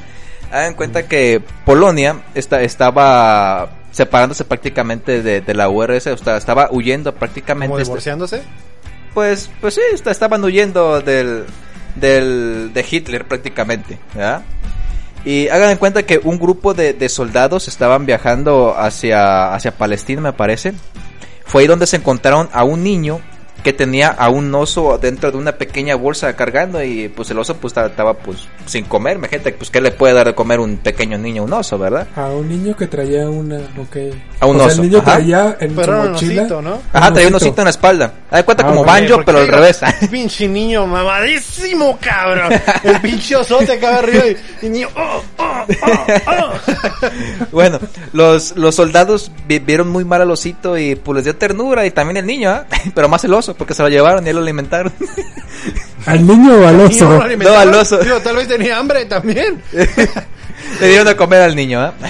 Hagan 0.51 0.75
cuenta 0.75 1.03
que 1.09 1.43
Polonia 1.67 2.23
esta- 2.35 2.63
estaba 2.63 3.69
separándose 3.93 4.45
prácticamente 4.45 5.23
de, 5.23 5.41
de 5.41 5.55
la 5.55 5.69
URSS, 5.69 6.07
o 6.09 6.17
sea, 6.17 6.37
estaba 6.37 6.69
huyendo 6.73 7.15
prácticamente. 7.15 7.69
¿Como 7.69 7.79
este- 7.79 7.89
divorciándose? 7.91 8.43
pues, 9.15 9.49
pues 9.61 9.75
sí, 9.75 9.81
est- 9.95 10.07
estaban 10.09 10.43
huyendo 10.43 11.01
del, 11.01 11.45
del, 11.95 12.73
de 12.75 12.87
Hitler 12.91 13.29
prácticamente. 13.29 13.99
Y 15.25 15.49
hagan 15.49 15.71
en 15.71 15.77
cuenta 15.79 16.03
que 16.05 16.19
un 16.23 16.39
grupo 16.39 16.75
de, 16.75 16.95
de 16.95 17.09
soldados 17.09 17.69
estaban 17.69 18.07
viajando 18.07 18.75
hacia, 18.77 19.55
hacia 19.55 19.71
Palestina, 19.77 20.21
me 20.21 20.33
parece. 20.33 20.73
Fue 21.45 21.63
ahí 21.63 21.69
donde 21.69 21.87
se 21.87 21.97
encontraron 21.97 22.49
a 22.53 22.65
un 22.65 22.83
niño 22.83 23.21
que 23.63 23.73
tenía 23.73 24.09
a 24.09 24.29
un 24.31 24.53
oso 24.55 24.99
dentro 24.99 25.31
de 25.31 25.37
una 25.39 25.53
pequeña 25.53 25.95
bolsa 25.95 26.35
cargando 26.35 26.83
y 26.83 27.09
pues 27.09 27.31
el 27.31 27.39
oso 27.39 27.57
pues 27.59 27.77
estaba, 27.77 28.15
pues 28.15 28.49
sin 28.67 28.85
comer, 28.85 29.17
imagínate, 29.17 29.53
pues 29.53 29.71
qué 29.71 29.81
le 29.81 29.91
puede 29.93 30.15
dar 30.15 30.27
de 30.27 30.35
comer 30.35 30.61
un 30.61 30.77
pequeño 30.79 31.19
niño 31.19 31.43
un 31.45 31.53
oso, 31.53 31.79
¿verdad? 31.79 32.07
A 32.17 32.27
un 32.27 32.49
niño 32.49 32.77
que 32.77 32.87
traía 32.87 33.29
una. 33.29 33.57
Ok. 33.79 33.97
A 34.41 34.47
un 34.47 34.57
o 34.57 34.59
sea, 34.61 34.67
oso, 34.69 34.83
el 34.83 34.89
niño 34.89 34.99
ajá. 35.03 35.13
traía 35.17 35.57
en 35.61 35.75
Pero 35.75 35.85
su 35.85 35.91
era 35.93 36.01
un 36.03 36.13
mochila. 36.13 36.43
osito, 36.43 36.63
¿no? 36.63 36.79
Ajá, 36.93 37.13
traía 37.13 37.29
un 37.29 37.35
osito. 37.35 37.61
en 37.61 37.65
la 37.65 37.71
espalda. 37.71 38.13
Haz 38.31 38.39
de 38.39 38.45
cuenta 38.45 38.65
Ah, 38.65 38.69
como 38.71 38.85
banjo, 38.85 39.23
pero 39.25 39.39
al 39.39 39.49
revés. 39.49 39.81
Pinche 40.11 40.49
niño 40.49 40.87
mamadísimo, 40.87 41.99
cabrón. 42.01 42.53
El 42.83 43.01
pinche 43.01 43.37
osote 43.37 43.73
acá 43.73 43.99
arriba 43.99 44.25
y, 44.27 44.67
y 44.67 44.69
niño. 44.69 44.89
Oh, 44.97 45.23
oh, 45.39 45.65
oh, 45.83 46.33
oh. 46.33 47.07
Bueno, 47.53 47.79
los, 48.13 48.57
los 48.57 48.75
soldados 48.75 49.31
vi- 49.47 49.59
vieron 49.59 49.89
muy 49.89 50.05
mal 50.05 50.23
al 50.23 50.31
osito 50.31 50.77
y 50.79 50.95
pues 50.97 51.17
les 51.17 51.25
dio 51.25 51.37
ternura 51.37 51.85
y 51.87 51.91
también 51.91 52.17
el 52.19 52.27
niño, 52.27 52.51
¿ah? 52.51 52.67
pero 52.95 53.09
más 53.09 53.25
el 53.25 53.35
oso 53.35 53.55
porque 53.55 53.75
se 53.75 53.83
lo 53.83 53.89
llevaron 53.89 54.27
y 54.27 54.31
él 54.31 54.37
lo 54.37 54.43
alimentaron. 54.43 54.93
¿Al 56.07 56.27
niño 56.27 56.55
o 56.61 56.67
al 56.67 56.81
oso? 56.81 57.09
No, 57.39 57.51
al 57.57 57.75
oso. 57.75 57.99
Digo, 57.99 58.21
tal 58.21 58.37
vez 58.37 58.49
tenía 58.49 58.79
hambre 58.79 59.05
también. 59.07 59.63
Le 60.81 60.89
dieron 60.89 61.07
de 61.07 61.17
comer 61.17 61.43
al 61.43 61.55
niño. 61.57 61.93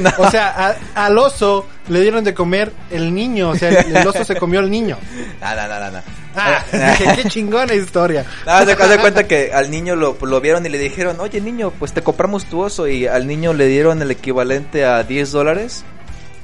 No. 0.00 0.10
O 0.18 0.30
sea, 0.30 0.76
a- 0.94 1.04
al 1.06 1.18
oso 1.18 1.66
le 1.88 2.00
dieron 2.00 2.22
de 2.22 2.32
comer 2.32 2.72
el 2.92 3.12
niño. 3.12 3.50
O 3.50 3.56
sea, 3.56 3.70
el, 3.70 3.96
el 3.96 4.06
oso 4.06 4.24
se 4.24 4.36
comió 4.36 4.60
al 4.60 4.70
niño. 4.70 4.96
No, 5.40 5.56
no, 5.56 5.66
no, 5.68 5.80
no, 5.80 5.90
no. 5.90 5.98
Ah, 6.36 6.64
dije, 6.72 7.22
qué 7.22 7.28
chingona 7.28 7.74
historia. 7.74 8.24
No, 8.46 8.52
haz 8.52 8.66
de 8.66 8.76
cuenta 8.98 9.26
que 9.26 9.50
al 9.52 9.68
niño 9.68 9.96
lo, 9.96 10.16
lo 10.22 10.40
vieron 10.40 10.64
y 10.64 10.68
le 10.68 10.78
dijeron, 10.78 11.18
oye 11.18 11.40
niño, 11.40 11.72
pues 11.76 11.92
te 11.92 12.02
compramos 12.02 12.44
tu 12.44 12.60
oso 12.62 12.86
y 12.86 13.08
al 13.08 13.26
niño 13.26 13.52
le 13.52 13.66
dieron 13.66 14.00
el 14.00 14.12
equivalente 14.12 14.84
a 14.84 15.02
10 15.02 15.32
dólares 15.32 15.84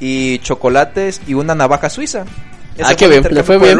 y 0.01 0.41
chocolates 0.41 1.21
y 1.29 1.35
una 1.35 1.55
navaja 1.55 1.91
suiza. 1.91 2.25
Ah, 2.85 2.95
qué 2.95 3.09
bien, 3.09 3.23
le 3.31 3.43
fue 3.43 3.59
bien. 3.59 3.79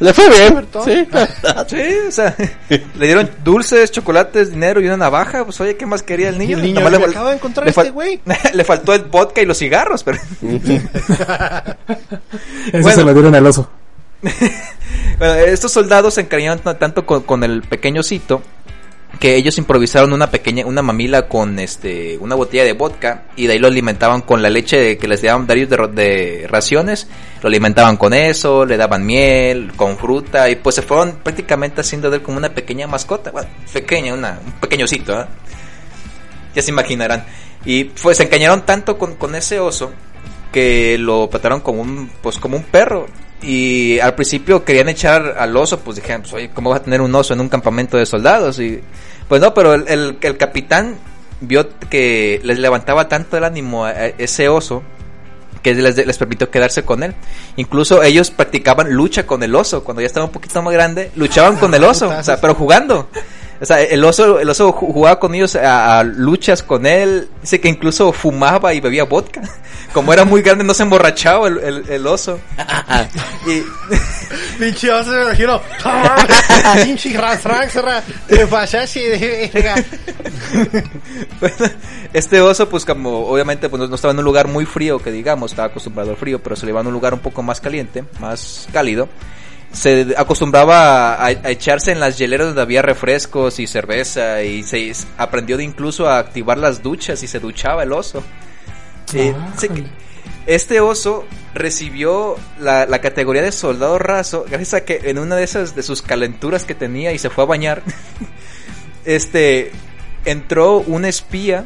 Le 0.00 0.12
fue 0.14 0.28
bien. 0.30 0.66
Sí. 0.84 1.08
Sí, 1.68 1.82
o 2.08 2.10
sea, 2.10 2.34
le 2.68 3.06
dieron 3.06 3.30
dulces, 3.44 3.90
chocolates, 3.90 4.50
dinero 4.50 4.80
y 4.80 4.86
una 4.86 4.96
navaja. 4.96 5.44
Pues 5.44 5.60
oye, 5.60 5.76
¿qué 5.76 5.86
más 5.86 6.02
quería 6.02 6.28
el 6.30 6.38
niño? 6.38 6.56
el 6.56 6.62
niño, 6.62 6.80
"Me 6.80 6.90
fal- 6.98 7.10
acabo 7.10 7.28
de 7.28 7.34
encontrar 7.34 7.64
le 7.66 7.70
este 7.70 7.90
güey". 7.90 8.20
le 8.54 8.64
faltó 8.64 8.94
el 8.94 9.02
vodka 9.02 9.40
y 9.42 9.46
los 9.46 9.58
cigarros, 9.58 10.02
pero 10.02 10.18
Ese 12.72 12.80
Bueno. 12.80 12.90
se 12.96 13.04
lo 13.04 13.12
dieron 13.14 13.34
al 13.34 13.46
oso. 13.46 13.68
Bueno, 15.18 15.34
estos 15.34 15.72
soldados 15.72 16.14
se 16.14 16.22
encariñaron 16.22 16.60
tanto 16.78 17.06
con, 17.06 17.22
con 17.22 17.42
el 17.44 17.62
pequeño 17.62 18.02
Cito 18.02 18.42
que 19.18 19.36
ellos 19.36 19.58
improvisaron 19.58 20.12
una 20.12 20.30
pequeña 20.30 20.64
una 20.66 20.82
mamila 20.82 21.28
con 21.28 21.58
este 21.58 22.16
una 22.18 22.34
botella 22.34 22.64
de 22.64 22.72
vodka 22.72 23.24
y 23.36 23.46
de 23.46 23.54
ahí 23.54 23.58
lo 23.58 23.66
alimentaban 23.66 24.22
con 24.22 24.40
la 24.40 24.50
leche 24.50 24.96
que 24.98 25.08
les 25.08 25.22
daban 25.22 25.46
diarios 25.46 25.68
de, 25.68 25.76
de 25.88 26.46
raciones 26.48 27.08
lo 27.42 27.48
alimentaban 27.48 27.96
con 27.96 28.14
eso 28.14 28.64
le 28.64 28.76
daban 28.76 29.04
miel 29.04 29.72
con 29.74 29.98
fruta 29.98 30.48
y 30.48 30.56
pues 30.56 30.76
se 30.76 30.82
fueron 30.82 31.18
prácticamente 31.22 31.80
haciendo 31.80 32.08
de 32.10 32.18
él 32.18 32.22
como 32.22 32.38
una 32.38 32.50
pequeña 32.50 32.86
mascota 32.86 33.30
bueno, 33.30 33.48
pequeña 33.72 34.14
una 34.14 34.38
un 34.44 34.52
pequeño 34.52 34.84
osito 34.84 35.16
¿ah? 35.16 35.28
ya 36.54 36.62
se 36.62 36.70
imaginarán 36.70 37.24
y 37.64 37.84
pues 37.84 38.16
se 38.16 38.22
engañaron 38.24 38.64
tanto 38.64 38.96
con, 38.96 39.16
con 39.16 39.34
ese 39.34 39.58
oso 39.58 39.90
que 40.52 40.98
lo 40.98 41.28
trataron 41.28 41.60
como 41.60 41.82
un 41.82 42.10
pues 42.22 42.38
como 42.38 42.56
un 42.56 42.64
perro 42.64 43.06
y 43.42 43.98
al 44.00 44.14
principio 44.14 44.64
querían 44.64 44.88
echar 44.88 45.36
al 45.38 45.56
oso 45.56 45.80
pues 45.80 45.96
dijeron 45.96 46.22
pues 46.22 46.34
oye 46.34 46.50
cómo 46.52 46.70
vas 46.70 46.80
a 46.80 46.82
tener 46.82 47.00
un 47.00 47.14
oso 47.14 47.32
en 47.32 47.40
un 47.40 47.48
campamento 47.48 47.96
de 47.96 48.04
soldados 48.04 48.58
y 48.58 48.80
pues 49.28 49.40
no 49.40 49.54
pero 49.54 49.74
el, 49.74 50.18
el, 50.20 50.36
capitán 50.36 50.98
vio 51.40 51.68
que 51.88 52.40
les 52.44 52.58
levantaba 52.58 53.08
tanto 53.08 53.36
el 53.36 53.44
ánimo 53.44 53.86
a, 53.86 53.90
a 53.90 54.06
ese 54.06 54.48
oso 54.48 54.82
que 55.62 55.74
les, 55.74 55.96
les 55.96 56.18
permitió 56.18 56.50
quedarse 56.50 56.84
con 56.84 57.02
él. 57.02 57.14
Incluso 57.56 58.02
ellos 58.02 58.30
practicaban 58.30 58.92
lucha 58.92 59.26
con 59.26 59.42
el 59.42 59.54
oso. 59.54 59.84
Cuando 59.84 60.00
ya 60.00 60.06
estaba 60.06 60.26
un 60.26 60.32
poquito 60.32 60.62
más 60.62 60.72
grande, 60.72 61.10
luchaban 61.16 61.56
con 61.56 61.74
el 61.74 61.84
oso. 61.84 62.08
O 62.08 62.22
sea, 62.22 62.40
pero 62.40 62.54
jugando. 62.54 63.08
O 63.60 63.66
sea, 63.66 63.82
el 63.82 64.02
oso, 64.04 64.38
el 64.40 64.48
oso 64.48 64.72
ju- 64.72 64.92
jugaba 64.92 65.18
con 65.20 65.34
ellos 65.34 65.54
a, 65.56 65.98
a 65.98 66.02
luchas 66.04 66.62
con 66.62 66.86
él. 66.86 67.28
Dice 67.42 67.60
que 67.60 67.68
incluso 67.68 68.10
fumaba 68.12 68.72
y 68.72 68.80
bebía 68.80 69.04
vodka. 69.04 69.42
Como 69.92 70.12
era 70.12 70.24
muy 70.24 70.40
grande, 70.40 70.62
no 70.64 70.72
se 70.72 70.84
emborrachaba 70.84 71.48
el, 71.48 71.58
el, 71.58 71.84
el 71.88 72.06
oso. 72.06 72.38
Y, 73.46 73.62
Pinche 74.58 74.90
oso 74.92 75.10
me 75.10 75.22
imagino. 75.22 75.60
Pinche. 76.84 76.84
Bueno, 81.40 81.56
este 82.12 82.40
oso, 82.40 82.68
pues 82.68 82.84
como 82.84 83.26
obviamente 83.26 83.68
pues, 83.68 83.80
no- 83.80 83.86
no 83.88 83.94
estaba 83.94 84.12
en 84.12 84.18
un 84.18 84.24
lugar 84.24 84.48
muy 84.48 84.66
frío, 84.66 84.98
que 84.98 85.10
digamos, 85.10 85.52
estaba 85.52 85.68
acostumbrado 85.68 86.10
al 86.10 86.16
frío, 86.16 86.38
pero 86.42 86.56
se 86.56 86.66
le 86.66 86.70
iba 86.72 86.80
a 86.80 86.84
un 86.84 86.92
lugar 86.92 87.14
un 87.14 87.20
poco 87.20 87.42
más 87.42 87.60
caliente, 87.60 88.04
más 88.20 88.68
cálido. 88.72 89.08
Se 89.72 90.14
acostumbraba 90.16 91.14
a, 91.14 91.26
a 91.26 91.50
echarse 91.50 91.92
en 91.92 92.00
las 92.00 92.18
hieleras 92.18 92.48
donde 92.48 92.62
había 92.62 92.82
refrescos 92.82 93.60
y 93.60 93.66
cerveza 93.68 94.42
y 94.42 94.62
se 94.64 94.92
aprendió 95.16 95.56
de 95.56 95.64
incluso 95.64 96.08
a 96.08 96.18
activar 96.18 96.58
las 96.58 96.82
duchas 96.82 97.22
y 97.22 97.28
se 97.28 97.38
duchaba 97.38 97.82
el 97.84 97.92
oso. 97.92 98.22
Eh, 99.14 99.32
Ah, 99.36 99.52
este 100.46 100.80
oso 100.80 101.24
recibió 101.54 102.36
la, 102.58 102.86
la 102.86 103.00
categoría 103.00 103.42
de 103.42 103.52
soldado 103.52 103.98
raso 103.98 104.44
gracias 104.48 104.74
a 104.74 104.84
que 104.84 105.02
en 105.04 105.18
una 105.18 105.36
de 105.36 105.44
esas 105.44 105.74
de 105.76 105.82
sus 105.82 106.02
calenturas 106.02 106.64
que 106.64 106.74
tenía 106.74 107.12
y 107.12 107.18
se 107.18 107.30
fue 107.30 107.44
a 107.44 107.46
bañar, 107.46 107.82
este 109.04 109.72
entró 110.24 110.78
un 110.78 111.04
espía, 111.04 111.64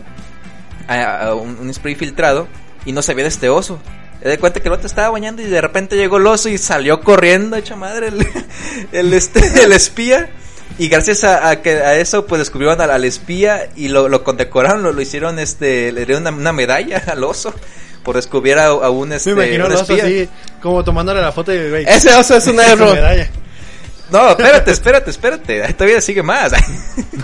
a- 0.88 1.34
un, 1.34 1.57
un 1.59 1.70
espía 1.70 1.92
infiltrado 1.92 2.48
y 2.84 2.92
no 2.92 3.02
sabía 3.02 3.24
de 3.24 3.28
este 3.28 3.48
oso. 3.48 3.78
Da 4.23 4.37
cuenta 4.39 4.61
que 4.61 4.69
el 4.69 4.75
otro 4.75 4.87
estaba 4.87 5.11
bañando 5.11 5.43
y 5.43 5.47
de 5.47 5.61
repente 5.61 5.97
llegó 5.97 6.17
el 6.17 6.27
oso 6.27 6.49
y 6.49 6.57
salió 6.59 7.01
corriendo, 7.01 7.57
hecha 7.57 7.77
madre, 7.77 8.09
el, 8.09 8.27
el, 8.93 9.12
este, 9.12 9.41
el 9.65 9.73
espía. 9.73 10.31
Y 10.79 10.89
gracias 10.89 11.23
a, 11.25 11.51
a 11.51 11.62
que 11.62 11.71
a 11.77 11.97
eso 11.97 12.27
pues 12.27 12.41
descubrieron 12.41 12.81
al, 12.81 12.91
al 12.91 13.05
espía 13.05 13.69
y 13.77 13.89
lo, 13.89 14.09
lo 14.09 14.25
condecoraron, 14.25 14.83
lo, 14.83 14.93
lo 14.93 15.01
hicieron, 15.01 15.39
este, 15.39 15.93
le 15.93 16.05
dieron 16.05 16.23
una, 16.27 16.31
una 16.37 16.53
medalla 16.53 17.03
al 17.07 17.23
oso 17.23 17.55
por 18.03 18.17
descubrir 18.17 18.59
a, 18.59 18.67
a 18.67 18.91
un, 18.91 19.12
este, 19.12 19.35
Me 19.35 19.45
imagino 19.45 19.67
un 19.67 19.73
el 19.73 19.77
oso 19.79 19.93
espía. 19.95 20.05
así, 20.05 20.29
como 20.61 20.83
tomándole 20.85 21.21
la 21.21 21.33
foto. 21.33 21.53
Ese 21.53 22.15
oso 22.15 22.37
es 22.37 22.47
un 22.49 22.57
su 22.57 22.61
error. 22.61 22.95
medalla. 22.95 23.31
No, 24.11 24.30
espérate, 24.30 24.70
espérate, 24.70 25.11
espérate, 25.11 25.72
todavía 25.74 26.00
sigue 26.00 26.22
más. 26.22 26.52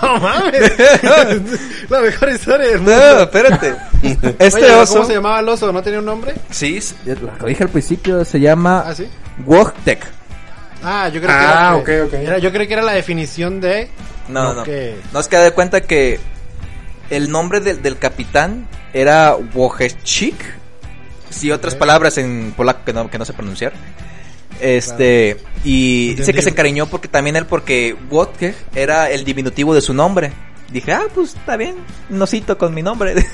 No 0.03 0.19
mames. 0.19 0.73
la 1.91 2.01
mejor 2.01 2.31
historia 2.31 2.69
del 2.69 2.79
mundo. 2.79 2.97
No, 2.97 3.21
espérate. 3.23 3.75
Este 4.39 4.57
Oye, 4.65 4.75
oso... 4.77 4.95
¿Cómo 4.95 5.07
se 5.07 5.13
llamaba 5.15 5.41
el 5.41 5.49
oso? 5.51 5.71
¿No 5.73 5.83
tenía 5.83 5.99
un 5.99 6.07
nombre? 6.07 6.35
Sí, 6.51 6.81
lo 7.05 7.47
dije 7.47 7.65
al 7.65 7.69
principio, 7.69 8.25
se 8.25 8.41
llama 8.41 8.85
Ah, 8.87 8.95
sí. 8.95 9.07
Wojtek. 9.45 10.07
Ah, 10.83 11.09
yo 11.09 11.21
creo 11.21 11.31
Ah, 11.37 11.83
que 11.85 11.93
era, 11.93 12.05
ok, 12.05 12.09
ok. 12.09 12.15
era- 12.15 12.39
yo 12.39 12.51
creo 12.51 12.67
que 12.67 12.73
era 12.73 12.83
la 12.83 12.93
definición 12.93 13.61
de. 13.61 13.91
No, 14.29 14.43
No, 14.45 14.55
no. 14.55 14.63
que- 14.63 14.97
No 15.13 15.21
es 15.21 15.29
que 15.29 15.37
de 15.37 15.51
cuenta 15.51 15.83
que 15.83 16.19
el 17.11 17.31
nombre 17.31 17.61
del, 17.61 17.83
del 17.83 17.99
capitán 17.99 18.67
era 18.95 19.35
Wojcik. 19.37 20.43
Sí, 21.29 21.53
otras 21.53 21.75
palabras 21.75 22.17
en 22.17 22.55
polaco 22.57 22.85
que 22.87 22.93
no, 22.95 23.11
que 23.11 23.19
no 23.19 23.25
sé 23.27 23.35
pronunciar. 23.35 23.73
Este, 24.61 25.39
y 25.65 26.15
dice 26.15 26.33
que 26.33 26.43
se 26.43 26.51
encariñó 26.51 26.87
porque 26.87 27.09
también 27.09 27.37
él, 27.37 27.47
porque 27.47 27.97
Wojtek 28.11 28.55
era 28.75 29.11
el 29.11 29.25
diminutivo 29.25 29.75
de 29.75 29.81
su 29.81 29.95
nombre. 29.95 30.33
Dije, 30.73 30.93
ah, 30.93 31.05
pues 31.15 31.35
está 31.35 31.57
bien, 31.57 31.77
un 32.11 32.23
osito 32.23 32.57
con 32.57 32.73
mi 32.75 32.83
nombre. 32.83 33.15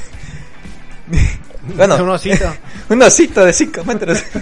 bueno, 1.77 1.97
Un 1.97 2.09
osito. 2.11 2.53
un 2.89 3.03
osito 3.03 3.45
de 3.45 3.53
5 3.53 3.85
metros. 3.85 4.23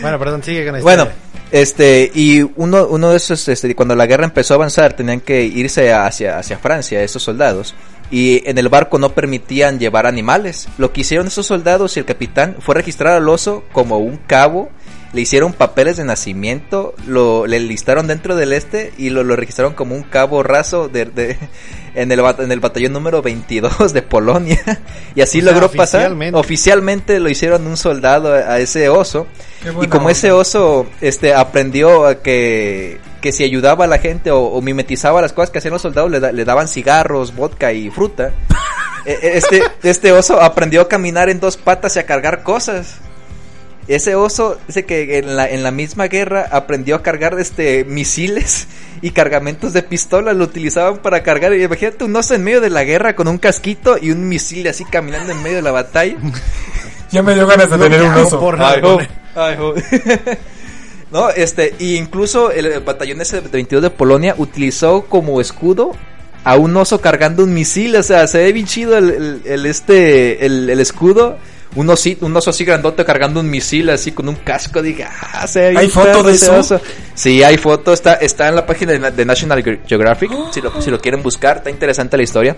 Bueno, 0.00 0.18
perdón, 0.18 0.42
sigue 0.42 0.64
con 0.64 0.74
la 0.74 0.82
Bueno, 0.82 1.08
este, 1.50 2.10
y 2.14 2.42
uno, 2.56 2.86
uno 2.86 3.10
de 3.10 3.16
esos, 3.16 3.48
este, 3.48 3.74
cuando 3.74 3.94
la 3.94 4.06
guerra 4.06 4.24
empezó 4.24 4.54
a 4.54 4.56
avanzar, 4.56 4.94
tenían 4.94 5.20
que 5.20 5.44
irse 5.44 5.92
hacia, 5.92 6.38
hacia 6.38 6.58
Francia, 6.58 7.02
esos 7.02 7.22
soldados. 7.22 7.74
Y 8.10 8.48
en 8.48 8.58
el 8.58 8.68
barco 8.68 8.98
no 8.98 9.10
permitían 9.10 9.78
llevar 9.78 10.06
animales. 10.06 10.68
Lo 10.78 10.92
que 10.92 11.00
hicieron 11.00 11.28
esos 11.28 11.46
soldados 11.46 11.96
y 11.96 12.00
el 12.00 12.06
capitán 12.06 12.56
fue 12.60 12.74
registrar 12.74 13.14
al 13.14 13.28
oso 13.28 13.64
como 13.72 13.98
un 13.98 14.16
cabo. 14.16 14.70
Le 15.16 15.22
hicieron 15.22 15.52
papeles 15.54 15.96
de 15.96 16.04
nacimiento, 16.04 16.94
lo, 17.06 17.46
le 17.46 17.58
listaron 17.58 18.06
dentro 18.06 18.36
del 18.36 18.52
este 18.52 18.92
y 18.98 19.08
lo, 19.10 19.24
lo 19.24 19.34
registraron 19.34 19.72
como 19.74 19.94
un 19.94 20.02
cabo 20.02 20.42
raso 20.42 20.88
de, 20.88 21.06
de- 21.06 21.36
en, 21.94 22.12
el, 22.12 22.20
bat- 22.20 22.40
en 22.44 22.52
el 22.52 22.60
batallón 22.60 22.92
número 22.92 23.22
22 23.22 23.92
de 23.94 24.02
Polonia. 24.02 24.60
Y 25.16 25.22
así 25.22 25.38
O 25.40 25.42
sea, 25.44 25.52
logró 25.52 25.70
pasar. 25.70 26.12
oficialmente. 26.38 27.18
Lo 27.18 27.30
hicieron 27.30 27.66
un 27.66 27.76
soldado 27.78 28.34
a, 28.34 28.36
a 28.52 28.58
ese 28.60 28.88
oso. 28.90 29.26
Y 29.82 29.86
como 29.86 30.02
onda. 30.08 30.12
ese 30.12 30.30
oso 30.30 30.86
este 31.00 31.32
aprendió 31.34 32.06
a 32.06 32.16
que, 32.16 32.98
que 33.22 33.32
si 33.32 33.42
ayudaba 33.42 33.84
a 33.86 33.88
la 33.88 33.96
gente 33.98 34.30
o, 34.30 34.40
o 34.40 34.60
mimetizaba 34.60 35.22
las 35.22 35.32
cosas 35.32 35.50
que 35.50 35.58
hacían 35.58 35.72
los 35.72 35.80
soldados, 35.82 36.10
le, 36.10 36.20
da- 36.20 36.32
le 36.32 36.44
daban 36.44 36.68
cigarros, 36.68 37.34
vodka 37.34 37.72
y 37.72 37.88
fruta. 37.90 38.32
E- 39.06 39.12
e- 39.22 39.36
este, 39.38 39.62
este 39.84 40.10
oso 40.12 40.42
aprendió 40.42 40.80
a 40.82 40.88
caminar 40.88 41.28
en 41.30 41.38
dos 41.38 41.56
patas 41.56 41.94
y 41.94 42.00
a 42.00 42.06
cargar 42.06 42.42
cosas. 42.42 42.96
Ese 43.88 44.14
oso 44.16 44.58
dice 44.66 44.84
que 44.84 45.18
en 45.18 45.36
la, 45.36 45.48
en 45.48 45.62
la 45.62 45.70
misma 45.70 46.08
guerra 46.08 46.48
aprendió 46.50 46.96
a 46.96 47.02
cargar 47.02 47.38
este 47.38 47.84
misiles 47.84 48.66
y 49.00 49.10
cargamentos 49.12 49.72
de 49.72 49.82
pistolas, 49.84 50.34
lo 50.36 50.44
utilizaban 50.44 50.98
para 50.98 51.22
cargar. 51.22 51.54
Imagínate 51.54 52.02
un 52.04 52.16
oso 52.16 52.34
en 52.34 52.42
medio 52.42 52.60
de 52.60 52.70
la 52.70 52.82
guerra 52.84 53.14
con 53.14 53.28
un 53.28 53.38
casquito 53.38 53.96
y 54.00 54.10
un 54.10 54.28
misil 54.28 54.66
así 54.66 54.84
caminando 54.84 55.32
en 55.32 55.42
medio 55.42 55.56
de 55.56 55.62
la 55.62 55.72
batalla. 55.72 56.16
Ya 57.12 57.22
me 57.22 57.34
dio 57.34 57.46
ganas 57.46 57.70
de 57.70 57.78
tener 57.78 58.02
un 58.02 58.12
oso. 58.14 58.40
por 58.40 58.60
Ay. 58.60 58.82
Ay, 59.36 59.56
no, 61.12 61.30
este, 61.30 61.74
y 61.78 61.94
incluso 61.96 62.50
el, 62.50 62.66
el 62.66 62.80
batallón 62.80 63.20
ese 63.20 63.40
de 63.40 63.48
22 63.48 63.82
de 63.84 63.90
Polonia 63.90 64.34
utilizó 64.38 65.04
como 65.04 65.40
escudo 65.40 65.92
a 66.42 66.56
un 66.56 66.76
oso 66.76 67.00
cargando 67.00 67.44
un 67.44 67.54
misil, 67.54 67.94
o 67.94 68.02
sea, 68.02 68.26
se 68.26 68.38
ve 68.38 68.52
bien 68.52 68.66
chido 68.66 68.98
el, 68.98 69.10
el- 69.10 69.42
el, 69.44 69.66
este, 69.66 70.44
el, 70.46 70.68
el 70.68 70.80
escudo. 70.80 71.38
Un, 71.76 71.86
osi- 71.88 72.16
un 72.22 72.34
oso 72.36 72.50
así 72.50 72.64
grandote 72.64 73.04
cargando 73.04 73.38
un 73.40 73.48
misil 73.50 73.90
así 73.90 74.10
con 74.12 74.28
un 74.28 74.34
casco, 74.36 74.80
diga, 74.82 75.10
ah, 75.32 75.46
se 75.46 75.76
¿Hay 75.76 75.88
foto 75.88 76.22
de 76.22 76.32
ese 76.32 76.46
eso? 76.46 76.56
oso. 76.58 76.80
Sí, 77.14 77.42
hay 77.42 77.56
foto, 77.58 77.92
está, 77.92 78.14
está 78.14 78.48
en 78.48 78.56
la 78.56 78.64
página 78.66 78.92
de, 78.92 78.98
Na- 78.98 79.10
de 79.10 79.24
National 79.24 79.62
Ge- 79.62 79.80
Geographic, 79.86 80.30
si, 80.52 80.60
lo, 80.62 80.80
si 80.80 80.90
lo 80.90 80.98
quieren 81.00 81.22
buscar, 81.22 81.58
está 81.58 81.70
interesante 81.70 82.16
la 82.16 82.22
historia. 82.22 82.56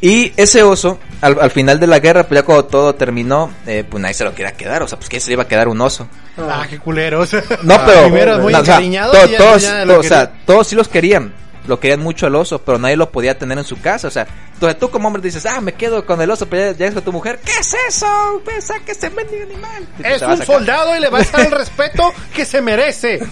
Y 0.00 0.32
ese 0.36 0.62
oso, 0.62 1.00
al, 1.20 1.38
al 1.40 1.50
final 1.50 1.80
de 1.80 1.88
la 1.88 1.98
guerra, 1.98 2.22
pues 2.28 2.38
ya 2.40 2.44
cuando 2.44 2.66
todo 2.66 2.94
terminó, 2.94 3.50
eh, 3.66 3.82
pues 3.88 4.00
nadie 4.00 4.14
se 4.14 4.22
lo 4.24 4.32
quería 4.32 4.52
quedar, 4.52 4.82
o 4.84 4.86
sea, 4.88 4.96
pues 4.96 5.08
que 5.08 5.18
se 5.18 5.26
le 5.28 5.32
iba 5.32 5.42
a 5.42 5.48
quedar 5.48 5.66
un 5.66 5.80
oso. 5.80 6.06
Ah, 6.36 6.66
qué 6.70 6.78
culeros. 6.78 7.32
No, 7.62 7.84
pero. 7.84 8.02
Primero 8.04 8.38
muy 8.38 8.52
no, 8.52 8.60
o 8.60 8.64
sea, 8.64 8.74
encariñados 8.74 9.18
to- 9.18 9.26
y 9.26 9.30
ya- 9.32 9.38
todos, 9.38 9.62
ya 9.62 9.84
lo 9.84 9.94
to- 9.94 10.00
o 10.00 10.02
sea, 10.04 10.26
querían. 10.26 10.46
todos 10.46 10.66
sí 10.68 10.76
los 10.76 10.86
querían. 10.88 11.34
Lo 11.68 11.78
querían 11.78 12.00
mucho 12.00 12.26
al 12.26 12.34
oso, 12.34 12.58
pero 12.62 12.78
nadie 12.78 12.96
lo 12.96 13.12
podía 13.12 13.38
tener 13.38 13.56
en 13.58 13.64
su 13.64 13.80
casa. 13.80 14.08
O 14.08 14.10
sea, 14.10 14.26
entonces 14.54 14.78
tú 14.80 14.90
como 14.90 15.06
hombre 15.06 15.22
dices, 15.22 15.46
ah, 15.46 15.60
me 15.60 15.74
quedo 15.74 16.04
con 16.04 16.20
el 16.20 16.30
oso, 16.30 16.46
pero 16.48 16.72
ya 16.72 16.76
llegas 16.78 16.94
con 16.94 17.04
tu 17.04 17.12
mujer, 17.12 17.38
¿qué 17.44 17.52
es 17.60 17.76
eso? 17.88 18.40
Pues 18.44 18.72
que 18.84 18.92
ese 18.92 19.10
mendigo 19.10 19.44
animal. 19.44 19.86
Y 19.98 20.02
te 20.02 20.14
Es 20.16 20.22
un 20.22 20.44
soldado 20.44 20.96
y 20.96 21.00
le 21.00 21.08
va 21.10 21.18
a 21.20 21.22
dar 21.24 21.46
el 21.46 21.52
respeto 21.52 22.12
que 22.34 22.44
se 22.44 22.60
merece. 22.60 23.20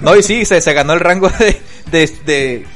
No, 0.00 0.14
y 0.16 0.22
sí, 0.22 0.44
se, 0.44 0.60
se 0.60 0.72
ganó 0.72 0.92
el 0.94 1.00
rango 1.00 1.28
de, 1.28 1.60
de, 1.90 2.06
de- 2.24 2.66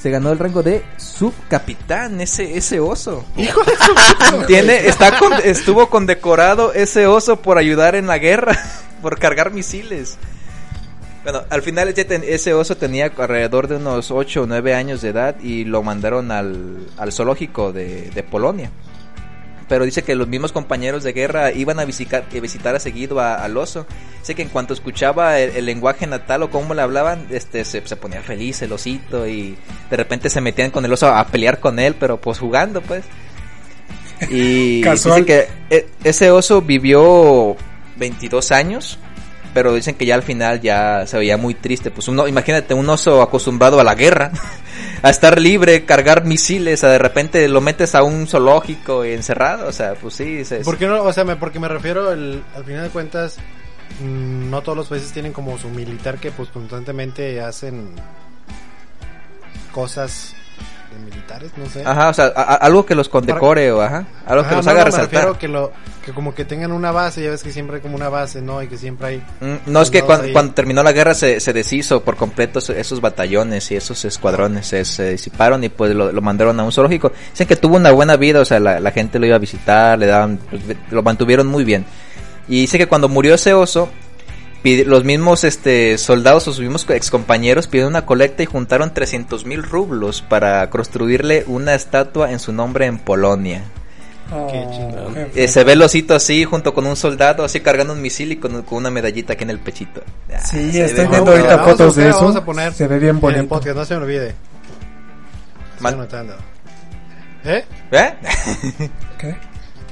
Se 0.00 0.10
ganó 0.10 0.30
el 0.30 0.38
rango 0.38 0.62
de 0.62 0.84
subcapitán, 0.98 2.20
ese, 2.20 2.56
ese 2.56 2.78
oso. 2.80 3.24
Hijo 3.36 3.62
de 3.64 3.72
su 3.76 4.42
Tiene, 4.46 4.86
está 4.86 5.18
con- 5.18 5.32
estuvo 5.42 5.88
condecorado 5.88 6.72
ese 6.74 7.06
oso 7.06 7.40
por 7.40 7.58
ayudar 7.58 7.94
en 7.94 8.06
la 8.06 8.18
guerra, 8.18 8.56
por 9.02 9.18
cargar 9.18 9.50
misiles. 9.50 10.18
Bueno, 11.26 11.42
al 11.50 11.60
final 11.62 11.88
ese, 11.88 12.54
oso 12.54 12.76
tenía 12.76 13.10
alrededor 13.18 13.66
de 13.66 13.76
unos 13.76 14.12
8 14.12 14.42
o 14.42 14.46
9 14.46 14.74
años 14.74 15.02
de 15.02 15.08
edad 15.08 15.34
y 15.40 15.64
lo 15.64 15.82
mandaron 15.82 16.30
al, 16.30 16.86
al 16.96 17.10
zoológico 17.12 17.72
de, 17.72 18.10
de 18.10 18.22
Polonia. 18.22 18.70
Pero 19.68 19.84
dice 19.84 20.04
que 20.04 20.14
los 20.14 20.28
mismos 20.28 20.52
compañeros 20.52 21.02
de 21.02 21.12
guerra 21.12 21.50
iban 21.50 21.80
a 21.80 21.84
visitar, 21.84 22.24
a 22.32 22.40
visitar 22.40 22.76
a 22.76 22.78
seguido 22.78 23.18
a- 23.18 23.34
al 23.42 23.56
oso. 23.56 23.84
Dice 24.20 24.36
que 24.36 24.42
en 24.42 24.50
cuanto 24.50 24.72
escuchaba 24.72 25.40
el, 25.40 25.56
el 25.56 25.66
lenguaje 25.66 26.06
natal 26.06 26.44
o 26.44 26.50
cómo 26.50 26.74
le 26.74 26.82
hablaban, 26.82 27.26
este 27.30 27.64
se, 27.64 27.84
se 27.84 27.96
ponía 27.96 28.22
feliz 28.22 28.62
el 28.62 28.70
osito 28.72 29.26
y 29.26 29.56
de 29.90 29.96
repente 29.96 30.30
se 30.30 30.40
metían 30.40 30.70
con 30.70 30.84
el 30.84 30.92
oso 30.92 31.08
a 31.08 31.26
pelear 31.26 31.58
con 31.58 31.80
él, 31.80 31.96
pero 31.98 32.20
pues 32.20 32.38
jugando 32.38 32.80
pues. 32.82 33.02
Y 34.30 34.80
Casual. 34.84 35.24
dicen 35.24 35.48
que 35.68 35.76
e- 35.76 35.86
ese 36.04 36.30
oso 36.30 36.62
vivió 36.62 37.56
22 37.96 38.52
años, 38.52 39.00
pero 39.56 39.72
dicen 39.72 39.94
que 39.94 40.04
ya 40.04 40.14
al 40.16 40.22
final 40.22 40.60
ya 40.60 41.06
se 41.06 41.16
veía 41.16 41.38
muy 41.38 41.54
triste. 41.54 41.90
Pues 41.90 42.08
uno, 42.08 42.28
imagínate 42.28 42.74
un 42.74 42.86
oso 42.90 43.22
acostumbrado 43.22 43.80
a 43.80 43.84
la 43.84 43.94
guerra, 43.94 44.30
a 45.02 45.08
estar 45.08 45.40
libre, 45.40 45.86
cargar 45.86 46.26
misiles, 46.26 46.84
a 46.84 46.88
de 46.90 46.98
repente 46.98 47.48
lo 47.48 47.62
metes 47.62 47.94
a 47.94 48.02
un 48.02 48.26
zoológico 48.26 49.02
y 49.06 49.12
encerrado, 49.14 49.66
o 49.66 49.72
sea, 49.72 49.94
pues 49.94 50.12
sí. 50.12 50.44
se- 50.44 50.58
¿Por 50.58 50.76
qué 50.76 50.86
no? 50.86 51.02
O 51.02 51.10
sea, 51.14 51.24
me, 51.24 51.36
porque 51.36 51.58
me 51.58 51.68
refiero, 51.68 52.10
al 52.10 52.44
final 52.66 52.82
de 52.84 52.90
cuentas, 52.90 53.38
mm, 54.02 54.50
no 54.50 54.60
todos 54.60 54.76
los 54.76 54.88
países 54.88 55.10
tienen 55.12 55.32
como 55.32 55.56
su 55.56 55.70
militar 55.70 56.18
que 56.18 56.30
pues 56.32 56.50
constantemente 56.50 57.40
hacen 57.40 57.92
cosas 59.72 60.34
de 60.98 61.04
militares, 61.04 61.50
no 61.56 61.66
sé. 61.68 61.82
Ajá, 61.84 62.08
o 62.08 62.14
sea, 62.14 62.26
a- 62.34 62.54
algo 62.56 62.84
que 62.86 62.94
los 62.94 63.08
condecore 63.08 63.70
o 63.72 63.80
ajá, 63.82 64.06
algo 64.26 64.48
que 64.48 64.54
los 64.56 64.64
no, 64.64 64.70
haga 64.72 64.80
no, 64.80 64.84
me 64.86 64.90
resaltar. 64.90 65.10
refiero 65.12 65.38
que 65.38 65.48
lo 65.48 65.72
que 66.04 66.12
como 66.12 66.34
que 66.34 66.44
tengan 66.44 66.70
una 66.72 66.92
base, 66.92 67.22
ya 67.22 67.30
ves 67.30 67.42
que 67.42 67.50
siempre 67.50 67.76
hay 67.76 67.82
como 67.82 67.96
una 67.96 68.08
base, 68.08 68.40
¿no? 68.40 68.62
Y 68.62 68.68
que 68.68 68.78
siempre 68.78 69.06
hay 69.08 69.16
Mm, 69.40 69.70
No, 69.72 69.82
es 69.82 69.90
que 69.90 70.02
cuando, 70.02 70.52
terminó 70.54 70.82
la 70.84 70.92
guerra 70.92 71.14
se, 71.14 71.40
se 71.40 71.52
deshizo 71.52 72.02
por 72.02 72.16
completo 72.16 72.60
esos, 72.60 73.00
batallones 73.00 73.70
y 73.72 73.76
esos 73.76 74.04
escuadrones, 74.04 74.66
se, 74.68 74.84
se 74.84 75.10
disiparon 75.10 75.64
y 75.64 75.68
pues 75.68 75.94
lo, 75.94 76.12
lo 76.12 76.22
mandaron 76.22 76.58
a 76.60 76.64
un 76.64 76.70
zoológico. 76.72 77.10
Dicen 77.32 77.46
que 77.48 77.56
tuvo 77.56 77.76
una 77.76 77.90
buena 77.90 78.16
vida, 78.16 78.40
o 78.40 78.44
sea, 78.44 78.60
la, 78.60 78.78
la 78.78 78.90
gente 78.92 79.18
lo 79.18 79.26
iba 79.26 79.36
a 79.36 79.40
visitar, 79.40 79.98
le 79.98 80.06
daban, 80.06 80.38
pues, 80.48 80.62
lo 80.90 81.02
mantuvieron 81.02 81.46
muy 81.48 81.64
bien. 81.64 81.84
Y 82.48 82.60
dice 82.60 82.78
que 82.78 82.86
cuando 82.86 83.08
murió 83.08 83.34
ese 83.34 83.52
oso, 83.54 83.88
los 84.64 85.04
mismos 85.04 85.44
este, 85.44 85.96
soldados 85.98 86.48
o 86.48 86.52
sus 86.52 86.60
mismos 86.60 86.86
excompañeros 86.90 87.66
pidieron 87.68 87.92
una 87.92 88.04
colecta 88.04 88.42
y 88.42 88.46
juntaron 88.46 88.92
300 88.92 89.44
mil 89.46 89.62
rublos 89.62 90.22
para 90.22 90.68
construirle 90.70 91.44
una 91.46 91.74
estatua 91.74 92.32
en 92.32 92.38
su 92.40 92.52
nombre 92.52 92.86
en 92.86 92.98
Polonia. 92.98 93.62
Qué 94.50 94.66
chingón. 94.72 95.28
Eh, 95.36 95.46
se 95.46 95.62
ve 95.62 95.74
el 95.74 95.82
osito 95.82 96.16
así 96.16 96.42
junto 96.44 96.74
con 96.74 96.84
un 96.86 96.96
soldado 96.96 97.44
así 97.44 97.60
cargando 97.60 97.92
un 97.92 98.02
misil 98.02 98.32
y 98.32 98.36
con, 98.38 98.62
con 98.62 98.78
una 98.78 98.90
medallita 98.90 99.34
aquí 99.34 99.44
en 99.44 99.50
el 99.50 99.60
pechito. 99.60 100.02
Ah, 100.34 100.40
Sí, 100.44 100.80
estoy 100.80 101.06
viendo 101.06 101.30
ahorita 101.30 101.56
vamos 101.56 101.68
a 101.68 101.70
fotos 101.70 101.94
de 101.94 102.08
eso. 102.08 102.18
Vamos 102.22 102.36
a 102.36 102.44
poner 102.44 102.72
Se 102.72 102.88
ve 102.88 102.98
bien 102.98 103.10
en 103.10 103.16
el 103.16 103.20
bonito. 103.20 103.48
podcast, 103.48 103.76
no 103.76 103.84
se 103.84 103.96
me 103.96 104.02
olvide. 104.02 104.34
Estoy. 105.80 106.34
¿Eh? 107.44 107.64
¿Eh? 107.92 108.14
¿Qué? 109.18 109.36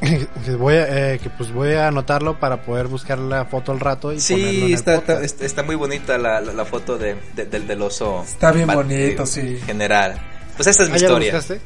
voy 0.58 0.74
a, 0.74 1.12
eh, 1.14 1.18
que 1.22 1.30
pues 1.30 1.52
voy 1.52 1.72
a 1.74 1.88
anotarlo 1.88 2.38
para 2.38 2.62
poder 2.62 2.86
buscar 2.88 3.18
la 3.18 3.44
foto 3.44 3.72
al 3.72 3.80
rato 3.80 4.12
y 4.12 4.16
ponerlo 4.18 4.46
en 4.48 4.52
Sí, 4.54 4.64
el 4.66 4.74
está, 4.74 4.94
está, 5.22 5.44
está 5.44 5.62
muy 5.62 5.74
bonita 5.76 6.18
la, 6.18 6.40
la, 6.40 6.52
la 6.52 6.64
foto 6.64 6.96
de, 6.98 7.16
de- 7.34 7.46
del, 7.46 7.66
del 7.66 7.82
oso. 7.82 8.22
Está 8.26 8.52
bien 8.52 8.66
bonito, 8.68 9.22
eh, 9.22 9.26
sí. 9.26 9.60
General. 9.66 10.20
Pues 10.56 10.66
esa 10.68 10.82
es 10.84 10.88
mi 10.90 10.96
Ah, 10.96 10.98
¿ya 10.98 11.08
lo 11.08 11.14
historia. 11.18 11.32
buscaste? 11.34 11.60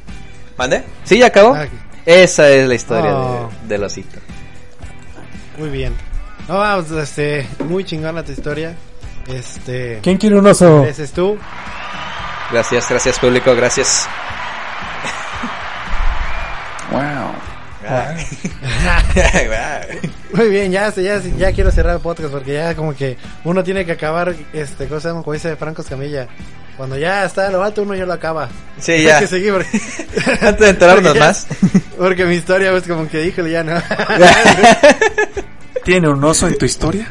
¿Mande? 0.57 0.83
¿Sí, 1.03 1.17
ya 1.19 1.27
acabó? 1.27 1.53
Ah, 1.53 1.67
Esa 2.05 2.49
es 2.49 2.67
la 2.67 2.75
historia 2.75 3.11
Oh. 3.15 3.49
de- 3.63 3.67
del 3.69 3.83
osito. 3.83 4.19
muy 5.57 5.69
bien. 5.69 5.93
No, 6.47 6.57
vamos, 6.57 6.89
este, 6.91 7.47
muy 7.65 7.83
chingona 7.83 8.23
tu 8.23 8.31
historia. 8.31 8.75
Este, 9.27 9.99
¿Quién 10.01 10.17
quiere 10.17 10.35
un 10.37 10.47
oso? 10.47 10.83
ese 10.85 11.03
es 11.03 11.11
tú. 11.11 11.37
Gracias, 12.51 12.89
gracias 12.89 13.19
público, 13.19 13.55
gracias. 13.55 14.07
Wow. 16.91 16.99
Muy 20.33 20.49
bien, 20.49 20.71
ya, 20.71 20.93
ya, 20.93 21.21
ya 21.37 21.51
quiero 21.51 21.71
cerrar 21.71 21.95
el 21.95 22.01
podcast 22.01 22.31
porque 22.31 22.53
ya 22.53 22.75
como 22.75 22.95
que 22.95 23.17
uno 23.43 23.63
tiene 23.63 23.85
que 23.85 23.93
acabar, 23.93 24.35
este, 24.53 24.87
cosa 24.87 25.11
como 25.11 25.33
dice 25.33 25.55
Franco 25.55 25.81
Escamilla. 25.81 26.27
Cuando 26.77 26.97
ya 26.97 27.25
está 27.25 27.47
a 27.47 27.51
lo 27.51 27.61
alto 27.61 27.81
uno 27.81 27.93
ya 27.93 28.05
lo 28.05 28.13
acaba. 28.13 28.47
Sí, 28.79 28.93
Hay 28.93 29.03
ya. 29.03 29.19
que 29.19 29.27
seguir 29.27 29.51
porque, 29.53 29.69
Antes 30.45 30.59
de 30.59 30.69
enterarnos 30.69 31.03
porque 31.07 31.19
ya- 31.19 31.25
más. 31.25 31.47
Porque 31.97 32.25
mi 32.25 32.35
historia 32.35 32.71
es 32.71 32.83
como 32.83 33.07
que 33.09 33.25
híjole 33.25 33.51
ya 33.51 33.63
no. 33.63 33.73
¿Tiene 35.83 36.07
un 36.07 36.23
oso 36.23 36.47
en 36.47 36.57
tu 36.57 36.65
historia? 36.65 37.07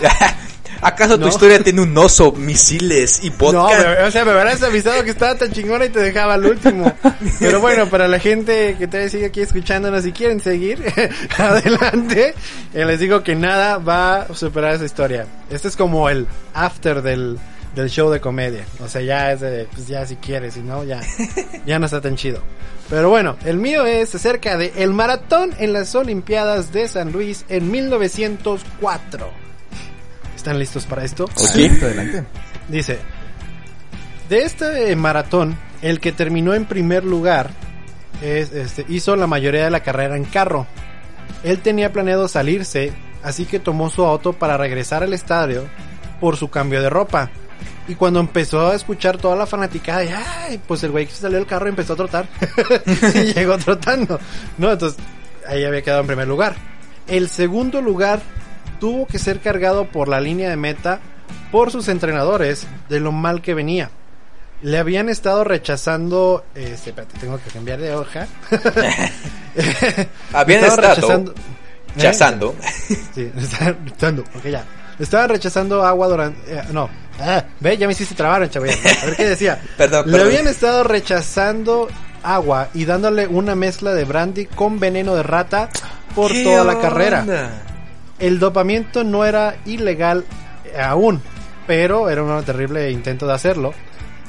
¿Acaso 0.86 1.16
tu 1.16 1.22
No. 1.24 1.28
historia 1.28 1.58
tiene 1.64 1.80
un 1.82 1.98
oso, 1.98 2.30
misiles 2.32 3.18
y 3.24 3.30
No, 3.30 3.36
vodka? 3.38 3.76
me- 3.98 4.04
o 4.04 4.10
sea, 4.12 4.24
me 4.24 4.32
hubieras 4.32 4.62
avisado 4.62 5.02
que 5.02 5.10
estaba 5.10 5.34
tan 5.36 5.50
chingona 5.52 5.84
y 5.86 5.88
te 5.88 5.98
dejaba 6.00 6.34
al 6.34 6.46
último. 6.46 6.92
Pero 7.40 7.60
bueno, 7.60 7.86
para 7.90 8.06
la 8.06 8.20
gente 8.20 8.76
que 8.78 8.86
todavía 8.86 9.10
sigue 9.10 9.26
aquí 9.26 9.40
escuchándonos 9.40 10.06
y 10.06 10.12
quieren 10.12 10.40
seguir, 10.40 10.80
adelante. 11.38 12.34
Eh, 12.72 12.84
les 12.84 13.00
digo 13.00 13.22
que 13.22 13.34
nada 13.34 13.78
va 13.78 14.22
a 14.22 14.34
superar 14.34 14.74
esa 14.74 14.84
historia. 14.84 15.26
Este 15.50 15.68
es 15.68 15.76
como 15.76 16.08
el 16.08 16.26
after 16.54 17.02
del, 17.02 17.38
del 17.74 17.90
show 17.90 18.10
de 18.10 18.20
comedia. 18.20 18.64
O 18.80 18.88
sea, 18.88 19.00
ya 19.02 19.32
es 19.32 19.40
de, 19.40 19.66
pues 19.74 19.88
ya 19.88 20.06
si 20.06 20.16
quieres, 20.16 20.54
si 20.54 20.60
no, 20.60 20.84
ya, 20.84 21.00
ya 21.66 21.78
no 21.78 21.86
está 21.86 22.00
tan 22.00 22.14
chido. 22.16 22.40
Pero 22.88 23.08
bueno, 23.10 23.36
el 23.44 23.56
mío 23.56 23.84
es 23.84 24.14
acerca 24.14 24.56
de 24.56 24.72
el 24.76 24.92
maratón 24.92 25.52
en 25.58 25.72
las 25.72 25.92
Olimpiadas 25.96 26.72
de 26.72 26.86
San 26.86 27.10
Luis 27.10 27.44
en 27.48 27.70
1904. 27.72 29.45
¿Están 30.46 30.60
listos 30.60 30.86
para 30.86 31.02
esto? 31.02 31.28
adelante. 31.82 32.24
Dice, 32.68 33.00
de 34.28 34.44
este 34.44 34.92
eh, 34.92 34.94
maratón, 34.94 35.58
el 35.82 35.98
que 35.98 36.12
terminó 36.12 36.54
en 36.54 36.66
primer 36.66 37.02
lugar 37.02 37.50
es, 38.22 38.52
este, 38.52 38.86
hizo 38.88 39.16
la 39.16 39.26
mayoría 39.26 39.64
de 39.64 39.72
la 39.72 39.80
carrera 39.80 40.16
en 40.16 40.24
carro. 40.24 40.68
Él 41.42 41.58
tenía 41.58 41.92
planeado 41.92 42.28
salirse, 42.28 42.92
así 43.24 43.44
que 43.44 43.58
tomó 43.58 43.90
su 43.90 44.04
auto 44.04 44.34
para 44.34 44.56
regresar 44.56 45.02
al 45.02 45.14
estadio 45.14 45.64
por 46.20 46.36
su 46.36 46.48
cambio 46.48 46.80
de 46.80 46.90
ropa. 46.90 47.28
Y 47.88 47.96
cuando 47.96 48.20
empezó 48.20 48.70
a 48.70 48.76
escuchar 48.76 49.18
toda 49.18 49.34
la 49.34 49.46
fanaticada, 49.46 50.04
y, 50.04 50.10
ay, 50.10 50.60
pues 50.64 50.80
el 50.84 50.92
güey 50.92 51.06
que 51.06 51.12
se 51.12 51.22
salió 51.22 51.38
del 51.38 51.48
carro 51.48 51.66
y 51.66 51.70
empezó 51.70 51.94
a 51.94 51.96
trotar. 51.96 52.28
y 53.16 53.34
llegó 53.34 53.58
trotando. 53.58 54.20
No, 54.58 54.70
entonces 54.70 54.96
ahí 55.48 55.64
había 55.64 55.82
quedado 55.82 56.02
en 56.02 56.06
primer 56.06 56.28
lugar. 56.28 56.54
El 57.08 57.28
segundo 57.30 57.82
lugar 57.82 58.20
tuvo 58.78 59.06
que 59.06 59.18
ser 59.18 59.40
cargado 59.40 59.86
por 59.86 60.08
la 60.08 60.20
línea 60.20 60.48
de 60.50 60.56
meta 60.56 61.00
por 61.50 61.70
sus 61.70 61.88
entrenadores 61.88 62.66
de 62.88 63.00
lo 63.00 63.12
mal 63.12 63.42
que 63.42 63.54
venía. 63.54 63.90
Le 64.62 64.78
habían 64.78 65.08
estado 65.08 65.44
rechazando, 65.44 66.44
este, 66.54 66.90
espérate, 66.90 67.18
tengo 67.18 67.38
que 67.42 67.50
cambiar 67.50 67.78
de 67.80 67.94
hoja. 67.94 68.26
Habían 70.32 70.64
Estaba 70.64 70.92
estado 70.92 71.08
rechazando- 71.08 71.34
chazando. 71.98 72.54
Sí, 73.14 73.32
estaban 73.36 73.78
rechazando, 73.84 74.22
ok, 74.36 74.44
ya. 74.46 74.64
Estaban 74.98 75.28
rechazando 75.28 75.84
agua 75.84 76.08
durante... 76.08 76.54
eh, 76.54 76.62
no, 76.72 76.88
ah, 77.20 77.44
ve, 77.60 77.76
ya 77.76 77.86
me 77.86 77.92
hiciste 77.92 78.14
trabar, 78.14 78.48
chavo. 78.48 78.64
A 78.66 79.06
ver 79.06 79.16
qué 79.16 79.24
decía. 79.26 79.60
Perdón, 79.76 80.10
Le 80.10 80.22
habían 80.22 80.46
estado 80.46 80.84
rechazando 80.84 81.88
agua 82.22 82.68
y 82.74 82.86
dándole 82.86 83.26
una 83.26 83.54
mezcla 83.54 83.92
de 83.94 84.04
brandy 84.04 84.46
con 84.46 84.80
veneno 84.80 85.14
de 85.14 85.22
rata 85.22 85.68
por 86.14 86.32
¿Qué 86.32 86.44
toda 86.44 86.64
la 86.64 86.78
carrera. 86.80 87.24
El 88.18 88.38
dopamiento 88.38 89.04
no 89.04 89.24
era 89.24 89.56
ilegal 89.66 90.24
eh, 90.64 90.80
aún, 90.80 91.20
pero 91.66 92.08
era 92.10 92.22
un 92.22 92.44
terrible 92.44 92.90
intento 92.90 93.26
de 93.26 93.34
hacerlo. 93.34 93.72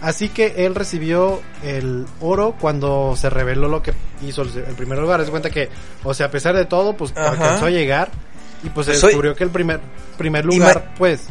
Así 0.01 0.29
que 0.29 0.53
él 0.65 0.75
recibió 0.75 1.41
el 1.63 2.05
oro 2.21 2.55
cuando 2.59 3.15
se 3.15 3.29
reveló 3.31 3.67
lo 3.67 3.81
que 3.81 3.93
hizo 4.21 4.43
el, 4.43 4.49
el 4.67 4.75
primer 4.75 4.99
lugar. 4.99 5.21
Es 5.21 5.29
cuenta 5.31 5.49
que, 5.49 5.69
o 6.03 6.13
sea, 6.13 6.27
a 6.27 6.31
pesar 6.31 6.55
de 6.55 6.65
todo, 6.65 6.95
pues 6.95 7.13
Ajá. 7.17 7.29
alcanzó 7.31 7.65
a 7.65 7.69
llegar 7.71 8.09
y 8.63 8.69
pues 8.69 8.85
se 8.87 8.93
Soy- 8.95 9.07
descubrió 9.09 9.35
que 9.35 9.43
el 9.43 9.49
primer 9.49 9.79
primer 10.17 10.45
lugar, 10.45 10.93
pues, 10.97 11.27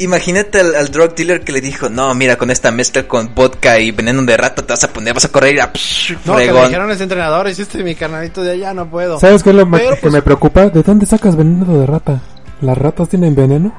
Imagínate 0.00 0.60
al, 0.60 0.74
al 0.76 0.90
drug 0.90 1.14
dealer 1.14 1.42
que 1.42 1.52
le 1.52 1.60
dijo, 1.60 1.90
no, 1.90 2.14
mira, 2.14 2.36
con 2.36 2.50
esta 2.50 2.70
mezcla 2.70 3.02
con 3.06 3.34
vodka 3.34 3.78
y 3.78 3.90
veneno 3.90 4.22
de 4.22 4.34
rata 4.34 4.62
te 4.62 4.72
vas 4.72 4.82
a 4.82 4.90
poner, 4.90 5.12
vas 5.12 5.26
a 5.26 5.28
correr 5.28 5.56
y 5.56 5.60
a 5.60 5.70
psh, 5.70 6.16
no, 6.24 6.36
que 6.36 6.44
fregón. 6.44 6.64
dijeron 6.68 6.90
ese 6.90 7.02
entrenador, 7.02 7.46
hiciste 7.50 7.84
mi 7.84 7.94
carnalito 7.94 8.42
de 8.42 8.52
allá, 8.52 8.72
no 8.72 8.88
puedo. 8.88 9.20
¿Sabes 9.20 9.42
qué 9.42 9.50
es 9.50 9.56
lo 9.56 9.70
Pero, 9.70 9.96
que 9.96 10.00
pues, 10.00 10.14
me 10.14 10.22
preocupa? 10.22 10.70
¿De 10.70 10.82
dónde 10.82 11.04
sacas 11.04 11.36
veneno 11.36 11.78
de 11.78 11.84
rata? 11.84 12.18
¿Las 12.62 12.78
ratas 12.78 13.10
tienen 13.10 13.34
veneno? 13.34 13.74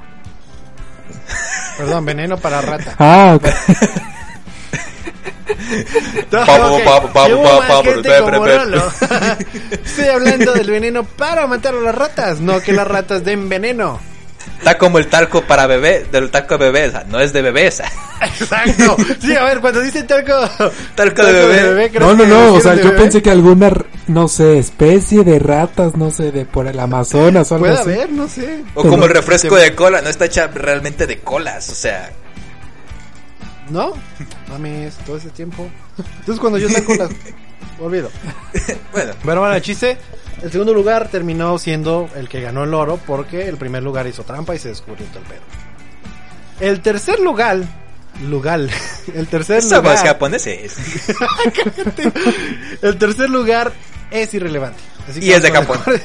Perdón, 1.79 2.05
veneno 2.05 2.37
para 2.37 2.61
rata. 2.61 2.95
Ah, 2.99 3.33
ok. 3.35 3.47
Estoy 9.71 10.07
hablando 10.07 10.53
del 10.53 10.69
veneno 10.69 11.03
para 11.03 11.47
matar 11.47 11.73
a 11.73 11.79
las 11.79 11.95
ratas, 11.95 12.39
no 12.39 12.61
que 12.61 12.73
las 12.73 12.87
ratas 12.87 13.23
den 13.23 13.49
veneno. 13.49 14.10
Está 14.61 14.77
como 14.77 14.99
el 14.99 15.07
talco 15.07 15.41
para 15.41 15.65
bebé, 15.65 16.05
del 16.11 16.29
talco 16.29 16.55
de 16.59 16.65
bebé, 16.71 16.87
o 16.89 16.91
sea, 16.91 17.03
no 17.07 17.19
es 17.19 17.33
de 17.33 17.41
bebé, 17.41 17.67
o 17.67 17.71
sea, 17.71 17.91
Exacto. 18.21 18.95
Sí, 19.19 19.35
a 19.35 19.43
ver, 19.45 19.59
cuando 19.59 19.81
dice 19.81 20.03
talco, 20.03 20.33
Talco 20.93 21.25
de 21.25 21.33
bebé. 21.47 21.89
creo 21.89 22.07
No, 22.07 22.13
no, 22.13 22.25
no, 22.27 22.53
o 22.53 22.61
sea, 22.61 22.75
yo 22.75 22.83
bebé. 22.91 22.97
pensé 22.99 23.21
que 23.23 23.31
alguna, 23.31 23.73
no 24.07 24.27
sé, 24.27 24.59
especie 24.59 25.23
de 25.23 25.39
ratas, 25.39 25.95
no 25.95 26.11
sé, 26.11 26.31
de 26.31 26.45
por 26.45 26.67
el 26.67 26.79
Amazonas 26.79 27.51
o 27.51 27.55
algo 27.55 27.65
Puede 27.65 27.79
así. 27.79 27.89
haber, 27.91 28.11
no 28.11 28.27
sé. 28.27 28.63
o 28.75 28.83
como 28.83 29.05
el 29.05 29.09
refresco 29.15 29.55
de 29.55 29.73
cola, 29.73 29.99
no 30.01 30.09
está 30.09 30.25
hecha 30.25 30.45
realmente 30.45 31.07
de 31.07 31.17
colas, 31.21 31.67
o 31.69 31.73
sea, 31.75 32.11
¿No? 33.69 33.93
Mames, 34.49 34.95
todo 35.05 35.17
ese 35.17 35.29
tiempo. 35.29 35.67
Entonces 36.19 36.39
cuando 36.39 36.59
yo 36.59 36.69
saco 36.69 36.93
las... 36.95 37.09
Olvido. 37.79 38.11
bueno, 38.91 39.13
Pero 39.25 39.39
bueno, 39.41 39.55
el 39.55 39.61
chiste, 39.61 39.97
el 40.41 40.51
segundo 40.51 40.73
lugar 40.73 41.09
terminó 41.09 41.57
siendo 41.59 42.09
el 42.15 42.27
que 42.27 42.41
ganó 42.41 42.63
el 42.63 42.73
oro 42.73 42.99
porque 43.05 43.47
el 43.47 43.57
primer 43.57 43.83
lugar 43.83 44.07
hizo 44.07 44.23
trampa 44.23 44.55
y 44.55 44.59
se 44.59 44.69
descubrió 44.69 45.05
todo 45.07 45.19
el 45.19 45.25
pedo. 45.25 45.41
El 46.59 46.81
tercer 46.81 47.19
lugar, 47.19 47.59
lugar, 48.23 48.59
el 49.13 49.27
tercer 49.27 49.61
somos 49.61 49.91
lugar, 49.91 50.07
japoneses. 50.07 50.77
el 52.81 52.97
tercer 52.97 53.29
lugar 53.29 53.71
es 54.09 54.33
irrelevante. 54.33 54.79
Así 55.07 55.23
Y 55.23 55.31
es 55.31 55.41
de 55.41 55.51
Japón. 55.51 55.79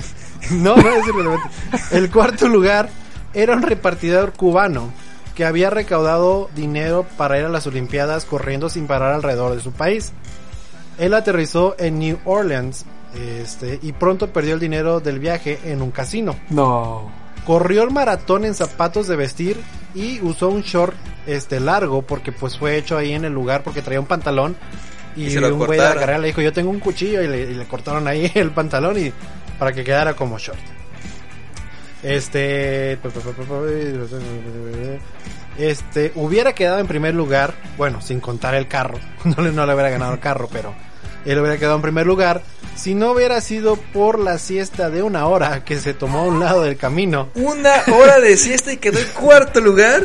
no 0.51 0.77
es 0.77 1.07
irrelevante. 1.07 1.49
El 1.93 2.11
cuarto 2.11 2.49
lugar 2.49 2.91
era 3.33 3.55
un 3.55 3.63
repartidor 3.63 4.33
cubano 4.33 4.93
que 5.35 5.45
había 5.45 5.71
recaudado 5.71 6.51
dinero 6.55 7.07
para 7.17 7.39
ir 7.39 7.45
a 7.45 7.51
las 7.51 7.67
Olimpiadas 7.67 8.25
corriendo 8.25 8.69
sin 8.69 8.87
parar 8.87 9.13
alrededor 9.13 9.55
de 9.55 9.63
su 9.63 9.73
país. 9.73 10.13
Él 10.99 11.13
aterrizó 11.13 11.77
en 11.79 11.99
New 11.99 12.19
Orleans 12.25 12.87
este, 13.15 13.79
y 13.83 13.93
pronto 13.93 14.33
perdió 14.33 14.55
el 14.55 14.61
dinero 14.61 15.01
del 15.01 15.19
viaje 15.19 15.59
en 15.65 15.83
un 15.83 15.91
casino. 15.91 16.37
No. 16.51 17.11
Corrió 17.47 17.83
el 17.83 17.91
maratón 17.91 18.45
en 18.45 18.55
zapatos 18.55 19.07
de 19.07 19.17
vestir 19.17 19.61
y 19.95 20.21
usó 20.21 20.49
un 20.49 20.63
short 20.63 20.95
este 21.27 21.61
largo 21.61 22.03
porque 22.03 22.33
pues 22.33 22.59
fue 22.59 22.77
hecho 22.77 22.97
ahí 22.97 23.13
en 23.13 23.25
el 23.25 23.33
lugar 23.33 23.63
porque 23.63 23.83
traía 23.83 24.01
un 24.01 24.07
pantalón 24.07 24.57
y, 25.17 25.27
Y 25.27 25.31
se 25.31 25.41
lo 25.41 25.49
un 25.55 25.65
güey 25.65 25.79
de 25.79 25.85
la 25.85 25.95
carrera 25.95 26.19
le 26.19 26.29
dijo 26.29 26.41
yo 26.41 26.53
tengo 26.53 26.71
un 26.71 26.79
cuchillo 26.79 27.23
y 27.23 27.29
le, 27.29 27.41
y 27.51 27.55
le 27.55 27.65
cortaron 27.67 28.07
ahí 28.07 28.31
el 28.35 28.51
pantalón 28.51 28.99
y 28.99 29.13
para 29.59 29.73
que 29.73 29.85
quedara 29.85 30.15
como 30.15 30.39
short. 30.39 30.59
Este 32.03 32.99
este 35.59 36.13
hubiera 36.15 36.53
quedado 36.53 36.79
en 36.79 36.87
primer 36.87 37.15
lugar, 37.15 37.55
bueno, 37.79 38.03
sin 38.03 38.21
contar 38.21 38.55
el 38.55 38.69
carro, 38.69 38.99
no 39.25 39.43
le, 39.43 39.53
no 39.53 39.67
le 39.67 39.75
hubiera 39.75 39.91
ganado 39.91 40.13
el 40.13 40.21
carro, 40.21 40.49
pero 40.53 40.75
él 41.27 41.39
hubiera 41.39 41.59
quedado 41.59 41.77
en 41.77 41.83
primer 41.83 42.07
lugar 42.07 42.43
si 42.77 42.95
no 42.95 43.13
hubiera 43.13 43.41
sido 43.41 43.77
por 43.77 44.19
la 44.19 44.39
siesta 44.39 44.91
de 44.91 45.03
una 45.03 45.27
hora 45.27 45.65
que 45.65 45.81
se 45.81 45.95
tomó 45.95 46.21
a 46.21 46.25
un 46.25 46.41
lado 46.41 46.63
del 46.63 46.77
camino. 46.77 47.31
Una 47.35 47.83
hora 47.93 48.21
de 48.21 48.37
siesta 48.37 48.73
y 48.73 48.77
quedó 48.77 48.99
en 48.99 49.09
cuarto 49.09 49.61
lugar. 49.61 50.05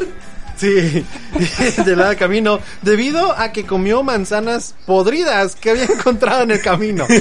Sí, 0.55 1.05
del 1.86 1.97
lado 1.97 2.09
del 2.09 2.17
camino, 2.19 2.59
debido 2.82 3.38
a 3.38 3.51
que 3.51 3.65
comió 3.65 4.03
manzanas 4.03 4.76
podridas 4.86 5.55
que 5.55 5.72
había 5.72 5.86
encontrado 5.86 6.43
en 6.43 6.51
el 6.51 6.61
camino. 6.61 7.07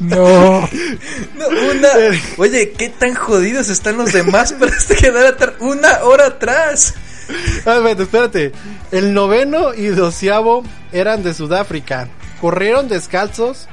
No. 0.00 0.60
No, 1.36 1.48
una... 1.48 1.88
Oye, 2.36 2.70
¿qué 2.70 2.88
tan 2.88 3.14
jodidos 3.14 3.68
están 3.68 3.96
los 3.96 4.12
demás 4.12 4.52
para 4.52 4.70
este 4.70 4.94
quedar 4.94 5.26
atrás? 5.26 5.54
Una 5.60 6.04
hora 6.04 6.26
atrás. 6.26 6.94
A 7.64 7.78
ver, 7.78 8.00
espérate. 8.00 8.52
El 8.90 9.12
noveno 9.12 9.74
y 9.74 9.86
doceavo 9.86 10.64
eran 10.92 11.22
de 11.22 11.34
Sudáfrica. 11.34 12.08
Corrieron 12.40 12.88
descalzos. 12.88 13.66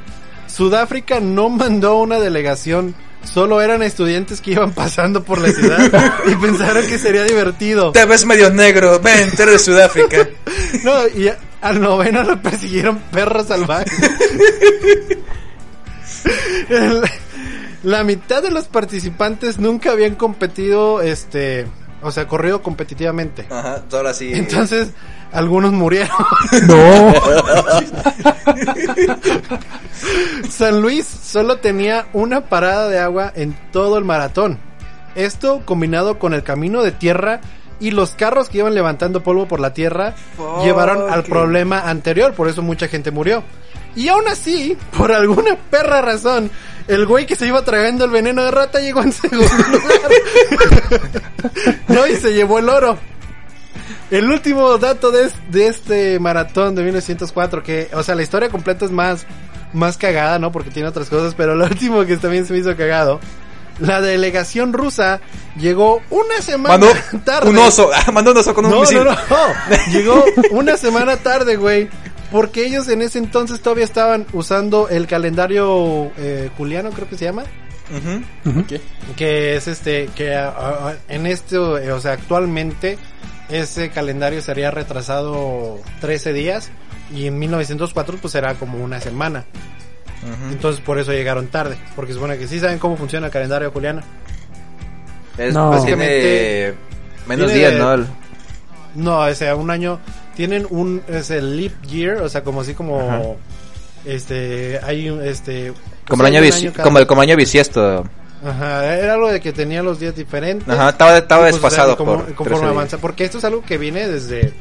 Sudáfrica 0.48 1.20
no 1.20 1.50
mandó 1.50 1.98
una 2.00 2.20
delegación. 2.20 2.96
Solo 3.24 3.60
eran 3.60 3.82
estudiantes 3.82 4.40
que 4.40 4.52
iban 4.52 4.72
pasando 4.74 5.24
por 5.24 5.40
la 5.40 5.50
ciudad 5.52 6.14
y 6.32 6.36
pensaron 6.36 6.86
que 6.86 7.00
sería 7.00 7.24
divertido. 7.24 7.92
Te 7.92 8.06
ves 8.06 8.24
medio 8.26 8.52
negro, 8.52 9.00
ven, 9.00 9.32
tú 9.36 9.44
de 9.46 9.58
Sudáfrica. 9.60 10.30
No, 10.84 11.08
y 11.08 11.30
a- 11.30 11.38
al 11.62 11.82
noveno 11.82 12.22
lo 12.24 12.40
persiguieron 12.42 13.00
perros 13.12 13.48
salvajes. 13.48 13.92
El- 16.70 17.02
la 17.84 18.04
mitad 18.04 18.42
de 18.42 18.52
los 18.52 18.66
participantes 18.66 19.60
nunca 19.60 19.92
habían 19.92 20.16
competido, 20.16 21.02
este, 21.02 21.68
o 22.02 22.12
sea, 22.12 22.28
corrido 22.28 22.62
competitivamente. 22.64 23.46
Ajá, 23.50 23.84
ahora 23.92 24.14
sí. 24.14 24.32
Entonces, 24.34 24.90
algunos 25.36 25.74
murieron. 25.74 26.10
No. 26.68 27.14
San 30.50 30.82
Luis 30.82 31.06
solo 31.06 31.58
tenía 31.58 32.08
una 32.14 32.42
parada 32.42 32.88
de 32.88 33.00
agua 33.00 33.32
en 33.36 33.56
todo 33.72 33.98
el 33.98 34.06
maratón. 34.06 34.58
Esto 35.16 35.62
combinado 35.66 36.18
con 36.20 36.34
el 36.34 36.44
camino 36.44 36.82
de 36.82 36.92
tierra 36.92 37.42
y 37.80 37.92
los 37.92 38.12
carros 38.12 38.50
que 38.50 38.60
iban 38.60 38.74
levantando 38.74 39.24
polvo 39.24 39.48
por 39.48 39.60
la 39.60 39.74
tierra 39.74 40.16
llevaron 40.64 41.12
al 41.12 41.24
problema 41.24 41.90
anterior, 41.90 42.34
por 42.34 42.48
eso 42.48 42.62
mucha 42.62 42.88
gente 42.88 43.12
murió. 43.12 43.44
Y 43.96 44.10
aún 44.10 44.28
así, 44.28 44.78
por 44.98 45.12
alguna 45.12 45.56
perra 45.70 46.02
razón, 46.02 46.52
el 46.88 47.06
güey 47.06 47.26
que 47.26 47.36
se 47.36 47.48
iba 47.48 47.64
tragando 47.64 48.06
el 48.06 48.12
veneno 48.12 48.44
de 48.44 48.52
rata 48.52 48.80
llegó 48.80 49.02
en 49.02 49.12
segundo 49.12 49.46
lugar. 49.46 50.12
no, 51.88 52.08
y 52.08 52.16
se 52.16 52.34
llevó 52.34 52.60
el 52.60 52.70
oro. 52.70 52.98
El 54.12 54.30
último 54.30 54.78
dato 54.78 55.12
de, 55.12 55.30
de 55.50 55.68
este 55.68 56.20
maratón 56.20 56.76
de 56.76 56.84
1904, 56.84 57.64
que, 57.64 57.90
o 57.94 58.04
sea, 58.04 58.16
la 58.16 58.24
historia 58.24 58.50
completa 58.50 58.86
es 58.86 58.92
más, 58.92 59.26
más 59.74 59.98
cagada, 59.98 60.40
¿no? 60.40 60.52
Porque 60.52 60.70
tiene 60.72 60.90
otras 60.90 61.10
cosas, 61.10 61.34
pero 61.36 61.56
lo 61.56 61.66
último 61.66 62.06
que 62.06 62.18
también 62.18 62.46
se 62.46 62.54
me 62.54 62.60
hizo 62.60 62.76
cagado. 62.76 63.20
La 63.80 64.00
delegación 64.00 64.72
rusa 64.72 65.20
llegó 65.60 66.02
una 66.10 66.42
semana 66.42 66.78
Mandó 66.78 66.88
tarde. 67.26 67.50
un 67.50 67.58
oso, 67.58 67.90
mandó 68.14 68.32
un 68.32 68.38
oso 68.38 68.54
con 68.54 68.66
un 68.66 68.72
No, 68.72 68.80
misil. 68.82 69.00
no, 69.04 69.12
no. 69.12 69.18
Llegó 69.92 70.24
una 70.52 70.78
semana 70.78 71.18
tarde, 71.18 71.58
güey. 71.58 71.90
Porque 72.32 72.66
ellos 72.66 72.88
en 72.88 73.02
ese 73.02 73.20
entonces 73.20 73.62
todavía 73.62 73.84
estaban 73.86 74.26
usando 74.34 74.88
el 74.90 75.08
calendario 75.08 76.10
eh, 76.18 76.50
juliano, 76.58 76.90
creo 76.92 77.08
que 77.10 77.18
se 77.18 77.26
llama. 77.26 77.44
Ujú. 78.46 78.66
¿Qué? 78.66 78.82
Que 79.16 79.56
es 79.58 79.68
este, 79.68 80.08
que 80.16 80.36
ah, 80.36 80.94
en 81.08 81.28
este, 81.28 81.56
eh, 81.58 81.92
o 81.92 82.00
sea, 82.00 82.14
actualmente 82.14 82.98
ese 83.50 83.90
calendario 83.90 84.42
sería 84.42 84.72
retrasado 84.72 85.80
13 86.02 86.34
días. 86.34 86.70
Y 87.14 87.28
en 87.28 87.38
1904 87.38 88.18
pues 88.22 88.34
era 88.36 88.56
como 88.56 88.84
una 88.84 89.00
semana. 89.00 89.46
Entonces 90.52 90.82
por 90.82 90.98
eso 90.98 91.12
llegaron 91.12 91.48
tarde. 91.48 91.78
Porque 91.96 92.12
se 92.14 92.16
supone 92.16 92.38
que 92.38 92.48
sí 92.48 92.60
saben 92.60 92.80
cómo 92.80 92.98
funciona 92.98 93.28
el 93.28 93.32
calendario 93.34 93.72
juliano. 93.72 94.02
Es, 95.38 95.54
No. 95.54 95.70
tiene 95.70 95.76
Básicamente, 95.80 96.76
menos 97.28 97.52
tiene- 97.52 97.70
días, 97.70 97.80
¿no? 97.80 97.94
El- 97.94 98.08
No, 98.96 99.20
o 99.20 99.34
sea, 99.36 99.56
un 99.56 99.70
año 99.70 100.00
tienen 100.36 100.66
un 100.70 101.02
es 101.08 101.30
el 101.30 101.58
leap 101.58 101.74
year, 101.84 102.22
o 102.22 102.30
sea, 102.30 102.44
como 102.44 102.62
así 102.62 102.74
como 102.74 103.02
Ajá. 103.02 103.22
este 104.06 104.80
hay 104.84 105.10
un 105.10 105.22
este 105.24 105.74
Como 106.08 106.26
el 106.26 106.36
año, 106.36 106.72
cada- 106.72 106.84
como 106.84 107.00
el 107.00 107.06
como 107.08 107.22
año 107.22 107.36
bisiesto. 107.36 108.06
Ajá, 108.46 108.96
era 108.96 109.14
algo 109.16 109.32
de 109.32 109.40
que 109.42 109.52
tenía 109.54 109.82
los 109.82 110.00
días 110.00 110.16
diferentes. 110.16 110.68
Ajá, 110.70 110.90
estaba, 110.90 111.18
estaba 111.18 111.42
Y, 111.50 111.52
pues, 111.52 111.62
desfasado 111.62 111.94
o 111.94 111.96
sea, 111.96 111.98
como- 111.98 112.12
por 112.18 112.26
conforme 112.36 112.46
13 112.50 112.62
días. 112.62 112.72
avanza, 112.72 112.98
porque 113.00 113.26
esto 113.26 113.38
es 113.40 113.44
algo 113.46 113.62
que 113.64 113.78
viene 113.78 114.08
desde, 114.08 114.54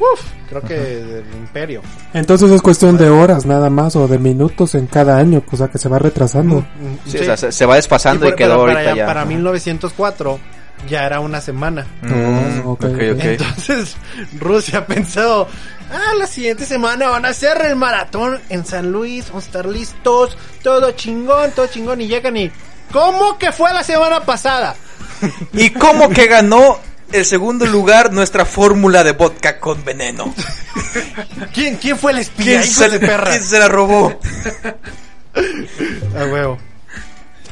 uf, 0.00 0.20
creo 0.48 0.62
que 0.62 0.74
del 0.74 1.24
imperio. 1.38 1.82
Entonces 2.14 2.50
es 2.50 2.60
cuestión 2.62 2.96
de 2.96 3.08
horas 3.10 3.46
nada 3.46 3.70
más 3.70 3.94
o 3.96 4.08
de 4.08 4.18
minutos 4.18 4.74
en 4.74 4.86
cada 4.86 5.16
año, 5.18 5.42
o 5.50 5.56
sea 5.56 5.68
que 5.68 5.78
se 5.78 5.88
va 5.88 5.98
retrasando. 5.98 6.60
Mm, 6.60 7.08
Sí, 7.10 7.18
o 7.18 7.24
sea, 7.24 7.36
se, 7.36 7.52
se 7.52 7.64
va 7.66 7.76
desfasando 7.76 8.26
y, 8.26 8.30
por- 8.30 8.36
quedó 8.36 8.48
pero 8.50 8.60
ahorita 8.62 8.80
para, 8.82 8.96
ya. 8.96 9.06
para 9.06 9.24
1904 9.24 10.38
ya 10.88 11.04
era 11.06 11.20
una 11.20 11.40
semana. 11.40 11.86
Mm, 12.02 12.60
Oh, 12.66 12.72
ok, 12.72 12.84
ok, 12.84 12.90
ok. 12.94 13.12
ok. 13.14 13.24
Entonces 13.24 13.96
Rusia 14.38 14.86
pensó, 14.86 15.46
ah, 15.92 16.14
la 16.18 16.26
siguiente 16.26 16.64
semana 16.66 17.08
van 17.08 17.24
a 17.24 17.28
hacer 17.30 17.60
el 17.66 17.76
maratón 17.76 18.38
en 18.48 18.64
San 18.64 18.90
Luis, 18.92 19.28
vamos 19.28 19.44
a 19.44 19.46
estar 19.46 19.66
listos, 19.66 20.36
todo 20.62 20.92
chingón, 20.92 21.50
todo 21.52 21.66
chingón, 21.66 22.00
y 22.00 22.06
llegan 22.06 22.36
y, 22.36 22.50
¿cómo 22.92 23.38
que 23.38 23.52
fue 23.52 23.72
la 23.72 23.82
semana 23.82 24.24
pasada? 24.24 24.76
¿Y 25.52 25.70
cómo 25.70 26.10
que 26.10 26.26
ganó 26.26 26.78
el 27.12 27.24
segundo 27.24 27.66
lugar 27.66 28.12
nuestra 28.12 28.44
fórmula 28.44 29.04
de 29.04 29.12
vodka 29.12 29.58
con 29.58 29.84
veneno? 29.84 30.34
¿Quién, 31.52 31.76
quién 31.76 31.98
fue 31.98 32.12
el 32.12 32.18
espía? 32.18 32.44
¿Quién, 32.44 32.64
se, 32.64 32.88
de 32.88 33.00
perra? 33.00 33.30
quién 33.30 33.42
se 33.42 33.58
la 33.58 33.68
robó? 33.68 34.18
A 36.16 36.24
huevo. 36.24 36.58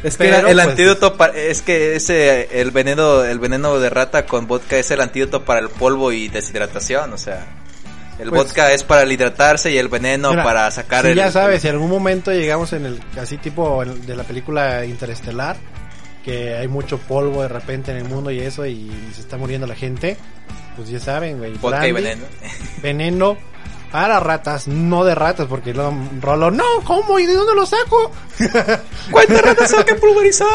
Es 0.02 0.16
que 0.16 0.24
Pero, 0.24 0.48
el 0.48 0.56
pues, 0.56 0.68
antídoto 0.68 1.16
para, 1.16 1.36
es 1.36 1.62
que 1.62 1.96
ese 1.96 2.60
el 2.60 2.70
veneno 2.70 3.24
el 3.24 3.38
veneno 3.38 3.78
de 3.80 3.90
rata 3.90 4.26
con 4.26 4.46
vodka 4.46 4.76
es 4.76 4.90
el 4.90 5.00
antídoto 5.00 5.44
para 5.44 5.60
el 5.60 5.68
polvo 5.68 6.12
y 6.12 6.28
deshidratación, 6.28 7.12
o 7.12 7.18
sea, 7.18 7.46
el 8.18 8.30
Pues- 8.30 8.44
vodka 8.44 8.72
es 8.72 8.82
para 8.82 9.02
el 9.02 9.12
hidratarse 9.12 9.70
y 9.70 9.78
el 9.78 9.88
veneno 9.88 10.30
Mira, 10.30 10.42
para 10.44 10.70
sacar 10.70 11.04
si 11.04 11.10
el 11.10 11.16
ya 11.16 11.30
sabes, 11.30 11.62
si 11.62 11.68
en 11.68 11.74
algún 11.74 11.90
momento 11.90 12.32
llegamos 12.32 12.72
en 12.72 12.86
el, 12.86 13.00
así 13.20 13.36
tipo 13.36 13.84
de 13.84 14.16
la 14.16 14.24
película 14.24 14.84
Interestelar, 14.84 15.56
que 16.24 16.54
hay 16.56 16.66
mucho 16.68 16.98
polvo 16.98 17.42
de 17.42 17.48
repente 17.48 17.90
en 17.92 17.98
el 17.98 18.04
mundo 18.04 18.30
y 18.30 18.40
eso, 18.40 18.66
y 18.66 18.90
se 19.14 19.20
está 19.20 19.36
muriendo 19.36 19.66
la 19.66 19.74
gente, 19.74 20.16
pues 20.76 20.88
ya 20.88 20.98
saben, 20.98 21.38
güey. 21.38 21.52
vodka 21.54 21.86
y 21.86 21.92
veneno. 21.92 22.24
veneno 22.82 23.36
para 23.96 24.20
ratas, 24.20 24.68
no 24.68 25.06
de 25.06 25.14
ratas, 25.14 25.46
porque 25.48 25.72
lo 25.72 25.90
Rolo, 26.20 26.50
no, 26.50 26.64
¿cómo? 26.84 27.18
¿Y 27.18 27.24
de 27.24 27.32
dónde 27.32 27.54
lo 27.54 27.64
saco? 27.64 28.12
¿Cuántas 29.10 29.40
ratas 29.40 29.72
hay 29.78 29.84
que 29.84 29.94
pulverizar? 29.94 30.46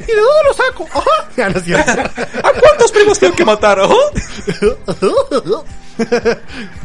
¿Y 0.00 0.06
de 0.06 0.16
dónde 0.16 0.42
lo 0.46 0.54
saco? 0.54 0.88
Ajá. 0.94 1.28
Ya 1.36 1.50
no. 1.50 1.58
¿A 1.60 2.52
cuántos 2.58 2.90
primos 2.90 3.18
tengo 3.18 3.36
que 3.36 3.44
matar? 3.44 3.80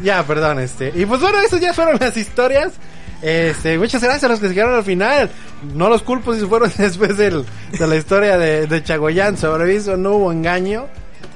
ya, 0.02 0.22
perdón, 0.24 0.58
este. 0.58 0.92
Y 0.94 1.06
pues 1.06 1.18
bueno, 1.18 1.40
esas 1.40 1.62
ya 1.62 1.72
fueron 1.72 1.96
las 1.98 2.14
historias. 2.18 2.74
Este, 3.22 3.78
muchas 3.78 4.02
gracias 4.02 4.24
a 4.24 4.28
los 4.28 4.40
que 4.40 4.48
se 4.48 4.54
quedaron 4.54 4.74
al 4.74 4.84
final. 4.84 5.30
No 5.72 5.88
los 5.88 6.02
culpo 6.02 6.34
si 6.34 6.44
fueron 6.44 6.70
después 6.76 7.16
del, 7.16 7.46
de 7.72 7.86
la 7.86 7.96
historia 7.96 8.36
de, 8.36 8.66
de 8.66 8.84
Chagoyán. 8.84 9.38
Sobreviso, 9.38 9.96
no 9.96 10.12
hubo 10.12 10.30
engaño. 10.30 10.88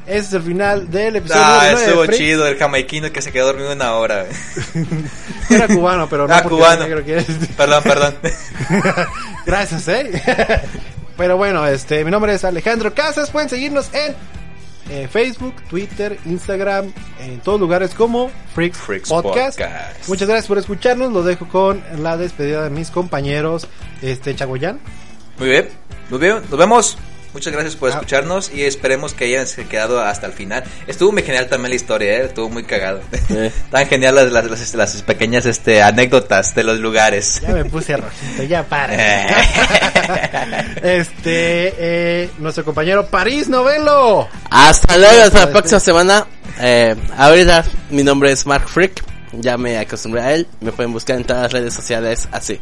Ese 0.06 0.18
es 0.18 0.32
el 0.32 0.42
final 0.42 0.90
del 0.90 1.16
episodio 1.16 1.42
Ah, 1.44 1.66
de 1.66 1.74
estuvo 1.74 2.06
chido 2.06 2.46
el 2.48 2.56
jamaiquino 2.58 3.12
que 3.12 3.22
se 3.22 3.30
quedó 3.30 3.46
dormido 3.46 3.72
una 3.72 3.92
hora. 3.94 4.26
Era 5.50 5.68
cubano, 5.68 6.08
pero 6.08 6.26
no 6.26 6.34
Ah, 6.34 6.42
cubano. 6.42 6.86
que. 7.04 7.24
Perdón, 7.56 7.82
perdón. 7.84 8.14
Gracias, 9.46 9.88
eh. 9.88 10.10
Pero 11.16 11.36
bueno, 11.36 11.66
este, 11.66 12.04
mi 12.04 12.10
nombre 12.10 12.34
es 12.34 12.44
Alejandro 12.44 12.94
Casas. 12.94 13.30
Pueden 13.30 13.48
seguirnos 13.48 13.90
en 13.92 14.14
eh, 14.90 15.08
Facebook, 15.12 15.54
Twitter, 15.68 16.18
Instagram, 16.24 16.92
en 17.20 17.38
todos 17.40 17.60
lugares 17.60 17.94
como 17.94 18.30
Freaks, 18.54 18.78
Freaks 18.78 19.08
Podcast. 19.10 19.58
Podcast. 19.60 20.08
Muchas 20.08 20.26
gracias 20.26 20.46
por 20.48 20.58
escucharnos. 20.58 21.12
Los 21.12 21.26
dejo 21.26 21.46
con 21.48 21.82
la 21.98 22.16
despedida 22.16 22.64
de 22.64 22.70
mis 22.70 22.90
compañeros, 22.90 23.68
este 24.00 24.34
Chagoyán. 24.34 24.80
Muy 25.38 25.48
bien, 25.50 25.68
muy 26.10 26.18
bien, 26.18 26.40
nos 26.50 26.58
vemos. 26.58 26.98
Muchas 27.32 27.52
gracias 27.52 27.76
por 27.76 27.90
Ah. 27.90 27.94
escucharnos 27.94 28.50
y 28.54 28.62
esperemos 28.64 29.14
que 29.14 29.24
hayan 29.24 29.46
quedado 29.68 30.00
hasta 30.02 30.26
el 30.26 30.32
final. 30.34 30.64
Estuvo 30.86 31.12
muy 31.12 31.22
genial 31.22 31.48
también 31.48 31.70
la 31.70 31.76
historia, 31.76 32.12
¿eh? 32.18 32.24
estuvo 32.26 32.48
muy 32.50 32.64
cagado. 32.64 33.00
Eh. 33.30 33.50
Tan 33.70 33.86
genial 33.86 34.14
las, 34.14 34.30
las, 34.32 34.44
las- 34.50 34.74
las 34.74 35.02
pequeñas 35.02 35.46
este, 35.46 35.82
anécdotas 35.82 36.54
de 36.54 36.64
los 36.64 36.78
lugares. 36.78 37.40
Ya 37.40 37.48
me 37.50 37.64
puse 37.64 37.96
rojito, 37.96 38.42
ya 38.44 38.62
para. 38.64 38.92
Eh. 39.02 39.26
este, 40.82 41.74
eh, 41.78 42.30
nuestro 42.38 42.64
compañero 42.64 43.06
París 43.06 43.48
Novelo. 43.48 44.28
Hasta 44.50 44.98
luego, 44.98 45.22
hasta 45.22 45.46
la 45.46 45.50
próxima 45.50 45.80
semana. 45.80 46.26
Eh, 46.60 46.94
ahorita 47.16 47.64
mi 47.90 48.02
nombre 48.02 48.32
es 48.32 48.46
Mark 48.46 48.68
Freak. 48.68 49.02
Ya 49.32 49.56
me 49.56 49.78
acostumbré 49.78 50.20
a 50.22 50.32
él. 50.34 50.46
Me 50.60 50.72
pueden 50.72 50.92
buscar 50.92 51.16
en 51.16 51.24
todas 51.24 51.44
las 51.44 51.52
redes 51.52 51.72
sociales 51.74 52.28
así. 52.32 52.60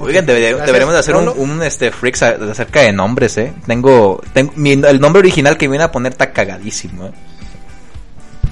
Oigan, 0.00 0.24
Gracias, 0.26 0.66
deberíamos 0.66 0.94
de 0.94 0.98
hacer 1.00 1.14
un, 1.16 1.28
un, 1.28 1.62
este 1.62 1.90
freaks 1.90 2.22
acerca 2.22 2.80
de 2.80 2.92
nombres, 2.92 3.36
eh. 3.38 3.52
Tengo, 3.66 4.20
tengo 4.32 4.52
mi- 4.56 4.72
el 4.72 5.00
nombre 5.00 5.20
original 5.20 5.56
que 5.56 5.66
me 5.68 5.72
viene 5.72 5.84
a 5.84 5.92
poner 5.92 6.12
está 6.12 6.32
cagadísimo, 6.32 7.06
eh. 7.06 7.12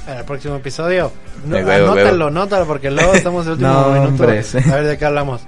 Para 0.07 0.21
el 0.21 0.25
próximo 0.27 0.57
episodio. 0.57 1.13
No, 1.45 1.57
veo, 1.57 1.85
anótalo, 1.93 2.17
veo. 2.19 2.27
anótalo, 2.29 2.67
porque 2.67 2.91
luego 2.91 3.13
estamos 3.15 3.47
en 3.47 3.53
el 3.53 3.59
último 3.59 3.73
No, 3.81 3.89
minuto. 3.91 4.09
hombres. 4.09 4.55
A 4.55 4.77
ver 4.77 4.87
de 4.87 4.99
qué 4.99 5.05
hablamos. 5.05 5.43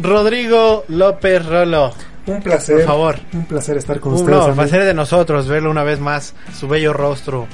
Rodrigo 0.00 0.84
López 0.88 1.44
Rolo. 1.46 1.92
Un 2.26 2.42
placer. 2.42 2.76
Por 2.76 2.84
favor. 2.86 3.18
Un 3.32 3.46
placer 3.46 3.76
estar 3.78 3.98
con 4.00 4.12
Un 4.12 4.20
ustedes. 4.20 4.42
amigos. 4.44 4.70
ser 4.70 4.84
de 4.84 4.94
nosotros 4.94 5.48
verlo 5.48 5.70
una 5.70 5.82
vez 5.82 5.98
más, 5.98 6.34
su 6.58 6.68
bello 6.68 6.92
rostro 6.92 7.46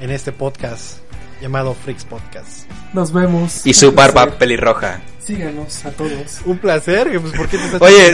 en 0.00 0.10
este 0.10 0.32
podcast 0.32 0.98
llamado 1.40 1.74
Freaks 1.74 2.04
Podcast. 2.04 2.70
Nos 2.92 3.12
vemos. 3.12 3.64
Y 3.66 3.74
su 3.74 3.92
barba 3.92 4.26
pelirroja. 4.26 5.00
Síganos 5.24 5.84
a 5.84 5.90
todos. 5.90 6.40
Un 6.44 6.58
placer, 6.58 7.08
pues 7.20 7.32
¿por 7.34 7.46
qué 7.46 7.56
te 7.58 7.64
estás 7.66 7.82
Oye, 7.82 8.12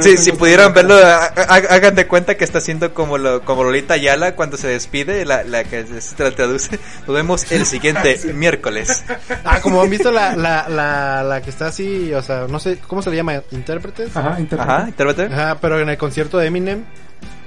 sí, 0.00 0.16
si 0.16 0.32
pudieran 0.32 0.72
verlo, 0.74 0.96
ha- 0.96 1.26
ha- 1.26 1.54
hagan 1.74 1.94
de 1.94 2.08
cuenta 2.08 2.36
que 2.36 2.42
está 2.44 2.58
haciendo 2.58 2.92
como 2.92 3.18
lo, 3.18 3.42
como 3.42 3.62
Lolita 3.62 3.94
Ayala 3.94 4.34
cuando 4.34 4.56
se 4.56 4.66
despide, 4.66 5.24
la, 5.24 5.44
la 5.44 5.62
que 5.62 5.84
se 5.86 6.16
tra- 6.16 6.34
traduce. 6.34 6.80
Nos 7.06 7.14
vemos 7.14 7.52
el 7.52 7.66
siguiente 7.66 8.18
miércoles. 8.34 9.04
Ah, 9.44 9.60
como 9.60 9.80
han 9.80 9.90
visto 9.90 10.10
la, 10.10 10.34
la, 10.34 10.68
la, 10.68 11.22
la 11.22 11.40
que 11.40 11.50
está 11.50 11.66
así, 11.68 12.12
o 12.12 12.22
sea, 12.22 12.46
no 12.48 12.58
sé, 12.58 12.78
¿cómo 12.88 13.00
se 13.00 13.10
le 13.10 13.16
llama? 13.16 13.42
¿Intérpretes? 13.52 14.16
Ajá, 14.16 14.40
internet. 14.40 14.68
Ajá, 14.68 14.88
intérprete. 14.88 15.32
Ajá, 15.34 15.58
pero 15.60 15.78
en 15.78 15.88
el 15.90 15.98
concierto 15.98 16.38
de 16.38 16.46
Eminem, 16.48 16.84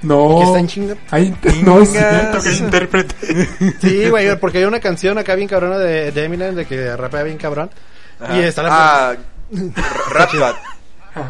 No. 0.02 0.38
que 0.38 0.44
está 0.44 0.58
en 0.60 0.66
chinga. 0.68 0.94
Hay 1.10 1.34
no 1.62 1.82
es 1.82 1.90
cierto 1.90 2.40
que 2.42 2.52
intérprete. 2.52 3.14
Sí, 3.80 4.08
güey, 4.08 4.34
porque 4.38 4.58
hay 4.58 4.64
una 4.64 4.80
canción 4.80 5.18
acá 5.18 5.34
bien 5.34 5.48
cabrona 5.48 5.78
de, 5.78 6.10
de 6.12 6.24
Eminem, 6.24 6.54
de 6.54 6.66
que 6.66 6.96
rapea 6.96 7.22
bien 7.22 7.36
cabrón. 7.38 7.70
Ajá. 8.20 8.36
Y 8.36 8.40
está 8.44 8.62
la... 8.62 8.70
Ah, 9.10 9.14
Rap 10.12 10.32
God. 10.34 10.54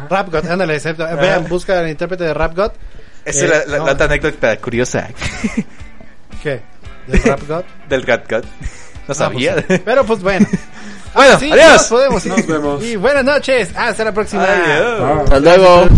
Rap 0.09 0.31
God, 0.31 0.45
ándale, 0.47 0.75
excepto, 0.75 1.03
vean, 1.17 1.47
busca 1.47 1.81
el 1.81 1.89
intérprete 1.89 2.23
de 2.25 2.33
Rap 2.33 2.55
God. 2.55 2.71
Esa 3.25 3.39
Eh, 3.39 3.45
es 3.45 3.49
la, 3.49 3.65
la- 3.65 3.77
no. 3.79 3.85
la 3.87 3.91
otra 3.93 4.05
anécdota 4.05 4.57
curiosa 4.57 5.07
¿Qué? 6.43 6.61
¿De 7.07 7.17
Rap 7.19 7.41
God? 7.47 7.63
del 7.89 8.03
Rat 8.03 8.29
God. 8.31 8.43
No 9.07 9.13
sabía. 9.13 9.55
Ah, 9.57 9.63
pues, 9.67 9.81
pero 9.83 10.05
pues 10.05 10.21
bueno. 10.21 10.47
Bueno, 11.13 11.39
Sí, 11.39 11.51
adiós. 11.51 11.71
nos 11.73 11.87
podemos. 11.87 12.25
Nos 12.25 12.47
vemos. 12.47 12.83
Y 12.83 12.95
buenas 12.95 13.25
noches. 13.25 13.69
Hasta 13.75 14.05
la 14.05 14.13
próxima. 14.13 14.43
Adiós. 14.43 14.99
Ah. 15.01 15.19
Hasta 15.23 15.39
luego. 15.39 15.89